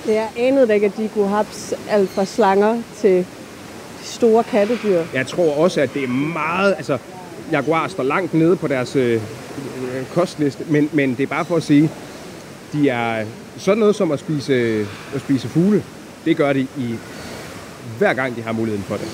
Jeg 0.08 0.28
anede 0.38 0.74
ikke, 0.74 0.86
at 0.86 0.98
de 0.98 1.10
kunne 1.14 1.28
have 1.28 1.46
alt 1.90 2.10
fra 2.10 2.26
slanger 2.26 2.82
til 2.98 3.18
de 4.02 4.06
store 4.06 4.44
kattedyr. 4.44 5.04
Jeg 5.14 5.28
tror 5.28 5.56
også, 5.56 5.82
at 5.82 5.94
det 5.94 6.04
er 6.04 6.08
meget... 6.08 6.74
Altså, 6.78 6.98
jaguar 7.52 7.88
står 7.88 8.04
langt 8.04 8.34
nede 8.34 8.56
på 8.56 8.68
deres 8.68 8.96
øh, 8.96 9.14
øh, 9.14 9.20
kostliste, 10.14 10.64
men, 10.70 10.90
men 10.94 11.16
det 11.16 11.24
er 11.24 11.28
bare 11.28 11.46
for 11.46 11.56
at 11.56 11.64
sige, 11.64 11.92
de 12.74 12.90
er 12.90 13.26
sådan 13.58 13.80
noget 13.80 13.96
som 13.96 14.12
at 14.12 14.20
spise, 14.20 14.86
at 15.16 15.22
spise 15.22 15.48
fugle. 15.48 15.84
Det 16.26 16.38
gør 16.38 16.54
de 16.54 16.68
i 16.78 16.96
hver 17.98 18.14
gang, 18.14 18.36
de 18.36 18.42
har 18.42 18.52
muligheden 18.52 18.84
for 18.84 18.96
det. 18.96 19.08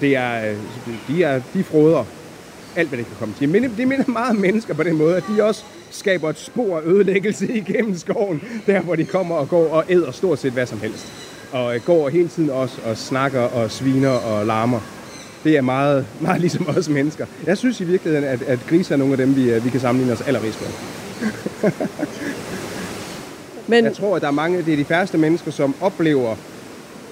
Det 0.00 0.16
er, 0.16 0.50
øh, 0.50 0.56
de, 1.08 1.22
er, 1.24 1.40
de 1.54 1.64
froder 1.64 2.04
alt, 2.76 2.88
hvad 2.88 2.98
det 2.98 3.06
kan 3.06 3.16
komme 3.18 3.34
til. 3.34 3.46
De 3.46 3.52
minder, 3.52 3.68
de 3.76 3.86
minder 3.86 4.04
meget 4.08 4.30
om 4.30 4.36
mennesker 4.36 4.74
på 4.74 4.82
den 4.82 4.96
måde, 4.96 5.16
at 5.16 5.24
de 5.36 5.44
også 5.44 5.64
skaber 5.90 6.30
et 6.30 6.38
spor 6.38 6.78
af 6.78 6.82
ødelæggelse 6.84 7.52
igennem 7.62 7.96
skoven, 7.96 8.42
der 8.66 8.80
hvor 8.80 8.96
de 8.96 9.04
kommer 9.04 9.34
og 9.34 9.48
går 9.48 9.68
og 9.68 9.84
æder 9.88 10.10
stort 10.10 10.38
set 10.38 10.52
hvad 10.52 10.66
som 10.66 10.80
helst. 10.80 11.12
Og 11.52 11.74
øh, 11.74 11.82
går 11.82 12.08
hele 12.08 12.28
tiden 12.28 12.50
også 12.50 12.76
og 12.84 12.96
snakker 12.96 13.40
og 13.40 13.70
sviner 13.70 14.10
og 14.10 14.46
larmer. 14.46 14.80
Det 15.44 15.56
er 15.56 15.60
meget, 15.60 16.06
meget 16.20 16.40
ligesom 16.40 16.68
os 16.68 16.88
mennesker. 16.88 17.26
Jeg 17.46 17.58
synes 17.58 17.80
i 17.80 17.84
virkeligheden, 17.84 18.28
at, 18.28 18.42
at 18.42 18.58
grise 18.68 18.94
er 18.94 18.98
nogle 18.98 19.12
af 19.12 19.18
dem, 19.18 19.36
vi, 19.36 19.50
øh, 19.50 19.64
vi 19.64 19.70
kan 19.70 19.80
sammenligne 19.80 20.12
os 20.12 20.20
allermest 20.20 20.60
med. 20.60 20.70
Men 23.66 23.84
Jeg 23.84 23.96
tror, 23.96 24.16
at 24.16 24.22
der 24.22 24.28
er 24.28 24.32
mange, 24.32 24.62
det 24.62 24.72
er 24.72 24.76
de 24.76 24.84
færreste 24.84 25.18
mennesker, 25.18 25.50
som 25.50 25.74
oplever 25.80 26.36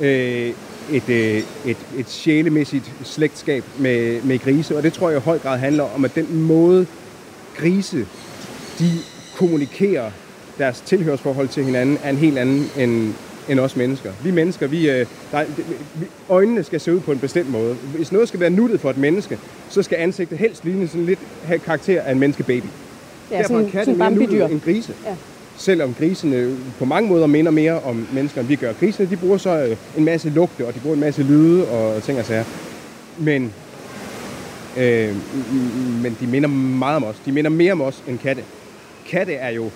øh, 0.01 0.53
et, 0.93 1.09
øh, 1.09 1.43
et, 1.67 1.77
et 1.99 2.09
sjælemæssigt 2.11 2.93
slægtskab 3.05 3.65
med, 3.79 4.23
med 4.23 4.39
grise, 4.39 4.77
og 4.77 4.83
det 4.83 4.93
tror 4.93 5.11
jeg 5.11 5.19
i 5.19 5.23
høj 5.23 5.39
grad 5.39 5.59
handler 5.59 5.85
om, 5.95 6.05
at 6.05 6.15
den 6.15 6.43
måde 6.43 6.87
grise, 7.57 8.07
de 8.79 8.91
kommunikerer 9.37 10.11
deres 10.59 10.81
tilhørsforhold 10.81 11.49
til 11.49 11.65
hinanden, 11.65 11.99
er 12.03 12.11
en 12.11 12.17
helt 12.17 12.39
anden 12.39 12.71
end, 12.79 13.15
end 13.49 13.61
os 13.61 13.77
mennesker. 13.77 14.13
Vi 14.25 14.31
mennesker, 14.31 14.67
vi, 14.67 14.91
øh, 14.91 15.07
der, 15.33 15.39
er- 15.39 15.45
vi, 15.95 16.07
øjnene 16.29 16.63
skal 16.65 16.81
se 16.81 16.95
ud 16.95 17.01
på 17.01 17.13
en 17.13 17.19
bestemt 17.19 17.51
måde. 17.51 17.75
Hvis 17.75 18.13
noget 18.13 18.29
skal 18.29 18.41
være 18.41 18.51
nuttet 18.51 18.81
for 18.81 18.91
et 18.91 18.97
menneske, 18.99 19.39
så 19.69 19.83
skal 19.83 19.97
ansigtet 19.99 20.39
helst 20.39 20.65
ligne 20.65 20.89
sådan 20.89 21.07
lidt 21.07 21.19
have 21.45 21.59
karakter 21.59 22.03
af 22.03 22.13
en 22.13 22.19
menneskebaby. 22.19 22.65
ja, 23.31 23.37
Derfor 23.37 23.49
sådan, 23.49 23.67
er 23.67 23.71
katte 23.71 23.85
sådan 23.85 23.99
mere 23.99 24.11
nuttet 24.27 24.51
end 24.51 24.61
grise. 24.61 24.93
Ja. 25.07 25.15
Selvom 25.59 25.95
grisene 25.95 26.57
på 26.79 26.85
mange 26.85 27.09
måder 27.09 27.27
minder 27.27 27.51
mere 27.51 27.81
om 27.81 28.07
mennesker, 28.13 28.41
end 28.41 28.49
vi 28.49 28.57
gør. 28.57 28.73
Grisene, 28.73 29.11
de 29.11 29.17
bruger 29.17 29.39
så 29.39 29.51
øh, 29.51 29.77
en 29.97 30.05
masse 30.05 30.31
lugte, 30.31 30.67
og 30.67 30.75
de 30.75 30.81
bruger 30.81 30.95
en 30.95 31.01
masse 31.01 31.23
lyde 31.23 31.69
og 31.69 32.03
ting 32.03 32.19
og 32.19 32.25
sager. 32.25 32.45
Men, 33.19 33.53
øh, 34.77 35.15
men 36.03 36.17
de 36.21 36.27
minder 36.27 36.49
meget 36.49 36.97
om 36.97 37.05
os. 37.05 37.17
De 37.27 37.33
minder 37.33 37.51
mere 37.51 37.73
om 37.73 37.81
os 37.81 38.03
end 38.09 38.19
katte. 38.19 38.43
Katte 39.09 39.35
er 39.35 39.51
jo 39.51 39.71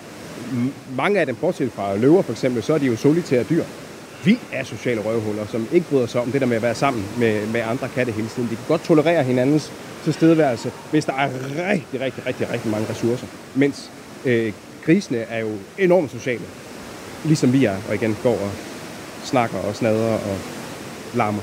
mange 0.97 1.19
af 1.19 1.25
dem, 1.25 1.35
bortset 1.35 1.71
fra 1.71 1.95
løver 1.95 2.21
for 2.21 2.31
eksempel, 2.31 2.63
så 2.63 2.73
er 2.73 2.77
de 2.77 2.85
jo 2.85 2.95
solitære 2.95 3.43
dyr. 3.43 3.63
Vi 4.25 4.39
er 4.51 4.63
sociale 4.63 5.01
røvhuller, 5.01 5.45
som 5.51 5.67
ikke 5.71 5.89
bryder 5.89 6.05
sig 6.05 6.21
om 6.21 6.31
det 6.31 6.41
der 6.41 6.47
med 6.47 6.55
at 6.55 6.61
være 6.61 6.75
sammen 6.75 7.05
med, 7.19 7.47
med 7.47 7.61
andre 7.61 7.89
katte 7.95 8.11
hele 8.11 8.27
tiden. 8.27 8.49
De 8.49 8.55
kan 8.55 8.65
godt 8.67 8.83
tolerere 8.83 9.23
hinandens 9.23 9.71
tilstedeværelse, 10.03 10.71
hvis 10.91 11.05
der 11.05 11.13
er 11.13 11.29
rigtig, 11.71 12.01
rigtig, 12.01 12.25
rigtig, 12.25 12.51
rigtig 12.51 12.71
mange 12.71 12.87
ressourcer. 12.89 13.27
Mens 13.55 13.91
øh, 14.25 14.53
grisene 14.85 15.17
er 15.17 15.39
jo 15.39 15.49
enormt 15.77 16.11
sociale, 16.11 16.41
ligesom 17.25 17.53
vi 17.53 17.65
er, 17.65 17.75
og 17.89 17.95
igen 17.95 18.17
går 18.23 18.29
og 18.33 18.49
snakker 19.23 19.57
og 19.57 19.75
snader 19.75 20.13
og 20.13 20.37
larmer. 21.13 21.41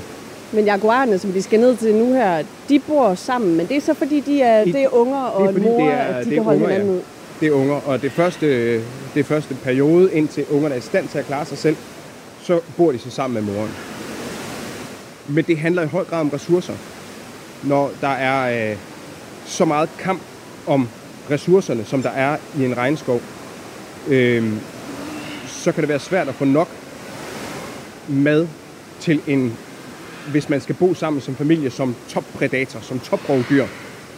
Men 0.53 0.65
jaguarerne, 0.65 1.19
som 1.19 1.33
vi 1.33 1.41
skal 1.41 1.59
ned 1.59 1.77
til 1.77 1.95
nu 1.95 2.13
her, 2.13 2.43
de 2.69 2.79
bor 2.79 3.15
sammen, 3.15 3.57
men 3.57 3.67
det 3.67 3.77
er 3.77 3.81
så 3.81 3.93
fordi, 3.93 4.19
de 4.19 4.41
er, 4.41 4.63
Det- 4.65 4.75
er 4.75 4.93
unger 4.95 5.17
og 5.19 5.41
det 5.41 5.49
er 5.49 5.53
fordi, 5.53 5.65
mor, 5.65 5.79
det 5.79 5.93
er- 5.93 5.97
at 5.97 6.25
de 6.25 6.29
det 6.29 6.31
er 6.31 6.35
kan 6.35 6.43
holde 6.43 6.57
unger, 6.59 6.69
hinanden 6.71 6.93
ja. 6.93 6.99
ud. 6.99 7.03
Det 7.39 7.47
er 7.47 7.51
unger, 7.51 7.75
og 7.85 8.01
det 8.01 8.11
første, 8.11 8.75
det 9.13 9.25
første 9.25 9.53
periode, 9.63 10.13
indtil 10.13 10.45
ungerne 10.51 10.75
er 10.75 10.79
i 10.79 10.81
stand 10.81 11.07
til 11.07 11.17
at 11.17 11.25
klare 11.25 11.45
sig 11.45 11.57
selv, 11.57 11.75
så 12.43 12.59
bor 12.77 12.91
de 12.91 12.99
så 12.99 13.09
sammen 13.11 13.45
med 13.45 13.53
moren. 13.53 13.69
Men 15.27 15.43
det 15.45 15.57
handler 15.57 15.81
i 15.83 15.85
høj 15.87 16.03
grad 16.03 16.19
om 16.19 16.29
ressourcer. 16.29 16.73
Når 17.63 17.91
der 18.01 18.07
er 18.07 18.71
øh, 18.71 18.77
så 19.45 19.65
meget 19.65 19.89
kamp 19.99 20.21
om 20.67 20.87
ressourcerne, 21.31 21.85
som 21.85 22.01
der 22.01 22.09
er 22.09 22.37
i 22.57 22.65
en 22.65 22.77
regnskov, 22.77 23.21
øh, 24.07 24.53
så 25.47 25.71
kan 25.71 25.81
det 25.81 25.89
være 25.89 25.99
svært 25.99 26.27
at 26.27 26.35
få 26.35 26.45
nok 26.45 26.69
mad 28.07 28.47
til 28.99 29.21
en, 29.27 29.57
hvis 30.31 30.49
man 30.49 30.61
skal 30.61 30.75
bo 30.75 30.93
sammen 30.93 31.21
som 31.21 31.35
familie, 31.35 31.69
som 31.69 31.95
toppredator, 32.09 32.79
som 32.79 32.99
toprovdyr, 32.99 33.65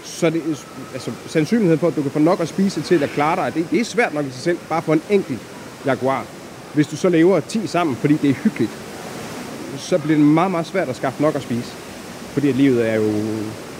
så 0.04 0.26
er 0.26 0.30
det, 0.30 0.66
altså, 0.94 1.12
sandsynligheden 1.28 1.80
for, 1.80 1.88
at 1.88 1.96
du 1.96 2.02
kan 2.02 2.12
få 2.12 2.20
nok 2.20 2.40
at 2.40 2.48
spise 2.48 2.82
til 2.82 3.04
at 3.04 3.10
klare 3.10 3.36
dig, 3.36 3.54
det, 3.56 3.72
det 3.72 3.80
er 3.80 3.86
svært 3.86 4.14
nok 4.14 4.26
i 4.26 4.32
sig 4.32 4.42
selv, 4.42 4.58
bare 4.70 4.82
for 4.82 4.94
en 4.94 5.02
enkelt 5.10 5.40
jaguar. 5.86 6.26
Hvis 6.74 6.88
du 6.88 6.96
så 6.96 7.10
lever 7.10 7.40
10 7.40 7.68
sammen, 7.68 7.96
fordi 7.96 8.14
det 8.14 8.30
er 8.30 8.34
hyggeligt, 8.34 8.72
så 9.78 9.98
bliver 9.98 10.18
det 10.18 10.26
meget, 10.26 10.52
meget 10.52 10.66
svært 10.66 10.90
at 10.90 10.96
skaffe 10.96 11.22
nok 11.22 11.36
at 11.36 11.42
spise. 11.42 11.74
Fordi 12.34 12.50
at 12.50 12.56
livet 12.56 12.90
er 12.90 12.96
jo, 12.96 13.12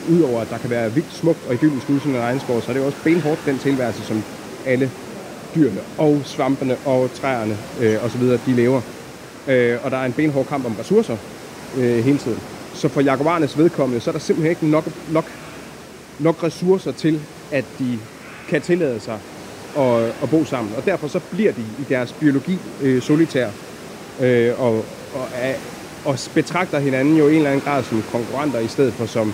udover 0.10 0.42
at 0.42 0.50
der 0.50 0.58
kan 0.58 0.70
være 0.70 0.94
vildt 0.94 1.14
smukt 1.14 1.40
og 1.48 1.54
idyllisk 1.54 1.90
ude 1.90 1.98
i 1.98 2.00
sådan 2.00 2.16
en 2.16 2.22
regnskov, 2.22 2.62
så 2.62 2.72
er 2.72 2.74
det 2.74 2.80
jo 2.80 2.86
også 2.86 2.98
benhårdt 3.04 3.46
den 3.46 3.60
tilværelse, 3.60 4.04
som 4.04 4.24
alle 4.66 4.92
dyrene 5.56 5.82
og 5.98 6.22
svampene 6.26 6.78
og 6.86 7.10
træerne 7.14 7.58
øh, 7.82 8.06
osv., 8.06 8.22
de 8.22 8.54
lever. 8.54 8.82
Øh, 9.48 9.78
og 9.84 9.92
der 9.92 9.98
er 9.98 10.06
en 10.06 10.14
benhård 10.14 10.46
kamp 10.46 10.66
om 10.66 10.76
ressourcer 10.80 11.18
øh, 11.78 12.04
hele 12.04 12.18
tiden. 12.18 12.40
Så 12.74 12.88
for 12.88 13.02
jaguarernes 13.02 13.58
vedkommende, 13.58 14.02
så 14.02 14.10
er 14.10 14.12
der 14.12 14.20
simpelthen 14.20 14.50
ikke 14.50 14.68
nok, 14.68 14.90
nok, 15.12 15.26
nok 16.20 16.44
ressourcer 16.44 16.92
til, 16.92 17.22
at 17.52 17.66
de 17.80 18.00
kan 18.50 18.62
tillade 18.62 19.00
sig 19.00 19.20
at, 19.78 20.04
at 20.24 20.30
bo 20.30 20.46
sammen. 20.46 20.74
Og 20.78 20.86
derfor 20.86 21.08
så 21.08 21.20
bliver 21.20 21.52
de 21.52 21.62
i 21.80 21.84
deres 21.90 22.14
biologi 22.14 22.58
øh, 22.82 23.02
solitære 23.02 23.52
øh, 24.22 24.62
og, 24.62 24.86
og, 25.14 25.28
og 26.06 26.18
betragter 26.34 26.80
hinanden 26.80 27.18
jo 27.18 27.28
i 27.28 27.32
en 27.32 27.38
eller 27.38 27.50
anden 27.50 27.66
grad 27.66 27.84
som 27.84 28.04
konkurrenter 28.12 28.60
i 28.60 28.68
stedet 28.68 28.94
for 28.94 29.06
som, 29.06 29.34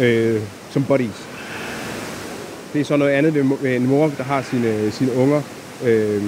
øh, 0.00 0.40
som 0.70 0.84
buddies. 0.84 1.26
Det 2.72 2.80
er 2.80 2.84
så 2.84 2.96
noget 2.96 3.12
andet 3.12 3.34
ved 3.62 3.76
en 3.76 3.86
mor, 3.86 4.10
der 4.18 4.24
har 4.24 4.42
sine, 4.42 4.90
sine 4.90 5.12
unger. 5.14 5.42
Øh, 5.84 6.22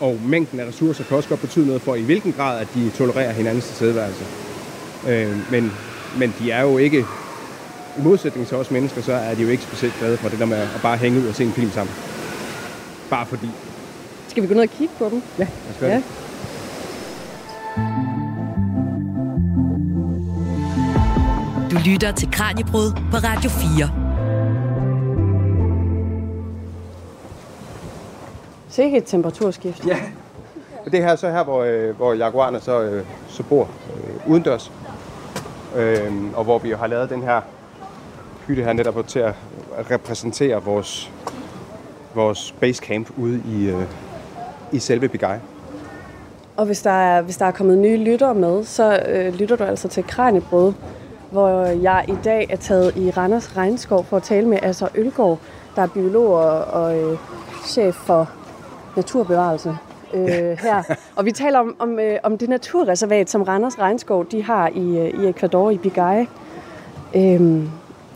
og 0.00 0.18
mængden 0.26 0.60
af 0.60 0.66
ressourcer 0.66 1.04
kan 1.04 1.16
også 1.16 1.28
godt 1.28 1.40
betyde 1.40 1.66
noget 1.66 1.82
for, 1.82 1.94
i 1.94 2.02
hvilken 2.02 2.32
grad 2.32 2.60
at 2.60 2.68
de 2.74 2.90
tolererer 2.98 3.32
hinandens 3.32 3.66
tilstedeværelse. 3.66 4.24
Øh, 5.08 5.50
men, 5.50 5.72
men 6.18 6.34
de 6.38 6.50
er 6.50 6.62
jo 6.62 6.78
ikke, 6.78 6.98
i 7.98 8.00
modsætning 8.02 8.46
til 8.48 8.56
os 8.56 8.70
mennesker, 8.70 9.02
så 9.02 9.12
er 9.12 9.34
de 9.34 9.42
jo 9.42 9.48
ikke 9.48 9.62
specielt 9.62 9.94
glade 9.98 10.16
for 10.16 10.28
det 10.28 10.38
der 10.38 10.44
med 10.46 10.56
at 10.56 10.68
bare 10.82 10.96
hænge 10.96 11.20
ud 11.20 11.26
og 11.26 11.34
se 11.34 11.44
en 11.44 11.52
film 11.52 11.70
sammen. 11.70 11.94
Bare 13.10 13.26
fordi. 13.26 13.48
Skal 14.28 14.42
vi 14.42 14.48
gå 14.48 14.54
ned 14.54 14.62
og 14.62 14.68
kigge 14.78 14.94
på 14.98 15.08
dem? 15.10 15.22
Ja, 15.38 15.42
lad 15.44 15.74
os 15.74 15.80
gøre 15.80 15.90
Ja. 15.90 15.96
det. 15.96 16.04
Du 21.78 21.82
lytter 21.90 22.12
til 22.12 22.30
Kranjebrud 22.32 22.92
på 22.92 23.16
Radio 23.16 23.50
4. 23.50 23.90
Sikke 28.68 28.96
et 28.96 29.04
temperaturskift. 29.04 29.86
Ja. 29.86 29.96
Og 30.86 30.92
Det 30.92 31.02
her 31.02 31.08
er 31.08 31.16
så 31.16 31.30
her, 31.30 31.44
hvor, 31.44 31.62
øh, 31.62 31.96
hvor 31.96 32.12
jaguarerne 32.12 32.60
så, 32.60 32.82
øh, 32.82 33.04
så 33.28 33.42
bor 33.42 33.62
øh, 33.96 34.30
udendørs. 34.30 34.72
Øh, 35.76 36.12
og 36.34 36.44
hvor 36.44 36.58
vi 36.58 36.70
jo 36.70 36.76
har 36.76 36.86
lavet 36.86 37.10
den 37.10 37.22
her 37.22 37.40
hytte 38.46 38.62
her 38.62 38.72
netop 38.72 39.06
til 39.06 39.18
at 39.18 39.34
repræsentere 39.90 40.62
vores, 40.64 41.12
vores 42.14 42.54
basecamp 42.60 43.10
ude 43.16 43.42
i, 43.46 43.68
øh, 43.68 43.82
i 44.72 44.78
selve 44.78 45.08
Bigai. 45.08 45.38
Og 46.56 46.66
hvis 46.66 46.82
der, 46.82 46.90
er, 46.90 47.22
hvis 47.22 47.36
der 47.36 47.44
er 47.44 47.50
kommet 47.50 47.78
nye 47.78 47.96
lyttere 47.96 48.34
med, 48.34 48.64
så 48.64 49.02
øh, 49.08 49.34
lytter 49.34 49.56
du 49.56 49.64
altså 49.64 49.88
til 49.88 50.04
Kranjebrød, 50.04 50.72
hvor 51.30 51.64
jeg 51.64 52.04
i 52.08 52.14
dag 52.24 52.46
er 52.50 52.56
taget 52.56 52.96
i 52.96 53.10
Randers 53.10 53.56
Regnskov 53.56 54.04
for 54.04 54.16
at 54.16 54.22
tale 54.22 54.48
med 54.48 54.58
Asser 54.62 54.88
Ølgaard, 54.94 55.38
der 55.76 55.82
er 55.82 55.86
biolog 55.86 56.32
og, 56.64 56.98
øh, 56.98 57.18
chef 57.66 57.94
for 57.94 58.30
naturbevarelse 58.96 59.76
øh, 60.14 60.58
her. 60.62 60.82
Og 61.16 61.24
vi 61.24 61.32
taler 61.32 61.58
om, 61.58 61.76
om, 61.78 61.98
øh, 61.98 62.18
om 62.22 62.38
det 62.38 62.48
naturreservat, 62.48 63.30
som 63.30 63.42
Randers 63.42 63.78
Regnskov 63.78 64.26
de 64.30 64.42
har 64.42 64.68
i, 64.68 65.10
i 65.22 65.28
Ecuador, 65.28 65.70
i 65.70 65.78
Bigai. 65.78 66.26
Øhm, 67.14 67.70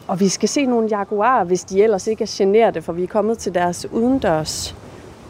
og 0.09 0.21
vi 0.21 0.29
skal 0.29 0.49
se 0.49 0.67
nogle 0.67 0.89
jaguarer, 0.91 1.45
hvis 1.45 1.65
de 1.65 1.83
ellers 1.83 2.07
ikke 2.07 2.23
er 2.23 2.29
generede, 2.31 2.83
for 2.83 2.93
vi 2.93 3.03
er 3.03 3.07
kommet 3.07 3.39
til 3.39 3.55
deres 3.55 3.87
udendørs 3.93 4.77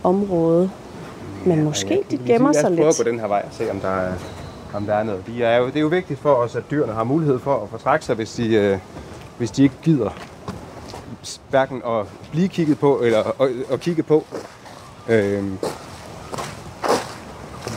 område. 0.03 0.71
Men 1.47 1.65
måske 1.65 2.03
de 2.11 2.19
gemmer 2.27 2.53
sig 2.53 2.63
Lad 2.63 2.71
os 2.71 2.77
prøve 2.77 2.87
lidt. 2.87 3.01
at 3.01 3.05
gå 3.07 3.11
den 3.11 3.21
her 3.21 3.29
vej 3.29 3.43
og 3.47 3.55
se, 3.55 3.71
om 3.71 3.81
der 3.81 3.89
er, 3.89 4.13
om 4.75 4.87
der 4.87 4.95
er 4.95 5.03
noget. 5.03 5.27
De 5.27 5.45
er 5.45 5.57
jo, 5.57 5.67
det 5.67 5.77
er 5.77 5.81
jo 5.81 5.87
vigtigt 5.87 6.21
for 6.21 6.35
os, 6.35 6.57
at 6.57 6.71
dyrene 6.71 6.93
har 6.93 7.05
mulighed 7.05 7.39
for 7.39 7.63
at 7.63 7.69
fortrække 7.69 8.05
sig, 8.05 8.17
hvis 8.17 8.33
de, 8.33 8.55
øh, 8.55 8.79
hvis 9.39 9.51
de 9.51 9.63
ikke 9.63 9.75
gider 9.83 10.11
hverken 11.51 11.83
at 11.87 12.07
blive 12.31 12.49
kigget 12.49 12.79
på 12.79 13.01
eller 13.01 13.43
at, 13.43 13.51
at 13.73 13.81
kigge 13.81 14.03
på. 14.03 14.27
Øh, 15.09 15.53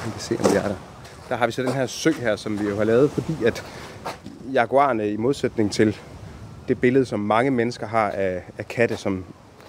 vi 0.05 0.11
kan 0.11 0.19
se, 0.19 0.37
om 0.39 0.51
vi 0.51 0.57
er 0.57 0.67
der. 0.67 0.75
Der 1.29 1.35
har 1.35 1.45
vi 1.45 1.51
så 1.51 1.63
den 1.63 1.71
her 1.71 1.85
sø 1.85 2.11
her, 2.11 2.35
som 2.35 2.59
vi 2.59 2.69
jo 2.69 2.75
har 2.75 2.83
lavet, 2.83 3.11
fordi 3.11 3.45
at 3.45 3.63
jaguarerne 4.53 5.11
i 5.11 5.17
modsætning 5.17 5.71
til 5.71 5.97
det 6.67 6.81
billede, 6.81 7.05
som 7.05 7.19
mange 7.19 7.51
mennesker 7.51 7.87
har 7.87 8.09
af, 8.09 8.43
af 8.57 8.67
katte 8.67 8.97
som 8.97 9.25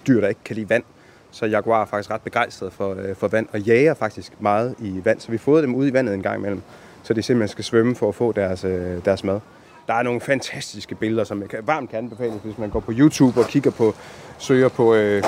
dyr, 0.06 0.20
der 0.20 0.28
ikke 0.28 0.44
kan 0.44 0.56
lide 0.56 0.68
vand, 0.68 0.82
så 1.30 1.46
jaguar 1.46 1.82
er 1.82 1.86
faktisk 1.86 2.10
ret 2.10 2.20
begejstret 2.20 2.72
for, 2.72 2.94
øh, 2.94 3.16
for 3.16 3.28
vand, 3.28 3.46
og 3.52 3.60
jager 3.60 3.94
faktisk 3.94 4.32
meget 4.40 4.74
i 4.78 5.00
vand. 5.04 5.20
Så 5.20 5.30
vi 5.30 5.38
fodrer 5.38 5.60
dem 5.60 5.74
ud 5.74 5.86
i 5.86 5.92
vandet 5.92 6.14
en 6.14 6.22
gang 6.22 6.38
imellem, 6.38 6.62
så 7.06 7.14
de 7.14 7.22
simpelthen 7.22 7.48
skal 7.48 7.64
svømme 7.64 7.96
for 7.96 8.08
at 8.08 8.14
få 8.14 8.32
deres, 8.32 8.64
øh, 8.64 9.04
deres 9.04 9.24
mad. 9.24 9.40
Der 9.86 9.94
er 9.94 10.02
nogle 10.02 10.20
fantastiske 10.20 10.94
billeder, 10.94 11.24
som 11.24 11.40
jeg 11.40 11.48
kan, 11.48 11.66
varmt 11.66 11.90
kan 11.90 11.98
anbefales, 11.98 12.40
hvis 12.44 12.58
man 12.58 12.70
går 12.70 12.80
på 12.80 12.92
YouTube 12.94 13.40
og 13.40 13.46
kigger 13.46 13.70
på, 13.70 13.94
søger 14.38 14.68
på 14.68 14.94
øh, 14.94 15.22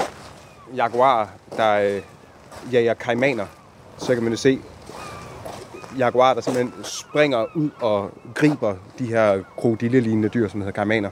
jaguar, 0.76 1.31
der 1.57 1.81
øh, 1.81 2.03
jager 2.72 2.95
kaimaner. 2.95 3.47
Så 3.99 4.14
kan 4.14 4.22
man 4.22 4.33
jo 4.33 4.37
se 4.37 4.59
jaguar, 5.99 6.35
der 6.35 6.41
simpelthen 6.41 6.85
springer 6.85 7.47
ud 7.57 7.70
og 7.81 8.11
griber 8.35 8.74
de 8.99 9.07
her 9.07 9.43
krokodillelignende 9.57 10.29
dyr, 10.29 10.49
som 10.49 10.61
hedder 10.61 10.72
kaimaner, 10.72 11.11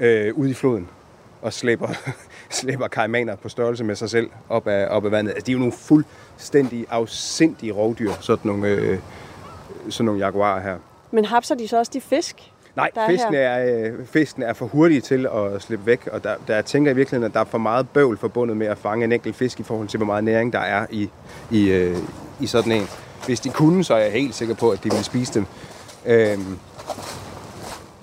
øh, 0.00 0.34
ud 0.34 0.48
i 0.48 0.54
floden 0.54 0.88
og 1.42 1.52
slæber, 1.52 1.88
slæber 2.60 2.88
kaimaner 2.88 3.36
på 3.36 3.48
størrelse 3.48 3.84
med 3.84 3.94
sig 3.94 4.10
selv 4.10 4.30
op 4.48 4.66
af, 4.66 4.86
op 4.90 5.04
af 5.04 5.10
vandet. 5.10 5.32
Altså, 5.32 5.46
de 5.46 5.50
er 5.50 5.54
jo 5.54 5.58
nogle 5.58 5.72
fuldstændig 5.72 6.86
afsindige 6.90 7.72
rovdyr, 7.72 8.12
sådan 8.20 8.50
nogle, 8.50 8.68
øh, 8.68 8.98
sådan 9.88 10.04
nogle 10.04 10.24
jaguarer 10.24 10.62
her. 10.62 10.76
Men 11.10 11.24
hapser 11.24 11.54
de 11.54 11.68
så 11.68 11.78
også 11.78 11.90
de 11.94 12.00
fisk? 12.00 12.52
Nej, 12.76 12.90
der 12.94 13.00
er 13.00 13.08
fiskene 13.08 13.36
her? 13.36 13.48
er, 13.48 13.88
øh, 13.88 14.06
fiskene 14.06 14.44
er 14.44 14.52
for 14.52 14.66
hurtige 14.66 15.00
til 15.00 15.26
at 15.26 15.62
slippe 15.62 15.86
væk, 15.86 16.08
og 16.12 16.24
der, 16.24 16.34
der 16.46 16.54
jeg 16.54 16.64
tænker 16.64 16.90
i 16.90 16.94
virkeligheden, 16.94 17.30
at 17.30 17.34
der 17.34 17.40
er 17.40 17.44
for 17.44 17.58
meget 17.58 17.88
bøvl 17.88 18.18
forbundet 18.18 18.56
med 18.56 18.66
at 18.66 18.78
fange 18.78 19.04
en 19.04 19.12
enkelt 19.12 19.36
fisk 19.36 19.60
i 19.60 19.62
forhold 19.62 19.88
til, 19.88 19.96
hvor 19.96 20.06
meget 20.06 20.24
næring 20.24 20.52
der 20.52 20.58
er 20.58 20.86
i, 20.90 21.10
i, 21.50 21.70
øh, 21.70 21.98
i 22.40 22.46
sådan 22.46 22.72
en. 22.72 22.86
Hvis 23.26 23.40
de 23.40 23.50
kunne, 23.50 23.84
så 23.84 23.94
er 23.94 23.98
jeg 23.98 24.12
helt 24.12 24.34
sikker 24.34 24.54
på, 24.54 24.70
at 24.70 24.84
de 24.84 24.90
ville 24.90 25.04
spise 25.04 25.34
dem. 25.34 25.46
Øhm, 26.06 26.58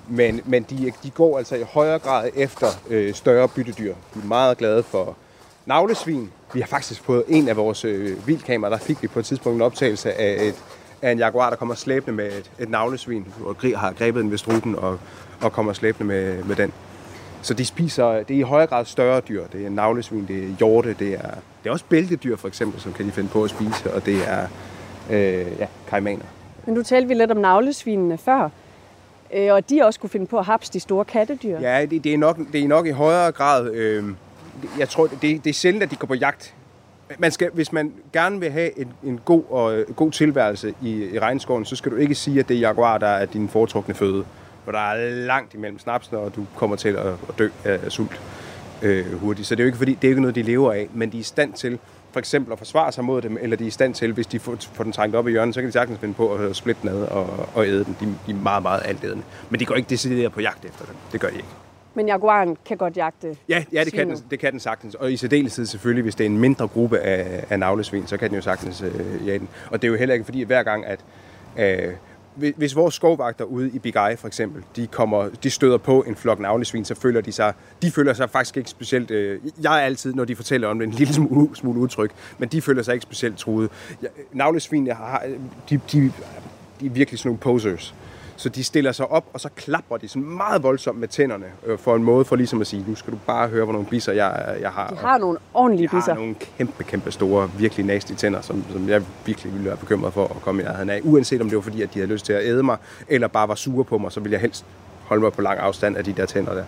men 0.08 0.42
men 0.46 0.64
de, 0.64 0.94
de 1.04 1.10
går 1.10 1.38
altså 1.38 1.56
i 1.56 1.64
højere 1.74 2.00
grad 2.00 2.30
efter 2.36 2.68
øh, 2.90 3.14
større 3.14 3.48
byttedyr. 3.48 3.94
De 4.14 4.20
er 4.24 4.28
meget 4.28 4.58
glade 4.58 4.84
for 4.84 5.18
navlesvin. 5.66 6.32
Vi 6.54 6.60
har 6.60 6.68
faktisk 6.68 7.04
på 7.04 7.24
en 7.28 7.48
af 7.48 7.58
vores 7.58 7.86
øh, 7.86 8.28
vildkameraer, 8.28 8.78
der 8.78 8.84
fik 8.84 9.02
vi 9.02 9.08
på 9.08 9.20
et 9.20 9.26
tidspunkt 9.26 9.56
en 9.56 9.62
optagelse 9.62 10.14
af, 10.14 10.48
et, 10.48 10.56
af 11.02 11.12
en 11.12 11.18
jaguar, 11.18 11.50
der 11.50 11.58
kommer 11.58 11.76
slæbende 11.76 12.16
med 12.16 12.28
et, 12.28 12.52
et 12.60 12.70
navlesvin, 12.70 13.26
og 13.46 13.56
har 13.76 13.94
grebet 13.94 14.24
den 14.24 14.32
ved 14.32 14.38
struben 14.38 14.76
og, 14.76 15.00
og 15.42 15.52
kommer 15.52 15.74
slæbende 15.74 16.08
med, 16.08 16.44
med 16.44 16.56
den. 16.56 16.74
Så 17.42 17.54
de 17.54 17.66
spiser, 17.66 18.24
det 18.24 18.36
er 18.36 18.40
i 18.40 18.42
højere 18.42 18.68
grad 18.68 18.86
større 18.86 19.20
dyr. 19.20 19.44
Det 19.54 19.66
er 19.66 19.70
navlesvin, 19.70 20.26
det 20.28 20.44
er 20.44 20.56
hjorte, 20.60 20.96
det 21.00 21.14
er, 21.14 21.30
det 21.64 21.70
er 21.70 21.72
også 21.72 21.86
bæltedyr 21.90 22.36
for 22.36 22.48
eksempel, 22.48 22.82
som 22.82 22.94
kan 22.94 23.06
de 23.06 23.12
finde 23.12 23.30
på 23.30 23.44
at 23.44 23.50
spise, 23.50 23.94
og 23.94 24.06
det 24.06 24.18
er 24.28 24.48
øh, 25.10 25.60
ja, 25.60 25.68
kaimaner. 25.88 26.26
Men 26.66 26.76
nu 26.76 26.84
talte 26.84 27.08
vi 27.08 27.14
lidt 27.14 27.32
om 27.32 27.38
navlesvinene 27.38 28.18
før, 28.18 28.50
øh, 29.34 29.54
og 29.54 29.70
de 29.70 29.82
også 29.84 30.00
kunne 30.00 30.10
finde 30.10 30.26
på 30.26 30.40
at 30.40 30.46
hapse 30.46 30.74
de 30.74 30.80
store 30.80 31.06
kattedyr. 31.06 31.60
Ja, 31.60 31.86
det, 31.86 32.04
det, 32.04 32.14
er, 32.14 32.18
nok, 32.18 32.38
det 32.54 32.64
er 32.64 32.68
nok 32.68 32.88
i 32.88 32.92
højere 32.92 33.32
grad... 33.32 33.72
Øh, 33.72 34.04
jeg 34.80 34.90
tror, 34.90 35.08
det, 35.08 35.22
det 35.22 35.48
er 35.48 35.54
sjældent, 35.54 35.84
at 35.84 35.92
de 35.92 35.96
går 35.96 36.08
på 36.08 36.14
jagt 36.14 36.54
man 37.20 37.32
skal, 37.32 37.50
hvis 37.54 37.72
man 37.72 37.94
gerne 38.14 38.40
vil 38.40 38.52
have 38.52 38.80
en, 38.80 38.94
en 39.04 39.20
god, 39.26 39.44
og, 39.50 39.78
øh, 39.78 39.94
god 39.96 40.12
tilværelse 40.12 40.74
i, 40.82 41.10
i 41.14 41.20
regnskoven, 41.20 41.66
så 41.66 41.76
skal 41.76 41.92
du 41.92 41.96
ikke 41.96 42.16
sige, 42.16 42.40
at 42.40 42.50
det 42.50 42.56
er 42.56 42.60
jaguar, 42.60 42.98
der 42.98 43.08
er 43.08 43.26
din 43.26 43.50
foretrukne 43.50 43.94
føde. 43.94 44.26
For 44.66 44.72
der 44.72 44.80
er 44.80 45.10
langt 45.10 45.54
imellem 45.54 45.80
snapsen, 45.80 46.16
og 46.16 46.36
du 46.36 46.46
kommer 46.56 46.76
til 46.76 46.90
at, 46.90 47.06
at 47.06 47.40
dø 47.40 47.50
af 47.64 47.92
sult 47.92 48.22
øh, 48.82 49.20
hurtigt. 49.20 49.48
Så 49.48 49.56
det 49.56 49.60
er 49.60 49.64
jo 49.64 49.68
ikke, 49.68 49.78
fordi, 49.78 49.94
det 49.94 50.04
er 50.04 50.10
ikke 50.10 50.22
noget, 50.22 50.36
de 50.36 50.42
lever 50.42 50.74
af, 50.74 50.88
men 50.94 51.12
de 51.12 51.18
er 51.18 51.22
i 51.22 51.24
stand 51.24 51.54
til 51.54 51.80
for 52.12 52.20
eksempel 52.20 52.52
at 52.52 52.58
forsvare 52.58 52.92
sig 52.92 53.04
mod 53.04 53.22
dem, 53.22 53.38
eller 53.42 53.58
de 53.58 53.64
er 53.64 53.68
i 53.68 53.72
stand 53.72 53.94
til, 53.94 54.14
hvis 54.14 54.28
de 54.28 54.40
får, 54.40 54.58
får 54.74 54.84
den 54.84 54.94
trængt 54.94 55.16
op 55.16 55.28
i 55.28 55.32
hjørnet, 55.32 55.56
så 55.56 55.62
kan 55.62 55.68
de 55.68 55.72
sagtens 55.72 56.00
finde 56.00 56.14
på 56.14 56.34
at 56.34 56.56
splitte 56.56 56.82
den 56.82 56.90
ad 56.90 57.02
og, 57.02 57.50
og 57.54 57.68
æde 57.68 57.84
den. 57.84 57.98
De, 58.00 58.06
de 58.28 58.32
er 58.32 58.44
meget, 58.44 58.64
meget 58.64 58.82
altædende. 58.86 59.24
Men 59.50 59.60
de 59.60 59.66
går 59.66 59.76
ikke 59.76 59.90
decideret 59.90 60.32
på 60.32 60.42
jagt 60.42 60.66
efter 60.66 60.86
dem. 60.86 60.96
Det 61.12 61.20
gør 61.20 61.28
de 61.30 61.36
ikke. 61.36 61.48
Men 61.96 62.08
jaguaren 62.08 62.58
kan 62.66 62.78
godt 62.78 62.98
jagte 62.98 63.38
Ja, 63.50 63.64
ja 63.74 63.84
det, 63.84 63.94
kan 63.94 64.10
den, 64.10 64.18
det 64.32 64.40
kan 64.40 64.52
den 64.52 64.60
sagtens. 64.60 64.96
Og 64.96 65.12
i 65.12 65.18
særdeleshed 65.18 65.66
selvfølgelig, 65.66 66.04
hvis 66.04 66.16
det 66.16 66.24
er 66.26 66.30
en 66.30 66.38
mindre 66.38 66.68
gruppe 66.68 67.00
af, 67.00 67.46
af 67.50 67.60
navlesvin, 67.60 68.08
så 68.08 68.18
kan 68.18 68.30
den 68.30 68.36
jo 68.36 68.42
sagtens 68.42 68.82
øh, 68.82 69.28
jage 69.28 69.40
den. 69.40 69.48
Og 69.72 69.82
det 69.82 69.88
er 69.88 69.92
jo 69.92 69.98
heller 69.98 70.14
ikke 70.14 70.26
fordi, 70.26 70.42
at 70.42 70.48
hver 70.48 70.64
gang, 70.64 70.86
at 70.86 71.00
øh, 71.60 71.94
hvis- 72.36 72.76
vores 72.76 72.96
skovvagter 72.96 73.46
ude 73.46 73.70
i 73.74 73.80
Big 73.80 73.94
Eye 73.96 74.18
for 74.18 74.28
eksempel, 74.28 74.64
de, 74.76 74.88
kommer, 74.88 75.30
de 75.44 75.50
støder 75.50 75.78
på 75.78 76.02
en 76.02 76.16
flok 76.16 76.40
navlesvin, 76.40 76.86
så 76.86 76.96
føler 76.96 77.22
de 77.22 77.32
sig, 77.32 77.54
de 77.82 77.92
føler 77.92 78.14
sig 78.14 78.30
faktisk 78.30 78.58
ikke 78.58 78.70
specielt, 78.70 79.12
øh, 79.12 79.40
jeg 79.64 79.78
er 79.82 79.86
altid, 79.86 80.14
når 80.14 80.26
de 80.26 80.36
fortæller 80.36 80.68
om 80.68 80.80
det, 80.80 80.86
en 80.88 80.94
lille 80.94 81.14
smule, 81.14 81.56
smule 81.56 81.80
udtryk, 81.80 82.12
men 82.38 82.50
de 82.50 82.62
føler 82.62 82.84
sig 82.84 82.94
ikke 82.94 83.04
specielt 83.04 83.38
truet. 83.38 83.70
Ja, 84.04 84.08
navlesvin, 84.34 84.88
har, 84.88 85.24
de, 85.70 85.80
de, 85.92 86.12
de 86.80 86.86
er 86.86 86.90
virkelig 86.90 87.20
sådan 87.20 87.30
nogle 87.30 87.40
posers. 87.40 87.96
Så 88.42 88.50
de 88.50 88.64
stiller 88.64 88.92
sig 88.92 89.12
op, 89.12 89.26
og 89.34 89.40
så 89.40 89.50
klapper 89.56 89.98
de 89.98 90.08
sådan 90.08 90.24
meget 90.24 90.64
voldsomt 90.64 91.00
med 91.00 91.08
tænderne, 91.08 91.46
øh, 91.66 91.78
for 91.78 91.96
en 91.96 92.04
måde 92.04 92.26
for 92.26 92.36
ligesom 92.36 92.62
at 92.62 92.68
sige, 92.68 92.86
nu 92.88 92.96
skal 92.96 93.14
du 93.14 93.18
bare 93.28 93.48
høre, 93.48 93.64
hvor 93.64 93.74
nogle 93.74 93.88
bisser 93.88 94.14
jeg, 94.14 94.58
jeg 94.62 94.70
har. 94.70 94.88
De 94.88 94.96
har 94.96 95.18
nogle 95.18 95.38
ordentlige 95.54 95.90
Jeg 95.92 95.98
bisser. 95.98 96.14
har 96.14 96.20
nogle 96.20 96.36
kæmpe, 96.58 96.84
kæmpe 96.84 97.12
store, 97.12 97.52
virkelig 97.58 97.86
nasty 97.86 98.14
tænder, 98.14 98.42
som, 98.42 98.64
som 98.72 98.90
jeg 98.90 99.02
virkelig 99.26 99.54
ville 99.54 99.68
være 99.68 99.78
bekymret 99.78 100.14
for 100.14 100.24
at 100.24 100.42
komme 100.42 100.62
i 100.62 100.66
nærheden 100.66 100.90
af. 100.90 101.02
Uanset 101.04 101.42
om 101.42 101.50
det 101.50 101.56
var 101.56 101.62
fordi, 101.62 101.82
at 101.82 101.94
de 101.94 102.00
havde 102.00 102.12
lyst 102.12 102.26
til 102.26 102.34
at 102.34 102.46
æde 102.46 102.64
mig, 102.64 102.78
eller 103.08 103.28
bare 103.28 103.48
var 103.48 103.56
sure 103.56 103.84
på 103.86 103.98
mig, 103.98 104.12
så 104.12 104.20
ville 104.20 104.34
jeg 104.34 104.42
helst 104.42 104.66
holde 105.06 105.22
mig 105.24 105.34
på 105.34 105.42
lang 105.42 105.60
afstand 105.60 105.98
af 105.98 106.04
de 106.04 106.14
der 106.14 106.26
tænder 106.26 106.54
der. 106.54 106.64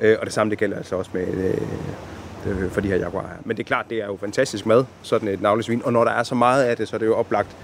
Øh, 0.00 0.16
og 0.20 0.26
det 0.26 0.32
samme 0.34 0.50
det 0.50 0.58
gælder 0.58 0.76
altså 0.76 0.96
også 0.96 1.10
med, 1.14 1.26
øh, 1.26 2.62
øh, 2.64 2.70
for 2.70 2.80
de 2.80 2.88
her 2.88 2.96
jaguarer 2.96 3.26
her. 3.28 3.36
Men 3.44 3.56
det 3.56 3.62
er 3.62 3.66
klart, 3.66 3.86
det 3.90 3.98
er 4.02 4.06
jo 4.06 4.16
fantastisk 4.20 4.66
mad, 4.66 4.84
sådan 5.02 5.28
et 5.28 5.40
navlesvin. 5.42 5.82
Og 5.84 5.92
når 5.92 6.04
der 6.04 6.12
er 6.12 6.22
så 6.22 6.34
meget 6.34 6.64
af 6.64 6.76
det, 6.76 6.88
så 6.88 6.96
er 6.96 6.98
det 6.98 7.06
jo 7.06 7.16
oplagt 7.16 7.56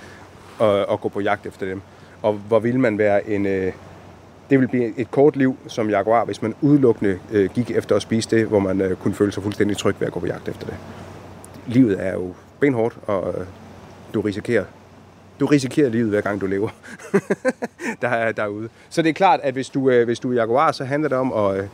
at, 0.61 0.87
at 0.93 1.01
gå 1.01 1.09
på 1.09 1.21
jagt 1.21 1.47
efter 1.47 1.67
dem. 1.67 1.83
Og 2.23 2.33
hvor 2.33 2.59
vil 2.59 2.81
man 2.81 2.99
være 2.99 3.31
en... 3.31 3.47
Øh, 3.47 3.73
det 4.51 4.61
vil 4.61 4.69
blive 4.69 4.99
et 4.99 5.11
kort 5.11 5.37
liv 5.37 5.57
som 5.67 5.91
jaguar, 5.91 6.25
hvis 6.25 6.43
man 6.43 6.55
udelukkende 6.61 7.19
øh, 7.33 7.51
gik 7.55 7.71
efter 7.71 7.97
at 7.97 8.03
spise 8.03 8.31
det, 8.31 8.47
hvor 8.47 8.59
man 8.59 8.81
øh, 8.81 8.97
kunne 8.97 9.15
føle 9.15 9.33
sig 9.33 9.43
fuldstændig 9.43 9.77
tryg 9.77 9.95
ved 9.99 10.07
at 10.07 10.13
gå 10.13 10.21
på 10.21 10.27
jagt 10.27 10.49
efter 10.49 10.67
det. 10.67 10.77
Livet 11.67 12.07
er 12.07 12.13
jo 12.13 12.35
benhårdt, 12.61 12.97
og 13.07 13.35
øh, 13.39 13.47
du 14.15 14.21
risikerer 14.21 14.65
du 15.41 15.47
risikerer 15.47 15.89
livet 15.89 16.09
hver 16.09 16.21
gang 16.21 16.41
du 16.41 16.47
lever 16.47 16.69
der 18.03 18.09
er 18.09 18.33
derude. 18.33 18.69
Så 18.91 19.03
det 19.03 19.09
er 19.09 19.13
klart, 19.13 19.41
at 19.43 19.55
hvis 19.55 19.69
du, 19.69 19.91
øh, 19.91 20.05
hvis 20.05 20.21
du 20.21 20.31
er 20.31 20.35
jaguar, 20.35 20.73
så 20.73 20.85
handler 20.85 21.09
det 21.09 21.19
om 21.19 21.33
at 21.33 21.59
øh, 21.59 21.67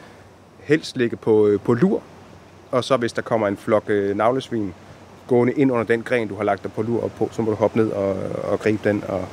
helst 0.61 0.97
ligge 0.97 1.17
på, 1.17 1.47
øh, 1.47 1.61
på 1.61 1.75
lur, 1.75 2.03
og 2.71 2.85
så 2.85 2.97
hvis 2.97 3.13
der 3.13 3.23
kommer 3.23 3.49
en 3.49 3.57
flok 3.57 3.85
øh, 3.87 4.17
navlesvin 4.17 4.75
gående 5.27 5.53
ind 5.53 5.73
under 5.73 5.85
den 5.85 6.03
gren, 6.03 6.29
du 6.29 6.37
har 6.37 6.45
lagt 6.45 6.63
dig 6.63 6.73
på 6.73 6.83
lur 6.83 7.05
op 7.05 7.13
på, 7.19 7.29
så 7.33 7.43
må 7.43 7.51
du 7.51 7.57
hoppe 7.57 7.79
ned 7.79 7.91
og, 7.91 8.17
og 8.45 8.61
gribe 8.61 8.89
den 8.89 9.05
og, 9.09 9.25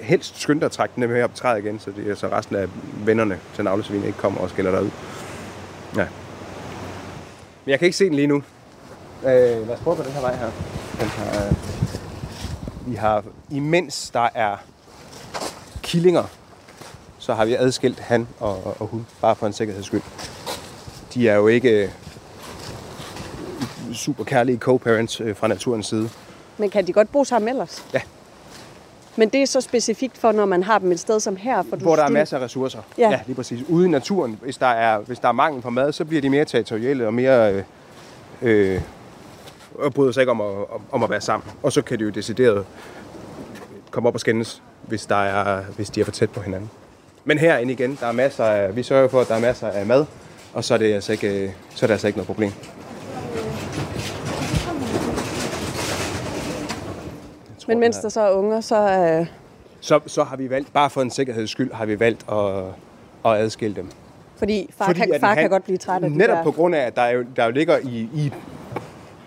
helst 0.00 0.40
skynde 0.40 0.60
dig 0.60 0.66
at 0.66 0.72
trække 0.72 0.92
den 0.96 1.10
med 1.10 1.22
op 1.22 1.30
i 1.30 1.36
træet 1.36 1.64
igen, 1.64 1.78
så, 1.78 1.90
det, 1.90 2.18
så 2.18 2.28
resten 2.28 2.56
af 2.56 2.68
vennerne 3.04 3.38
til 3.54 3.64
navlesvin 3.64 4.04
ikke 4.04 4.18
kommer 4.18 4.40
og 4.40 4.50
skælder 4.50 4.70
dig 4.70 4.82
ud. 4.82 4.90
Ja. 5.96 6.06
Men 7.64 7.70
jeg 7.70 7.78
kan 7.78 7.86
ikke 7.86 7.98
se 7.98 8.04
den 8.04 8.14
lige 8.14 8.26
nu. 8.26 8.42
Øh, 9.22 9.66
lad 9.66 9.70
os 9.70 9.80
prøve 9.80 9.96
på 9.96 10.02
den 10.02 10.12
her 10.12 10.20
vej 10.20 10.34
her. 10.36 10.50
Den 11.00 11.08
her 11.08 11.46
øh, 11.46 11.54
vi 12.86 12.94
har, 12.94 13.24
imens 13.50 14.10
der 14.10 14.28
er 14.34 14.56
killinger, 15.82 16.24
så 17.18 17.34
har 17.34 17.44
vi 17.44 17.54
adskilt 17.54 18.00
han 18.00 18.28
og, 18.40 18.76
og 18.80 18.86
hun, 18.86 19.06
bare 19.20 19.36
for 19.36 19.46
en 19.46 19.52
sikkerheds 19.52 19.86
skyld. 19.86 20.02
De 21.14 21.28
er 21.28 21.34
jo 21.34 21.48
ikke 21.48 21.84
øh, 21.84 21.90
super 23.94 24.24
kærlige 24.24 24.58
co-parents 24.58 25.22
øh, 25.22 25.36
fra 25.36 25.48
naturens 25.48 25.86
side. 25.86 26.10
Men 26.58 26.70
kan 26.70 26.86
de 26.86 26.92
godt 26.92 27.12
bo 27.12 27.24
sammen 27.24 27.48
ellers? 27.48 27.84
Ja. 27.94 28.00
Men 29.20 29.28
det 29.28 29.42
er 29.42 29.46
så 29.46 29.60
specifikt 29.60 30.18
for, 30.18 30.32
når 30.32 30.44
man 30.44 30.62
har 30.62 30.78
dem 30.78 30.92
et 30.92 31.00
sted 31.00 31.20
som 31.20 31.36
her. 31.36 31.62
For 31.62 31.76
du 31.76 31.82
Hvor 31.82 31.96
der 31.96 32.02
er 32.02 32.06
du- 32.06 32.12
masser 32.12 32.38
af 32.38 32.42
ressourcer. 32.44 32.78
Ja. 32.98 33.10
ja 33.10 33.20
lige 33.26 33.36
præcis. 33.36 33.60
Ude 33.68 33.86
i 33.86 33.88
naturen, 33.88 34.38
hvis 34.42 34.56
der, 34.56 34.66
er, 34.66 34.98
hvis 34.98 35.18
der 35.18 35.28
er 35.28 35.32
mangel 35.32 35.62
på 35.62 35.70
mad, 35.70 35.92
så 35.92 36.04
bliver 36.04 36.20
de 36.22 36.30
mere 36.30 36.44
territorielle 36.44 37.06
og 37.06 37.14
mere... 37.14 37.52
Øh, 37.54 37.62
øh, 38.42 38.80
og 39.74 39.94
bryder 39.94 40.12
sig 40.12 40.20
ikke 40.20 40.30
om 40.30 40.40
at, 40.40 40.46
om, 40.46 40.80
om 40.92 41.02
at 41.02 41.10
være 41.10 41.20
sammen. 41.20 41.50
Og 41.62 41.72
så 41.72 41.82
kan 41.82 41.98
de 41.98 42.04
jo 42.04 42.10
decideret 42.10 42.64
komme 43.90 44.08
op 44.08 44.14
og 44.14 44.20
skændes, 44.20 44.62
hvis, 44.82 45.06
der 45.06 45.16
er, 45.22 45.62
hvis 45.76 45.90
de 45.90 46.00
er 46.00 46.04
for 46.04 46.12
tæt 46.12 46.30
på 46.30 46.40
hinanden. 46.40 46.70
Men 47.24 47.38
herinde 47.38 47.72
igen, 47.72 47.98
der 48.00 48.06
er 48.06 48.12
masser 48.12 48.44
af, 48.44 48.76
vi 48.76 48.82
sørger 48.82 49.08
for, 49.08 49.20
at 49.20 49.28
der 49.28 49.34
er 49.34 49.40
masser 49.40 49.68
af 49.68 49.86
mad, 49.86 50.04
og 50.54 50.64
så 50.64 50.74
er 50.74 50.78
det 50.78 50.94
altså 50.94 51.12
ikke, 51.12 51.44
øh, 51.44 51.50
så 51.74 51.84
er 51.84 51.86
det 51.86 51.94
altså 51.94 52.06
ikke 52.06 52.16
noget 52.18 52.26
problem. 52.26 52.52
Jeg 57.48 57.58
tror, 57.58 57.59
Men 57.70 57.80
mens 57.80 57.96
det 57.96 58.00
er- 58.00 58.02
der 58.02 58.08
så 58.08 58.20
er 58.20 58.30
unger, 58.30 58.60
så 58.60 58.76
øh, 59.20 59.26
så, 59.80 60.00
så 60.06 60.24
har 60.24 60.36
vi 60.36 60.50
valgt, 60.50 60.72
bare 60.72 60.90
for 60.90 61.02
en 61.02 61.10
sikkerheds 61.10 61.50
skyld, 61.50 61.72
har 61.72 61.86
vi 61.86 62.00
valgt 62.00 62.24
at, 62.32 62.64
at 63.24 63.38
adskille 63.40 63.76
dem. 63.76 63.88
fordi 64.36 64.70
far, 64.78 64.84
Fordi, 64.86 64.98
kan, 65.00 65.20
far 65.20 65.26
han- 65.28 65.36
kan 65.36 65.50
godt 65.50 65.64
blive 65.64 65.78
træt 65.78 66.02
af 66.04 66.10
de 66.10 66.18
Netop 66.18 66.36
der... 66.36 66.42
på 66.42 66.50
grund 66.52 66.74
af, 66.74 66.80
at 66.86 66.96
der 66.96 67.06
jo, 67.08 67.24
der 67.36 67.44
jo 67.44 67.50
ligger 67.50 67.78
i, 67.78 68.08
i 68.14 68.32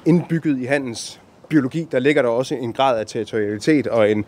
indbygget 0.06 0.60
i 0.60 0.66
hans 0.66 1.22
biologi, 1.48 1.88
der 1.92 2.00
ligger 2.00 2.22
der 2.22 2.30
også 2.30 2.56
en 2.56 2.74
grad 2.74 3.00
af 3.00 3.06
territorialitet 3.08 3.88
og 3.88 4.12
en... 4.12 4.18
Det 4.18 4.26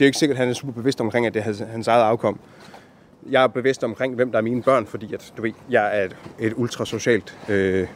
er 0.00 0.04
jo 0.04 0.06
ikke 0.06 0.18
sikkert, 0.18 0.36
at 0.36 0.40
han 0.40 0.48
er 0.48 0.52
super 0.54 0.72
bevidst 0.72 1.00
omkring, 1.00 1.26
at 1.26 1.34
det 1.34 1.42
er 1.46 1.66
hans 1.66 1.88
eget 1.88 2.02
afkom. 2.02 2.38
Jeg 3.30 3.42
er 3.42 3.46
bevidst 3.46 3.84
omkring, 3.84 4.14
hvem 4.14 4.30
der 4.32 4.38
er 4.38 4.42
mine 4.42 4.62
børn, 4.62 4.86
fordi 4.86 5.14
at, 5.14 5.32
du 5.36 5.42
ved, 5.42 5.52
jeg 5.70 6.00
er 6.00 6.04
et, 6.04 6.16
et 6.38 6.52
ultrasocialt 6.56 7.36
øh, 7.48 7.86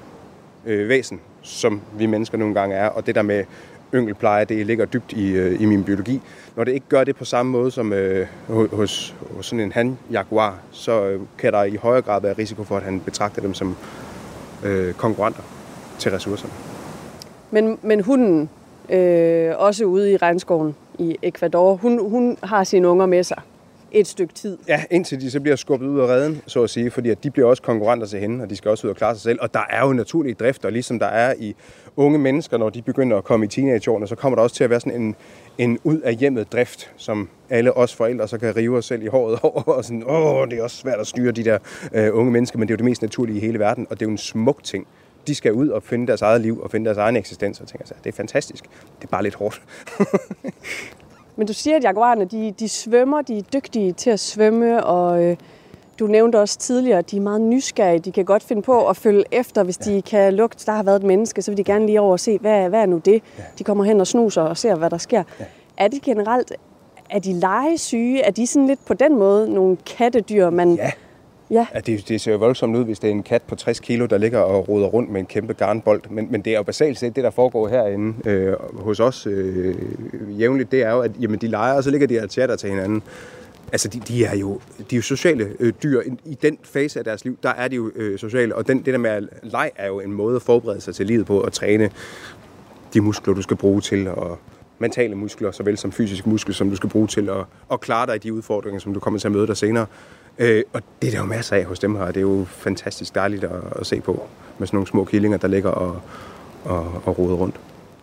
øh, 0.66 0.88
væsen, 0.88 1.20
som 1.42 1.80
vi 1.98 2.06
mennesker 2.06 2.38
nogle 2.38 2.54
gange 2.54 2.76
er. 2.76 2.88
Og 2.88 3.06
det 3.06 3.14
der 3.14 3.22
med 3.22 3.44
yngelpleje, 3.94 4.44
det 4.44 4.66
ligger 4.66 4.84
dybt 4.84 5.12
i, 5.12 5.30
øh, 5.30 5.62
i 5.62 5.64
min 5.64 5.84
biologi. 5.84 6.20
Når 6.56 6.64
det 6.64 6.72
ikke 6.72 6.86
gør 6.88 7.04
det 7.04 7.16
på 7.16 7.24
samme 7.24 7.52
måde 7.52 7.70
som 7.70 7.92
øh, 7.92 8.26
hos, 8.48 9.14
hos 9.36 9.46
sådan 9.46 9.60
en 9.60 9.72
han-jaguar, 9.72 10.58
så 10.72 11.04
øh, 11.06 11.20
kan 11.38 11.52
der 11.52 11.64
i 11.64 11.76
højere 11.76 12.02
grad 12.02 12.20
være 12.20 12.34
risiko 12.38 12.64
for, 12.64 12.76
at 12.76 12.82
han 12.82 13.00
betragter 13.00 13.42
dem 13.42 13.54
som 13.54 13.76
øh, 14.64 14.94
konkurrenter 14.94 15.42
til 15.98 16.10
ressourcerne. 16.10 16.52
Men, 17.50 17.78
men 17.82 18.00
hunden, 18.00 18.48
øh, 18.90 19.52
også 19.56 19.84
ude 19.84 20.12
i 20.12 20.16
regnskoven 20.16 20.74
i 20.98 21.16
Ecuador, 21.22 21.76
hun, 21.76 22.10
hun 22.10 22.36
har 22.42 22.64
sine 22.64 22.88
unger 22.88 23.06
med 23.06 23.22
sig 23.22 23.42
et 24.00 24.06
stykke 24.06 24.34
tid. 24.34 24.58
Ja, 24.68 24.84
indtil 24.90 25.20
de 25.20 25.30
så 25.30 25.40
bliver 25.40 25.56
skubbet 25.56 25.86
ud 25.86 26.00
af 26.00 26.06
redden, 26.06 26.42
så 26.46 26.62
at 26.62 26.70
sige, 26.70 26.90
fordi 26.90 27.10
at 27.10 27.24
de 27.24 27.30
bliver 27.30 27.48
også 27.48 27.62
konkurrenter 27.62 28.06
til 28.06 28.20
hende, 28.20 28.42
og 28.42 28.50
de 28.50 28.56
skal 28.56 28.70
også 28.70 28.86
ud 28.86 28.90
og 28.90 28.96
klare 28.96 29.14
sig 29.14 29.22
selv. 29.22 29.38
Og 29.42 29.54
der 29.54 29.60
er 29.70 29.86
jo 29.86 29.92
naturlige 29.92 30.34
drifter, 30.34 30.70
ligesom 30.70 30.98
der 30.98 31.06
er 31.06 31.34
i 31.38 31.54
unge 31.96 32.18
mennesker, 32.18 32.58
når 32.58 32.70
de 32.70 32.82
begynder 32.82 33.16
at 33.16 33.24
komme 33.24 33.46
i 33.46 33.48
teenageårene, 33.48 34.08
så 34.08 34.14
kommer 34.14 34.36
der 34.36 34.42
også 34.42 34.56
til 34.56 34.64
at 34.64 34.70
være 34.70 34.80
sådan 34.80 35.02
en, 35.02 35.14
en 35.58 35.78
ud 35.84 36.00
af 36.00 36.14
hjemmet 36.14 36.52
drift, 36.52 36.92
som 36.96 37.28
alle 37.50 37.76
os 37.76 37.94
forældre 37.94 38.28
så 38.28 38.38
kan 38.38 38.56
rive 38.56 38.76
os 38.76 38.84
selv 38.84 39.02
i 39.02 39.06
håret 39.06 39.38
over, 39.42 39.62
og 39.62 39.84
sådan, 39.84 40.02
åh, 40.06 40.48
det 40.48 40.58
er 40.58 40.62
også 40.62 40.76
svært 40.76 41.00
at 41.00 41.06
styre 41.06 41.32
de 41.32 41.44
der 41.44 41.58
øh, 41.92 42.08
unge 42.12 42.32
mennesker, 42.32 42.58
men 42.58 42.68
det 42.68 42.72
er 42.72 42.76
jo 42.76 42.78
det 42.78 42.84
mest 42.84 43.02
naturlige 43.02 43.36
i 43.36 43.40
hele 43.40 43.58
verden, 43.58 43.86
og 43.90 44.00
det 44.00 44.06
er 44.06 44.08
jo 44.08 44.12
en 44.12 44.18
smuk 44.18 44.62
ting. 44.62 44.86
De 45.26 45.34
skal 45.34 45.52
ud 45.52 45.68
og 45.68 45.82
finde 45.82 46.06
deres 46.06 46.22
eget 46.22 46.40
liv 46.40 46.60
og 46.60 46.70
finde 46.70 46.86
deres 46.86 46.98
egen 46.98 47.16
eksistens, 47.16 47.60
og 47.60 47.68
tænker 47.68 47.86
sig, 47.86 47.96
det 48.04 48.12
er 48.12 48.16
fantastisk. 48.16 48.64
Det 49.00 49.04
er 49.04 49.08
bare 49.08 49.22
lidt 49.22 49.34
hårdt. 49.34 49.62
Men 51.36 51.46
du 51.46 51.52
siger, 51.52 51.76
at 51.76 51.84
jaguarerne, 51.84 52.24
de, 52.24 52.54
de 52.58 52.68
svømmer, 52.68 53.22
de 53.22 53.38
er 53.38 53.42
dygtige 53.42 53.92
til 53.92 54.10
at 54.10 54.20
svømme, 54.20 54.84
og 54.84 55.24
øh, 55.24 55.36
du 55.98 56.06
nævnte 56.06 56.40
også 56.40 56.58
tidligere, 56.58 56.98
at 56.98 57.10
de 57.10 57.16
er 57.16 57.20
meget 57.20 57.40
nysgerrige. 57.40 57.98
De 57.98 58.12
kan 58.12 58.24
godt 58.24 58.42
finde 58.42 58.62
på 58.62 58.88
at 58.88 58.96
følge 58.96 59.24
efter, 59.32 59.62
hvis 59.62 59.78
ja. 59.86 59.90
de 59.90 60.02
kan 60.02 60.34
lugte, 60.34 60.66
der 60.66 60.72
har 60.72 60.82
været 60.82 60.96
et 60.96 61.02
menneske, 61.02 61.42
så 61.42 61.50
vil 61.50 61.58
de 61.58 61.64
gerne 61.64 61.86
lige 61.86 62.00
over 62.00 62.12
og 62.12 62.20
se, 62.20 62.38
hvad, 62.38 62.68
hvad 62.68 62.80
er 62.80 62.86
nu 62.86 62.98
det? 62.98 63.22
Ja. 63.38 63.42
De 63.58 63.64
kommer 63.64 63.84
hen 63.84 64.00
og 64.00 64.06
snuser 64.06 64.42
og 64.42 64.56
ser, 64.56 64.74
hvad 64.74 64.90
der 64.90 64.98
sker. 64.98 65.22
Ja. 65.40 65.44
Er 65.76 65.88
de 65.88 66.00
generelt, 66.00 66.52
er 67.10 67.18
de 67.18 67.32
legesyge? 67.32 68.22
Er 68.22 68.30
de 68.30 68.46
sådan 68.46 68.66
lidt 68.66 68.86
på 68.86 68.94
den 68.94 69.18
måde 69.18 69.54
nogle 69.54 69.76
kattedyr, 69.76 70.50
man... 70.50 70.74
Ja. 70.74 70.90
Ja, 71.50 71.66
At 71.72 71.86
det, 71.86 72.08
det 72.08 72.20
ser 72.20 72.32
jo 72.32 72.38
voldsomt 72.38 72.76
ud, 72.76 72.84
hvis 72.84 72.98
det 72.98 73.08
er 73.08 73.12
en 73.12 73.22
kat 73.22 73.42
på 73.42 73.54
60 73.54 73.80
kilo, 73.80 74.06
der 74.06 74.18
ligger 74.18 74.38
og 74.38 74.68
roder 74.68 74.86
rundt 74.86 75.10
med 75.10 75.20
en 75.20 75.26
kæmpe 75.26 75.52
garnbold. 75.52 76.02
Men, 76.10 76.28
men 76.30 76.42
det 76.42 76.52
er 76.52 76.56
jo 76.56 76.62
basalt 76.62 76.98
set 76.98 77.16
det, 77.16 77.24
der 77.24 77.30
foregår 77.30 77.68
herinde 77.68 78.30
øh, 78.30 78.54
hos 78.74 79.00
os 79.00 79.26
øh, 79.26 79.74
jævnligt. 80.40 80.72
Det 80.72 80.82
er 80.82 80.90
jo, 80.90 81.00
at 81.00 81.10
jamen, 81.20 81.38
de 81.40 81.46
leger, 81.46 81.74
og 81.74 81.84
så 81.84 81.90
ligger 81.90 82.06
de 82.06 82.20
og 82.22 82.28
chatter 82.28 82.56
til 82.56 82.70
hinanden. 82.70 83.02
Altså, 83.72 83.88
de, 83.88 84.00
de, 84.00 84.24
er 84.24 84.36
jo, 84.36 84.60
de 84.78 84.96
er 84.96 84.96
jo 84.96 85.02
sociale 85.02 85.52
øh, 85.60 85.72
dyr. 85.82 86.02
I 86.24 86.34
den 86.42 86.58
fase 86.62 86.98
af 86.98 87.04
deres 87.04 87.24
liv, 87.24 87.38
der 87.42 87.50
er 87.50 87.68
de 87.68 87.76
jo 87.76 87.90
øh, 87.96 88.18
sociale. 88.18 88.54
Og 88.54 88.68
den, 88.68 88.78
det 88.78 88.86
der 88.86 88.98
med 88.98 89.10
at 89.10 89.24
lege 89.42 89.70
er 89.76 89.86
jo 89.86 90.00
en 90.00 90.12
måde 90.12 90.36
at 90.36 90.42
forberede 90.42 90.80
sig 90.80 90.94
til 90.94 91.06
livet 91.06 91.26
på, 91.26 91.40
og 91.40 91.52
træne 91.52 91.90
de 92.94 93.00
muskler, 93.00 93.34
du 93.34 93.42
skal 93.42 93.56
bruge 93.56 93.80
til 93.80 94.06
at 94.06 94.16
mentale 94.78 95.14
muskler, 95.14 95.50
såvel 95.50 95.78
som 95.78 95.92
fysiske 95.92 96.28
muskler, 96.28 96.54
som 96.54 96.70
du 96.70 96.76
skal 96.76 96.90
bruge 96.90 97.06
til 97.06 97.28
at, 97.28 97.44
at 97.72 97.80
klare 97.80 98.06
dig 98.06 98.16
i 98.16 98.18
de 98.18 98.32
udfordringer, 98.32 98.80
som 98.80 98.94
du 98.94 99.00
kommer 99.00 99.20
til 99.20 99.28
at 99.28 99.32
møde 99.32 99.46
dig 99.46 99.56
senere. 99.56 99.86
Øh, 100.38 100.62
og 100.72 100.82
det 101.02 101.08
er 101.08 101.12
der 101.12 101.18
jo 101.18 101.24
masser 101.24 101.56
af 101.56 101.64
hos 101.64 101.78
dem 101.78 101.96
her. 101.96 102.06
Det 102.06 102.16
er 102.16 102.20
jo 102.20 102.44
fantastisk 102.48 103.14
dejligt 103.14 103.44
at, 103.44 103.60
at 103.80 103.86
se 103.86 104.00
på 104.00 104.26
med 104.58 104.66
sådan 104.66 104.76
nogle 104.76 104.86
små 104.86 105.04
killinger, 105.04 105.38
der 105.38 105.48
ligger 105.48 105.70
og, 105.70 106.00
og, 106.64 107.02
og 107.04 107.18
roder 107.18 107.34
rundt. 107.36 107.56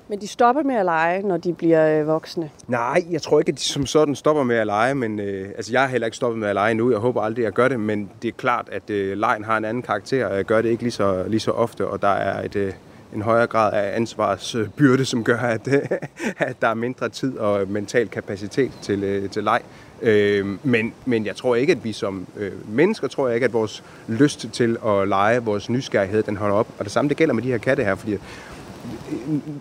Men 0.07 0.21
de 0.21 0.27
stopper 0.27 0.63
med 0.63 0.75
at 0.75 0.85
lege, 0.85 1.21
når 1.21 1.37
de 1.37 1.53
bliver 1.53 1.99
øh, 1.99 2.07
voksne? 2.07 2.49
Nej, 2.67 3.03
jeg 3.11 3.21
tror 3.21 3.39
ikke, 3.39 3.49
at 3.49 3.57
de 3.57 3.63
som 3.63 3.85
sådan 3.85 4.15
stopper 4.15 4.43
med 4.43 4.55
at 4.55 4.67
lege, 4.67 4.95
men 4.95 5.19
øh, 5.19 5.47
altså, 5.55 5.71
jeg 5.71 5.81
har 5.81 5.87
heller 5.87 6.07
ikke 6.07 6.17
stoppet 6.17 6.39
med 6.39 6.47
at 6.47 6.53
lege 6.53 6.73
nu. 6.73 6.91
Jeg 6.91 6.99
håber 6.99 7.21
aldrig, 7.21 7.43
at 7.43 7.45
jeg 7.45 7.53
gør 7.53 7.67
det, 7.67 7.79
men 7.79 8.09
det 8.21 8.27
er 8.27 8.31
klart, 8.31 8.69
at 8.71 8.89
øh, 8.89 9.17
lejen 9.17 9.43
har 9.43 9.57
en 9.57 9.65
anden 9.65 9.83
karakter, 9.83 10.25
og 10.25 10.35
jeg 10.35 10.45
gør 10.45 10.61
det 10.61 10.69
ikke 10.69 10.83
lige 10.83 10.91
så, 10.91 11.23
lige 11.27 11.39
så 11.39 11.51
ofte, 11.51 11.87
og 11.87 12.01
der 12.01 12.07
er 12.07 12.45
et, 12.45 12.55
øh, 12.55 12.73
en 13.15 13.21
højere 13.21 13.47
grad 13.47 13.73
af 13.73 13.95
ansvarsbyrde, 13.95 15.05
som 15.05 15.23
gør, 15.23 15.37
at, 15.37 15.67
at 16.37 16.61
der 16.61 16.67
er 16.67 16.73
mindre 16.73 17.09
tid 17.09 17.37
og 17.37 17.67
mental 17.67 18.07
kapacitet 18.07 18.71
til, 18.81 19.03
øh, 19.03 19.29
til 19.29 19.43
leg. 19.43 19.61
Øh, 20.01 20.45
men, 20.63 20.93
men 21.05 21.25
jeg 21.25 21.35
tror 21.35 21.55
ikke, 21.55 21.71
at 21.71 21.83
vi 21.83 21.93
som 21.93 22.27
øh, 22.37 22.51
mennesker, 22.69 23.07
tror 23.07 23.27
jeg 23.27 23.35
ikke, 23.35 23.45
at 23.45 23.53
vores 23.53 23.83
lyst 24.07 24.49
til 24.53 24.77
at 24.85 25.07
lege, 25.07 25.43
vores 25.43 25.69
nysgerrighed, 25.69 26.23
den 26.23 26.37
holder 26.37 26.55
op. 26.55 26.67
Og 26.79 26.85
det 26.85 26.91
samme, 26.91 27.09
det 27.09 27.17
gælder 27.17 27.33
med 27.33 27.43
de 27.43 27.47
her 27.47 27.57
katte 27.57 27.83
her, 27.83 27.95
fordi 27.95 28.13
øh, 28.13 28.19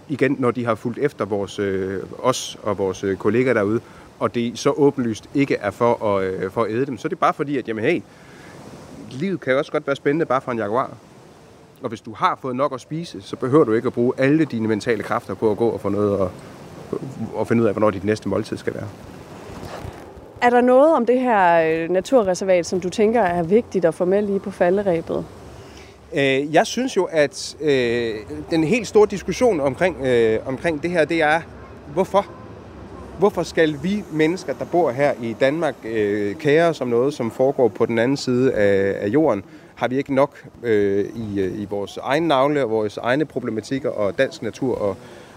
igen, 0.09 0.37
når 0.39 0.51
de 0.51 0.65
har 0.65 0.75
fulgt 0.75 0.99
efter 0.99 1.25
vores, 1.25 1.59
øh, 1.59 2.03
os 2.19 2.59
og 2.63 2.79
vores 2.79 3.05
øh, 3.05 3.17
kollegaer 3.17 3.55
derude, 3.55 3.81
og 4.19 4.35
det 4.35 4.59
så 4.59 4.71
åbenlyst 4.71 5.29
ikke 5.35 5.57
er 5.57 5.71
for 5.71 6.17
at, 6.17 6.25
øh, 6.25 6.51
for 6.51 6.65
at 6.65 6.71
æde 6.71 6.87
dem, 6.87 6.99
så 6.99 7.09
er 7.09 7.11
det 7.11 7.19
bare 7.19 7.35
fordi, 7.35 7.59
at 7.59 7.69
jamen, 7.69 7.85
hey, 7.85 8.03
livet 9.11 9.41
kan 9.41 9.53
jo 9.53 9.59
også 9.59 9.73
godt 9.73 9.87
være 9.87 9.97
spændende 9.97 10.27
bare 10.27 10.41
for 10.41 10.53
en 10.53 10.59
jaguar. 10.59 10.97
Og 11.83 11.89
hvis 11.89 12.01
du 12.01 12.13
har 12.13 12.39
fået 12.43 12.57
nok 12.57 12.75
at 12.75 12.81
spise, 12.81 13.23
så 13.23 13.37
behøver 13.37 13.65
du 13.65 13.73
ikke 13.73 13.87
at 13.87 13.93
bruge 13.93 14.13
alle 14.19 14.45
dine 14.45 14.69
mentale 14.69 15.03
kræfter 15.03 15.35
på 15.35 15.51
at 15.51 15.57
gå 15.57 15.69
og 15.69 15.81
få 15.81 15.89
noget 15.89 16.19
og, 16.19 16.31
og 17.35 17.47
finde 17.47 17.63
ud 17.63 17.69
af, 17.69 17.75
hvornår 17.75 17.91
dit 17.91 18.05
næste 18.05 18.29
måltid 18.29 18.57
skal 18.57 18.75
være. 18.75 18.89
Er 20.43 20.51
der 20.51 20.61
noget 20.61 20.95
om 20.95 21.07
det 21.07 21.21
her 21.21 21.63
øh, 21.85 21.91
naturreservat, 21.91 22.67
som 22.67 22.81
du 22.81 22.89
tænker 22.89 23.21
er 23.21 23.43
vigtigt 23.43 23.85
at 23.85 23.95
få 23.95 24.05
med 24.05 24.23
lige 24.23 24.41
på 24.41 24.51
falderæbet? 24.51 25.25
Øh, 26.15 26.55
jeg 26.55 26.67
synes 26.67 26.97
jo, 26.97 27.05
at 27.05 27.57
øh, 27.61 28.15
den 28.51 28.65
helt 28.65 28.87
store 28.87 29.07
diskussion 29.11 29.61
omkring, 29.61 30.07
øh, 30.07 30.39
omkring 30.47 30.83
det 30.83 30.91
her, 30.91 31.05
det 31.05 31.23
er, 31.23 31.41
hvorfor? 31.93 32.27
Hvorfor 33.19 33.43
skal 33.43 33.77
vi 33.83 34.05
mennesker, 34.13 34.53
der 34.53 34.65
bor 34.65 34.91
her 34.91 35.13
i 35.23 35.37
Danmark, 35.41 35.75
øh, 35.85 36.35
kære 36.35 36.69
os 36.69 36.81
om 36.81 36.89
noget, 36.89 37.15
som 37.15 37.31
foregår 37.31 37.69
på 37.69 37.87
den 37.87 37.99
anden 37.99 38.17
side 38.17 38.53
af, 38.53 39.05
af 39.05 39.09
jorden? 39.09 39.45
Har 39.83 39.89
vi 39.89 39.97
ikke 39.97 40.15
nok 40.15 40.45
øh, 40.63 41.07
i, 41.15 41.41
øh, 41.41 41.61
i 41.61 41.65
vores 41.65 41.97
egne 41.97 42.29
navle 42.29 42.65
og 42.65 42.71
vores 42.71 42.97
egne 42.97 43.25
problematikker 43.25 43.91
og 43.91 44.19
dansk 44.19 44.43
natur? 44.43 44.75
Og, 44.79 44.97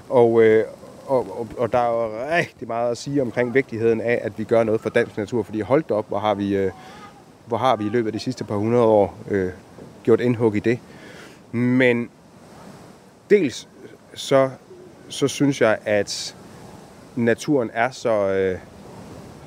og, 0.09 0.43
øh, 0.43 0.65
og, 1.07 1.39
og, 1.39 1.47
og 1.57 1.71
der 1.71 1.77
er 1.77 1.89
jo 1.89 2.11
rigtig 2.37 2.67
meget 2.67 2.91
at 2.91 2.97
sige 2.97 3.21
omkring 3.21 3.53
vigtigheden 3.53 4.01
af, 4.01 4.19
at 4.23 4.31
vi 4.37 4.43
gør 4.43 4.63
noget 4.63 4.81
for 4.81 4.89
dansk 4.89 5.17
natur, 5.17 5.43
fordi 5.43 5.61
holdt 5.61 5.91
op, 5.91 6.07
hvor 6.07 6.19
har 6.19 6.33
vi, 6.33 6.55
øh, 6.55 6.71
hvor 7.45 7.57
har 7.57 7.75
vi 7.75 7.85
i 7.85 7.89
løbet 7.89 8.07
af 8.07 8.13
de 8.13 8.19
sidste 8.19 8.43
par 8.43 8.55
hundrede 8.55 8.83
år 8.83 9.17
øh, 9.29 9.51
gjort 10.03 10.21
indhug 10.21 10.55
i 10.55 10.59
det. 10.59 10.79
Men 11.51 12.09
dels 13.29 13.67
så, 14.13 14.49
så 15.09 15.27
synes 15.27 15.61
jeg, 15.61 15.77
at 15.85 16.35
naturen 17.15 17.71
er 17.73 17.91
så, 17.91 18.29
øh, 18.29 18.57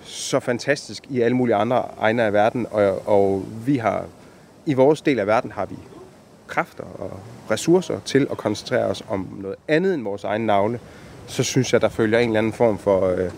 så 0.03 0.41
fantastisk 0.41 1.05
i 1.09 1.21
alle 1.21 1.37
mulige 1.37 1.57
andre 1.57 1.85
egne 1.99 2.23
af 2.23 2.33
verden, 2.33 2.67
og, 2.71 3.09
og 3.09 3.45
vi 3.67 3.77
har 3.77 4.05
i 4.69 4.75
vores 4.75 5.01
del 5.01 5.19
af 5.19 5.27
verden 5.27 5.53
har 5.53 5.67
vi 5.67 5.77
kræfter 6.47 6.85
og 6.85 7.21
ressourcer 7.51 8.01
til 8.05 8.27
at 8.31 8.37
koncentrere 8.37 8.85
os 8.85 9.05
om 9.09 9.29
noget 9.41 9.57
andet 9.69 9.95
end 9.95 10.03
vores 10.03 10.25
egen 10.25 10.47
navle, 10.47 10.81
så 11.27 11.43
synes 11.43 11.73
jeg, 11.73 11.81
der 11.81 11.89
følger 11.89 12.19
en 12.19 12.29
eller 12.29 12.39
anden 12.39 12.53
form 12.53 12.79
for... 12.79 13.07
Øh, 13.07 13.19
ja, 13.19 13.29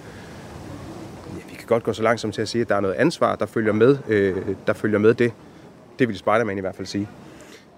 vi 1.51 1.55
kan 1.59 1.67
godt 1.67 1.83
gå 1.83 1.93
så 1.93 2.03
langsomt 2.03 2.35
til 2.35 2.43
at 2.43 2.49
sige, 2.49 2.63
at 2.63 2.69
der 2.69 2.77
er 2.77 2.81
noget 2.81 2.95
ansvar, 2.95 3.37
der 3.37 3.47
følger 3.47 3.73
med, 3.73 3.99
øh, 4.09 4.37
der 4.67 4.73
følger 4.73 4.99
med 4.99 5.15
det. 5.15 5.33
Det 5.99 6.09
vil 6.09 6.19
Spider-Man 6.19 6.59
i 6.59 6.61
hvert 6.61 6.75
fald 6.75 6.87
sige. 6.87 7.09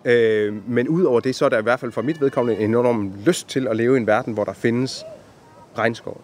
Øh, 0.05 0.70
men 0.70 0.88
udover 0.88 1.20
det, 1.20 1.34
så 1.34 1.44
er 1.44 1.48
der 1.48 1.59
i 1.59 1.62
hvert 1.62 1.80
fald 1.80 1.92
for 1.92 2.03
mit 2.03 2.20
vedkommende 2.20 2.61
en 2.61 2.70
enorm 2.70 3.12
lyst 3.26 3.48
til 3.48 3.68
at 3.68 3.76
leve 3.76 3.96
i 3.96 4.00
en 4.00 4.07
verden, 4.07 4.32
hvor 4.34 4.44
der 4.44 4.53
findes 4.53 5.05
regnskov. 5.78 6.20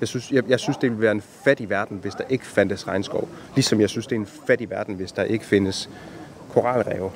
Jeg 0.00 0.08
synes, 0.08 0.32
jeg, 0.32 0.42
jeg 0.48 0.60
synes, 0.60 0.76
det 0.76 0.90
ville 0.90 1.02
være 1.02 1.12
en 1.12 1.22
fattig 1.44 1.70
verden, 1.70 1.98
hvis 2.02 2.14
der 2.14 2.24
ikke 2.28 2.46
fandtes 2.46 2.88
regnskov. 2.88 3.28
Ligesom 3.54 3.80
jeg 3.80 3.88
synes, 3.90 4.06
det 4.06 4.16
er 4.16 4.20
en 4.20 4.28
fattig 4.46 4.70
verden, 4.70 4.94
hvis 4.94 5.12
der 5.12 5.22
ikke 5.22 5.44
findes 5.44 5.90
koralrev, 6.52 7.10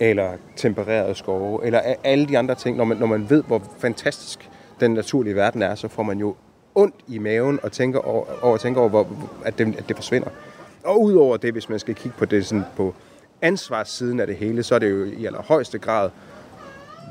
eller 0.00 0.32
tempererede 0.56 1.14
skove, 1.14 1.66
eller 1.66 1.80
alle 2.04 2.26
de 2.26 2.38
andre 2.38 2.54
ting. 2.54 2.76
Når 2.76 2.84
man, 2.84 2.96
når 2.96 3.06
man 3.06 3.30
ved, 3.30 3.42
hvor 3.42 3.62
fantastisk 3.78 4.50
den 4.80 4.90
naturlige 4.90 5.34
verden 5.34 5.62
er, 5.62 5.74
så 5.74 5.88
får 5.88 6.02
man 6.02 6.18
jo 6.18 6.34
ondt 6.74 6.94
i 7.08 7.18
maven 7.18 7.60
og 7.62 7.72
tænker 7.72 7.98
over, 7.98 8.24
over, 8.42 8.56
tænker 8.56 8.80
over 8.80 8.90
hvor, 8.90 9.06
at, 9.44 9.58
det, 9.58 9.76
at 9.78 9.88
det 9.88 9.96
forsvinder. 9.96 10.28
Og 10.84 11.02
udover 11.02 11.36
det, 11.36 11.52
hvis 11.52 11.68
man 11.68 11.78
skal 11.78 11.94
kigge 11.94 12.18
på 12.18 12.24
det 12.24 12.46
sådan 12.46 12.64
på 12.76 12.94
ansvarssiden 13.42 14.20
af 14.20 14.26
det 14.26 14.36
hele, 14.36 14.62
så 14.62 14.74
er 14.74 14.78
det 14.78 14.90
jo 14.90 15.04
i 15.04 15.26
allerhøjeste 15.26 15.78
grad 15.78 16.10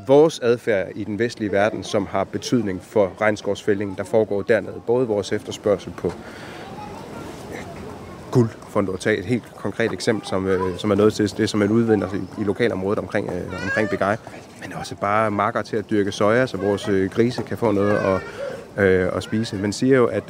vores 0.07 0.39
adfærd 0.39 0.87
i 0.95 1.03
den 1.03 1.19
vestlige 1.19 1.51
verden, 1.51 1.83
som 1.83 2.05
har 2.05 2.23
betydning 2.23 2.81
for 2.81 3.11
regnskovsfældningen, 3.21 3.97
der 3.97 4.03
foregår 4.03 4.41
dernede. 4.41 4.81
Både 4.87 5.07
vores 5.07 5.31
efterspørgsel 5.31 5.93
på 5.97 6.11
guld, 8.34 8.49
for 8.69 8.93
at 8.93 8.99
tage 8.99 9.17
et 9.17 9.25
helt 9.25 9.43
konkret 9.55 9.91
eksempel, 9.91 10.27
som, 10.27 10.47
øh, 10.47 10.77
som 10.77 10.91
er 10.91 10.95
noget 10.95 11.13
til 11.13 11.38
det, 11.38 11.49
som 11.49 11.59
man 11.59 11.71
udvinder 11.71 12.07
i, 12.13 12.41
i 12.41 12.43
lokalområdet 12.43 12.99
omkring, 12.99 13.29
øh, 13.29 13.63
omkring 13.63 13.89
Begej. 13.89 14.17
Men 14.61 14.73
også 14.73 14.95
bare 14.95 15.31
marker 15.31 15.61
til 15.61 15.77
at 15.77 15.89
dyrke 15.89 16.11
soja, 16.11 16.47
så 16.47 16.57
vores 16.57 16.88
øh, 16.88 17.09
grise 17.09 17.43
kan 17.43 17.57
få 17.57 17.71
noget 17.71 17.97
at, 17.97 18.21
øh, 18.84 19.09
at 19.15 19.23
spise. 19.23 19.55
Man 19.55 19.73
siger 19.73 19.97
jo, 19.97 20.05
at 20.05 20.23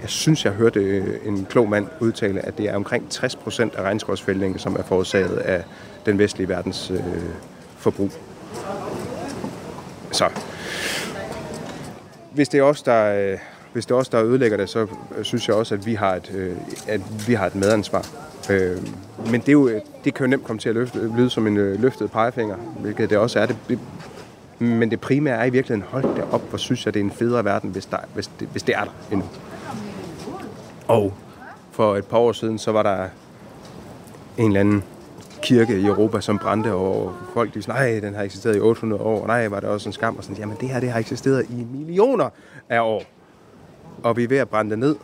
jeg 0.00 0.10
synes, 0.10 0.44
jeg 0.44 0.52
hørte 0.52 0.80
øh, 0.80 1.16
en 1.24 1.46
klog 1.50 1.68
mand 1.68 1.86
udtale, 2.00 2.46
at 2.46 2.58
det 2.58 2.68
er 2.68 2.76
omkring 2.76 3.10
60 3.10 3.36
procent 3.36 3.74
af 3.74 3.82
regnskovsfældningen, 3.82 4.58
som 4.58 4.76
er 4.76 4.82
forårsaget 4.82 5.36
af 5.36 5.64
den 6.06 6.18
vestlige 6.18 6.48
verdens 6.48 6.90
øh, 6.90 7.00
forbrug. 7.76 8.10
Så 10.12 10.28
hvis 12.32 12.48
det 12.48 12.58
er 12.58 12.62
os, 12.62 12.82
der, 12.82 13.32
øh, 13.32 13.38
hvis 13.74 13.86
det 13.86 13.94
er 13.94 13.98
os, 13.98 14.08
der 14.08 14.24
ødelægger 14.24 14.56
det, 14.56 14.68
så 14.68 14.86
øh, 15.18 15.24
synes 15.24 15.48
jeg 15.48 15.56
også, 15.56 15.74
at 15.74 15.86
vi 15.86 15.94
har 15.94 16.14
et, 16.14 16.32
øh, 16.34 16.56
at 16.88 17.00
vi 17.28 17.34
har 17.34 17.46
et 17.46 17.54
medansvar. 17.54 18.06
Øh, 18.50 18.76
men 19.30 19.40
det, 19.40 19.48
er 19.48 19.52
jo, 19.52 19.68
øh, 19.68 19.80
det 20.04 20.14
kan 20.14 20.26
jo 20.26 20.30
nemt 20.30 20.44
komme 20.44 20.60
til 20.60 20.68
at 20.68 20.74
løfte, 20.74 21.16
lyde 21.16 21.30
som 21.30 21.46
en 21.46 21.56
øh, 21.56 21.82
løftet 21.82 22.10
pegefinger, 22.10 22.56
hvilket 22.56 23.10
det 23.10 23.18
også 23.18 23.40
er. 23.40 23.46
Det, 23.46 23.56
det, 23.68 23.78
men 24.58 24.90
det 24.90 25.00
primære 25.00 25.36
er 25.36 25.44
i 25.44 25.50
virkeligheden, 25.50 25.90
hold 25.90 26.16
det 26.16 26.24
op, 26.32 26.48
hvor 26.48 26.58
synes 26.58 26.86
jeg, 26.86 26.94
det 26.94 27.00
er 27.00 27.04
en 27.04 27.10
federe 27.10 27.44
verden, 27.44 27.70
hvis, 27.70 27.86
der, 27.86 27.96
hvis, 28.14 28.30
det, 28.40 28.48
hvis 28.48 28.62
det 28.62 28.74
er 28.74 28.84
der 28.84 28.92
endnu. 29.10 29.26
Og 30.88 31.14
for 31.70 31.96
et 31.96 32.06
par 32.06 32.18
år 32.18 32.32
siden, 32.32 32.58
så 32.58 32.72
var 32.72 32.82
der 32.82 33.08
en 34.38 34.46
eller 34.46 34.60
anden 34.60 34.84
kirke 35.42 35.80
i 35.80 35.86
Europa, 35.86 36.20
som 36.20 36.38
brændte, 36.38 36.72
og 36.72 37.12
folk 37.34 37.54
de 37.54 37.62
sagde, 37.62 37.80
nej, 37.80 38.00
den 38.00 38.14
har 38.14 38.22
eksisteret 38.22 38.56
i 38.56 38.60
800 38.60 39.02
år, 39.02 39.20
og 39.20 39.26
nej, 39.26 39.48
var 39.48 39.60
det 39.60 39.68
også 39.68 39.88
en 39.88 39.92
skam, 39.92 40.16
og 40.16 40.24
sådan, 40.24 40.36
jamen 40.36 40.56
det 40.60 40.68
her, 40.68 40.80
det 40.80 40.90
har 40.90 41.00
eksisteret 41.00 41.46
i 41.50 41.66
millioner 41.72 42.28
af 42.68 42.80
år 42.80 43.02
og 44.02 44.16
vi 44.16 44.24
er 44.24 44.28
ved 44.28 44.38
at 44.38 44.48
brænde 44.48 44.70
det 44.70 44.78
ned 44.78 44.96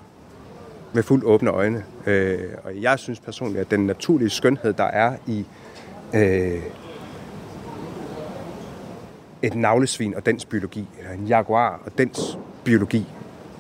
med 0.92 1.02
fuldt 1.02 1.24
åbne 1.24 1.50
øjne. 1.50 1.84
Øh, 2.06 2.38
og 2.64 2.82
jeg 2.82 2.98
synes 2.98 3.20
personligt, 3.20 3.60
at 3.60 3.70
den 3.70 3.86
naturlige 3.86 4.30
skønhed, 4.30 4.72
der 4.72 4.84
er 4.84 5.16
i 5.26 5.46
øh, 6.14 6.62
et 9.42 9.54
navlesvin 9.54 10.14
og 10.14 10.26
dens 10.26 10.44
biologi, 10.44 10.88
eller 10.98 11.12
en 11.12 11.26
jaguar 11.26 11.82
og 11.84 11.98
dens 11.98 12.38
biologi, 12.64 13.06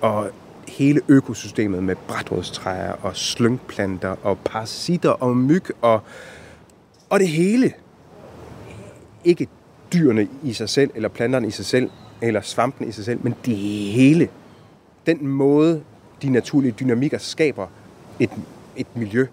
og 0.00 0.30
hele 0.68 1.00
økosystemet 1.08 1.82
med 1.82 1.96
brætrådstræer 2.08 2.92
og 2.92 3.16
slyngplanter 3.16 4.16
og 4.22 4.38
parasitter 4.38 5.10
og 5.10 5.36
myg 5.36 5.64
og, 5.80 6.00
og 7.10 7.20
det 7.20 7.28
hele. 7.28 7.72
Ikke 9.24 9.48
dyrene 9.92 10.28
i 10.42 10.52
sig 10.52 10.68
selv, 10.68 10.90
eller 10.94 11.08
planterne 11.08 11.46
i 11.46 11.50
sig 11.50 11.64
selv, 11.64 11.90
eller 12.22 12.40
svampen 12.40 12.88
i 12.88 12.92
sig 12.92 13.04
selv, 13.04 13.20
men 13.22 13.34
det 13.44 13.56
hele 13.56 14.28
den 15.06 15.26
måde, 15.26 15.82
de 16.22 16.28
naturlige 16.28 16.72
dynamikker 16.80 17.18
skaber 17.18 17.66
et, 18.18 18.30
et 18.76 18.86
miljø, 18.94 19.26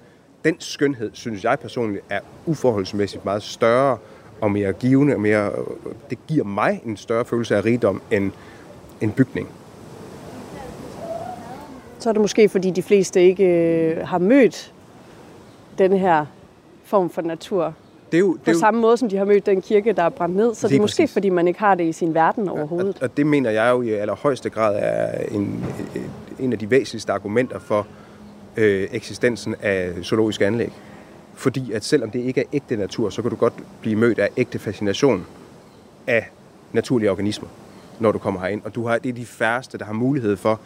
den 0.45 0.55
skønhed, 0.59 1.09
synes 1.13 1.43
jeg 1.43 1.59
personligt, 1.59 2.03
er 2.09 2.19
uforholdsmæssigt 2.45 3.25
meget 3.25 3.43
større 3.43 3.97
og 4.41 4.51
mere 4.51 4.73
givende, 4.73 5.13
og 5.13 5.21
mere, 5.21 5.51
det 6.09 6.17
giver 6.27 6.43
mig 6.43 6.81
en 6.85 6.97
større 6.97 7.25
følelse 7.25 7.55
af 7.55 7.65
rigdom 7.65 8.01
end 8.11 8.31
en 9.01 9.11
bygning. 9.11 9.47
Så 11.99 12.09
er 12.09 12.13
det 12.13 12.21
måske, 12.21 12.49
fordi 12.49 12.71
de 12.71 12.81
fleste 12.81 13.23
ikke 13.23 13.45
øh, 13.45 14.07
har 14.07 14.17
mødt 14.17 14.73
den 15.77 15.93
her 15.93 16.25
form 16.83 17.09
for 17.09 17.21
natur 17.21 17.73
det 18.11 18.17
er 18.17 18.19
jo, 18.19 18.33
det 18.33 18.41
på 18.41 18.49
er 18.49 18.53
jo, 18.53 18.59
samme 18.59 18.81
måde, 18.81 18.97
som 18.97 19.09
de 19.09 19.17
har 19.17 19.25
mødt 19.25 19.45
den 19.45 19.61
kirke, 19.61 19.93
der 19.93 20.03
er 20.03 20.09
brændt 20.09 20.35
ned. 20.35 20.55
Så 20.55 20.67
det 20.67 20.75
er 20.75 20.81
måske, 20.81 21.03
præcis. 21.03 21.13
fordi 21.13 21.29
man 21.29 21.47
ikke 21.47 21.59
har 21.59 21.75
det 21.75 21.83
i 21.83 21.91
sin 21.91 22.13
verden 22.13 22.49
overhovedet. 22.49 22.95
Og, 22.95 23.01
og 23.01 23.17
det 23.17 23.27
mener 23.27 23.49
jeg 23.49 23.69
jo 23.71 23.81
i 23.81 23.89
allerhøjeste 23.89 24.49
grad 24.49 24.75
er 24.79 25.23
en, 25.31 25.65
en 26.39 26.53
af 26.53 26.59
de 26.59 26.71
væsentligste 26.71 27.13
argumenter 27.13 27.59
for 27.59 27.87
øh, 28.57 28.87
eksistensen 28.91 29.55
af 29.61 29.91
zoologiske 30.03 30.45
anlæg. 30.45 30.71
Fordi 31.33 31.71
at 31.71 31.83
selvom 31.83 32.11
det 32.11 32.19
ikke 32.19 32.41
er 32.41 32.45
ægte 32.53 32.75
natur, 32.75 33.09
så 33.09 33.21
kan 33.21 33.31
du 33.31 33.37
godt 33.37 33.53
blive 33.81 33.95
mødt 33.95 34.19
af 34.19 34.29
ægte 34.37 34.59
fascination 34.59 35.25
af 36.07 36.29
naturlige 36.73 37.11
organismer. 37.11 37.47
når 37.99 38.11
du 38.11 38.17
kommer 38.17 38.39
herind. 38.39 38.61
Og 38.65 38.75
du 38.75 38.87
har, 38.87 38.97
det 38.97 39.09
er 39.09 39.13
de 39.13 39.25
færreste, 39.25 39.77
der 39.77 39.85
har 39.85 39.93
mulighed 39.93 40.37
for 40.37 40.59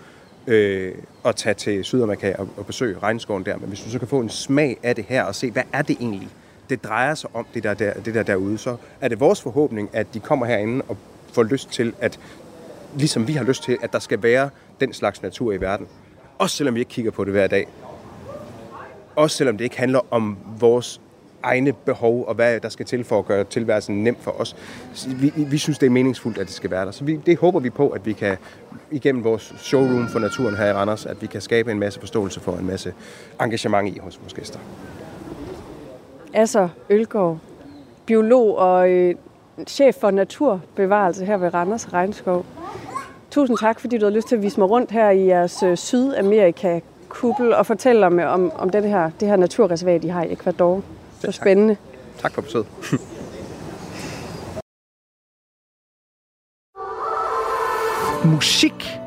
øh, 0.47 0.91
at 1.25 1.35
tage 1.35 1.53
til 1.53 1.83
Sydamerika 1.83 2.33
og, 2.37 2.47
og 2.57 2.65
besøge 2.65 2.99
regnskoven 3.03 3.45
der. 3.45 3.57
Men 3.57 3.67
hvis 3.67 3.79
du 3.81 3.89
så 3.89 3.99
kan 3.99 4.07
få 4.07 4.19
en 4.19 4.29
smag 4.29 4.77
af 4.83 4.95
det 4.95 5.05
her 5.07 5.23
og 5.23 5.35
se, 5.35 5.51
hvad 5.51 5.63
er 5.73 5.81
det 5.81 5.97
egentlig, 5.99 6.29
det 6.71 6.83
drejer 6.83 7.15
sig 7.15 7.29
om, 7.33 7.45
det 7.53 7.63
der, 7.63 7.73
der, 7.73 7.93
det 7.93 8.13
der 8.13 8.23
derude, 8.23 8.57
så 8.57 8.75
er 9.01 9.07
det 9.07 9.19
vores 9.19 9.41
forhåbning, 9.41 9.89
at 9.93 10.13
de 10.13 10.19
kommer 10.19 10.45
herinde 10.45 10.83
og 10.87 10.97
får 11.33 11.43
lyst 11.43 11.71
til, 11.71 11.93
at 12.01 12.19
ligesom 12.95 13.27
vi 13.27 13.33
har 13.33 13.43
lyst 13.43 13.63
til, 13.63 13.77
at 13.81 13.93
der 13.93 13.99
skal 13.99 14.23
være 14.23 14.49
den 14.79 14.93
slags 14.93 15.21
natur 15.21 15.53
i 15.53 15.57
verden. 15.61 15.87
Også 16.37 16.55
selvom 16.55 16.75
vi 16.75 16.79
ikke 16.79 16.89
kigger 16.89 17.11
på 17.11 17.23
det 17.23 17.33
hver 17.33 17.47
dag. 17.47 17.67
Også 19.15 19.37
selvom 19.37 19.57
det 19.57 19.63
ikke 19.63 19.77
handler 19.77 19.99
om 20.11 20.37
vores 20.59 21.01
egne 21.43 21.73
behov, 21.73 22.25
og 22.27 22.35
hvad 22.35 22.59
der 22.59 22.69
skal 22.69 22.85
til 22.85 23.03
for 23.03 23.19
at 23.19 23.25
gøre 23.25 23.43
tilværelsen 23.43 24.03
nem 24.03 24.15
for 24.21 24.31
os. 24.31 24.55
Vi, 25.07 25.33
vi 25.37 25.57
synes, 25.57 25.79
det 25.79 25.85
er 25.85 25.89
meningsfuldt, 25.89 26.37
at 26.37 26.47
det 26.47 26.55
skal 26.55 26.71
være 26.71 26.85
der. 26.85 26.91
Så 26.91 27.03
vi, 27.03 27.15
det 27.25 27.37
håber 27.37 27.59
vi 27.59 27.69
på, 27.69 27.89
at 27.89 28.05
vi 28.05 28.13
kan, 28.13 28.37
igennem 28.91 29.23
vores 29.23 29.53
showroom 29.57 30.07
for 30.07 30.19
naturen 30.19 30.55
her 30.55 30.65
i 30.65 30.73
Randers, 30.73 31.05
at 31.05 31.21
vi 31.21 31.27
kan 31.27 31.41
skabe 31.41 31.71
en 31.71 31.79
masse 31.79 31.99
forståelse 31.99 32.39
for 32.39 32.53
en 32.53 32.67
masse 32.67 32.93
engagement 33.41 33.95
i 33.95 33.99
hos 33.99 34.19
vores 34.21 34.33
gæster. 34.33 34.59
Asser 36.33 36.69
Ølgaard, 36.89 37.37
biolog 38.05 38.57
og 38.57 38.89
øh, 38.89 39.15
chef 39.67 39.95
for 39.95 40.11
naturbevarelse 40.11 41.25
her 41.25 41.37
ved 41.37 41.53
Randers 41.53 41.93
Regnskov. 41.93 42.45
Tusind 43.31 43.57
tak, 43.57 43.79
fordi 43.79 43.97
du 43.97 44.05
har 44.05 44.11
lyst 44.11 44.27
til 44.27 44.35
at 44.35 44.41
vise 44.41 44.59
mig 44.59 44.69
rundt 44.69 44.91
her 44.91 45.09
i 45.09 45.25
jeres 45.25 45.63
øh, 45.63 45.77
Sydamerika-kuppel 45.77 47.53
og 47.53 47.65
fortælle 47.65 48.05
om, 48.05 48.19
om, 48.19 48.51
om 48.55 48.69
det, 48.69 48.83
her, 48.83 49.11
det 49.19 49.27
her 49.27 49.35
naturreservat, 49.35 50.03
I 50.03 50.07
har 50.07 50.23
i 50.23 50.33
Ecuador. 50.33 50.81
Så 51.19 51.31
spændende. 51.31 51.77
Tak 52.17 52.33
for 52.33 52.41
besøget. 52.41 52.67
Musik 58.25 59.00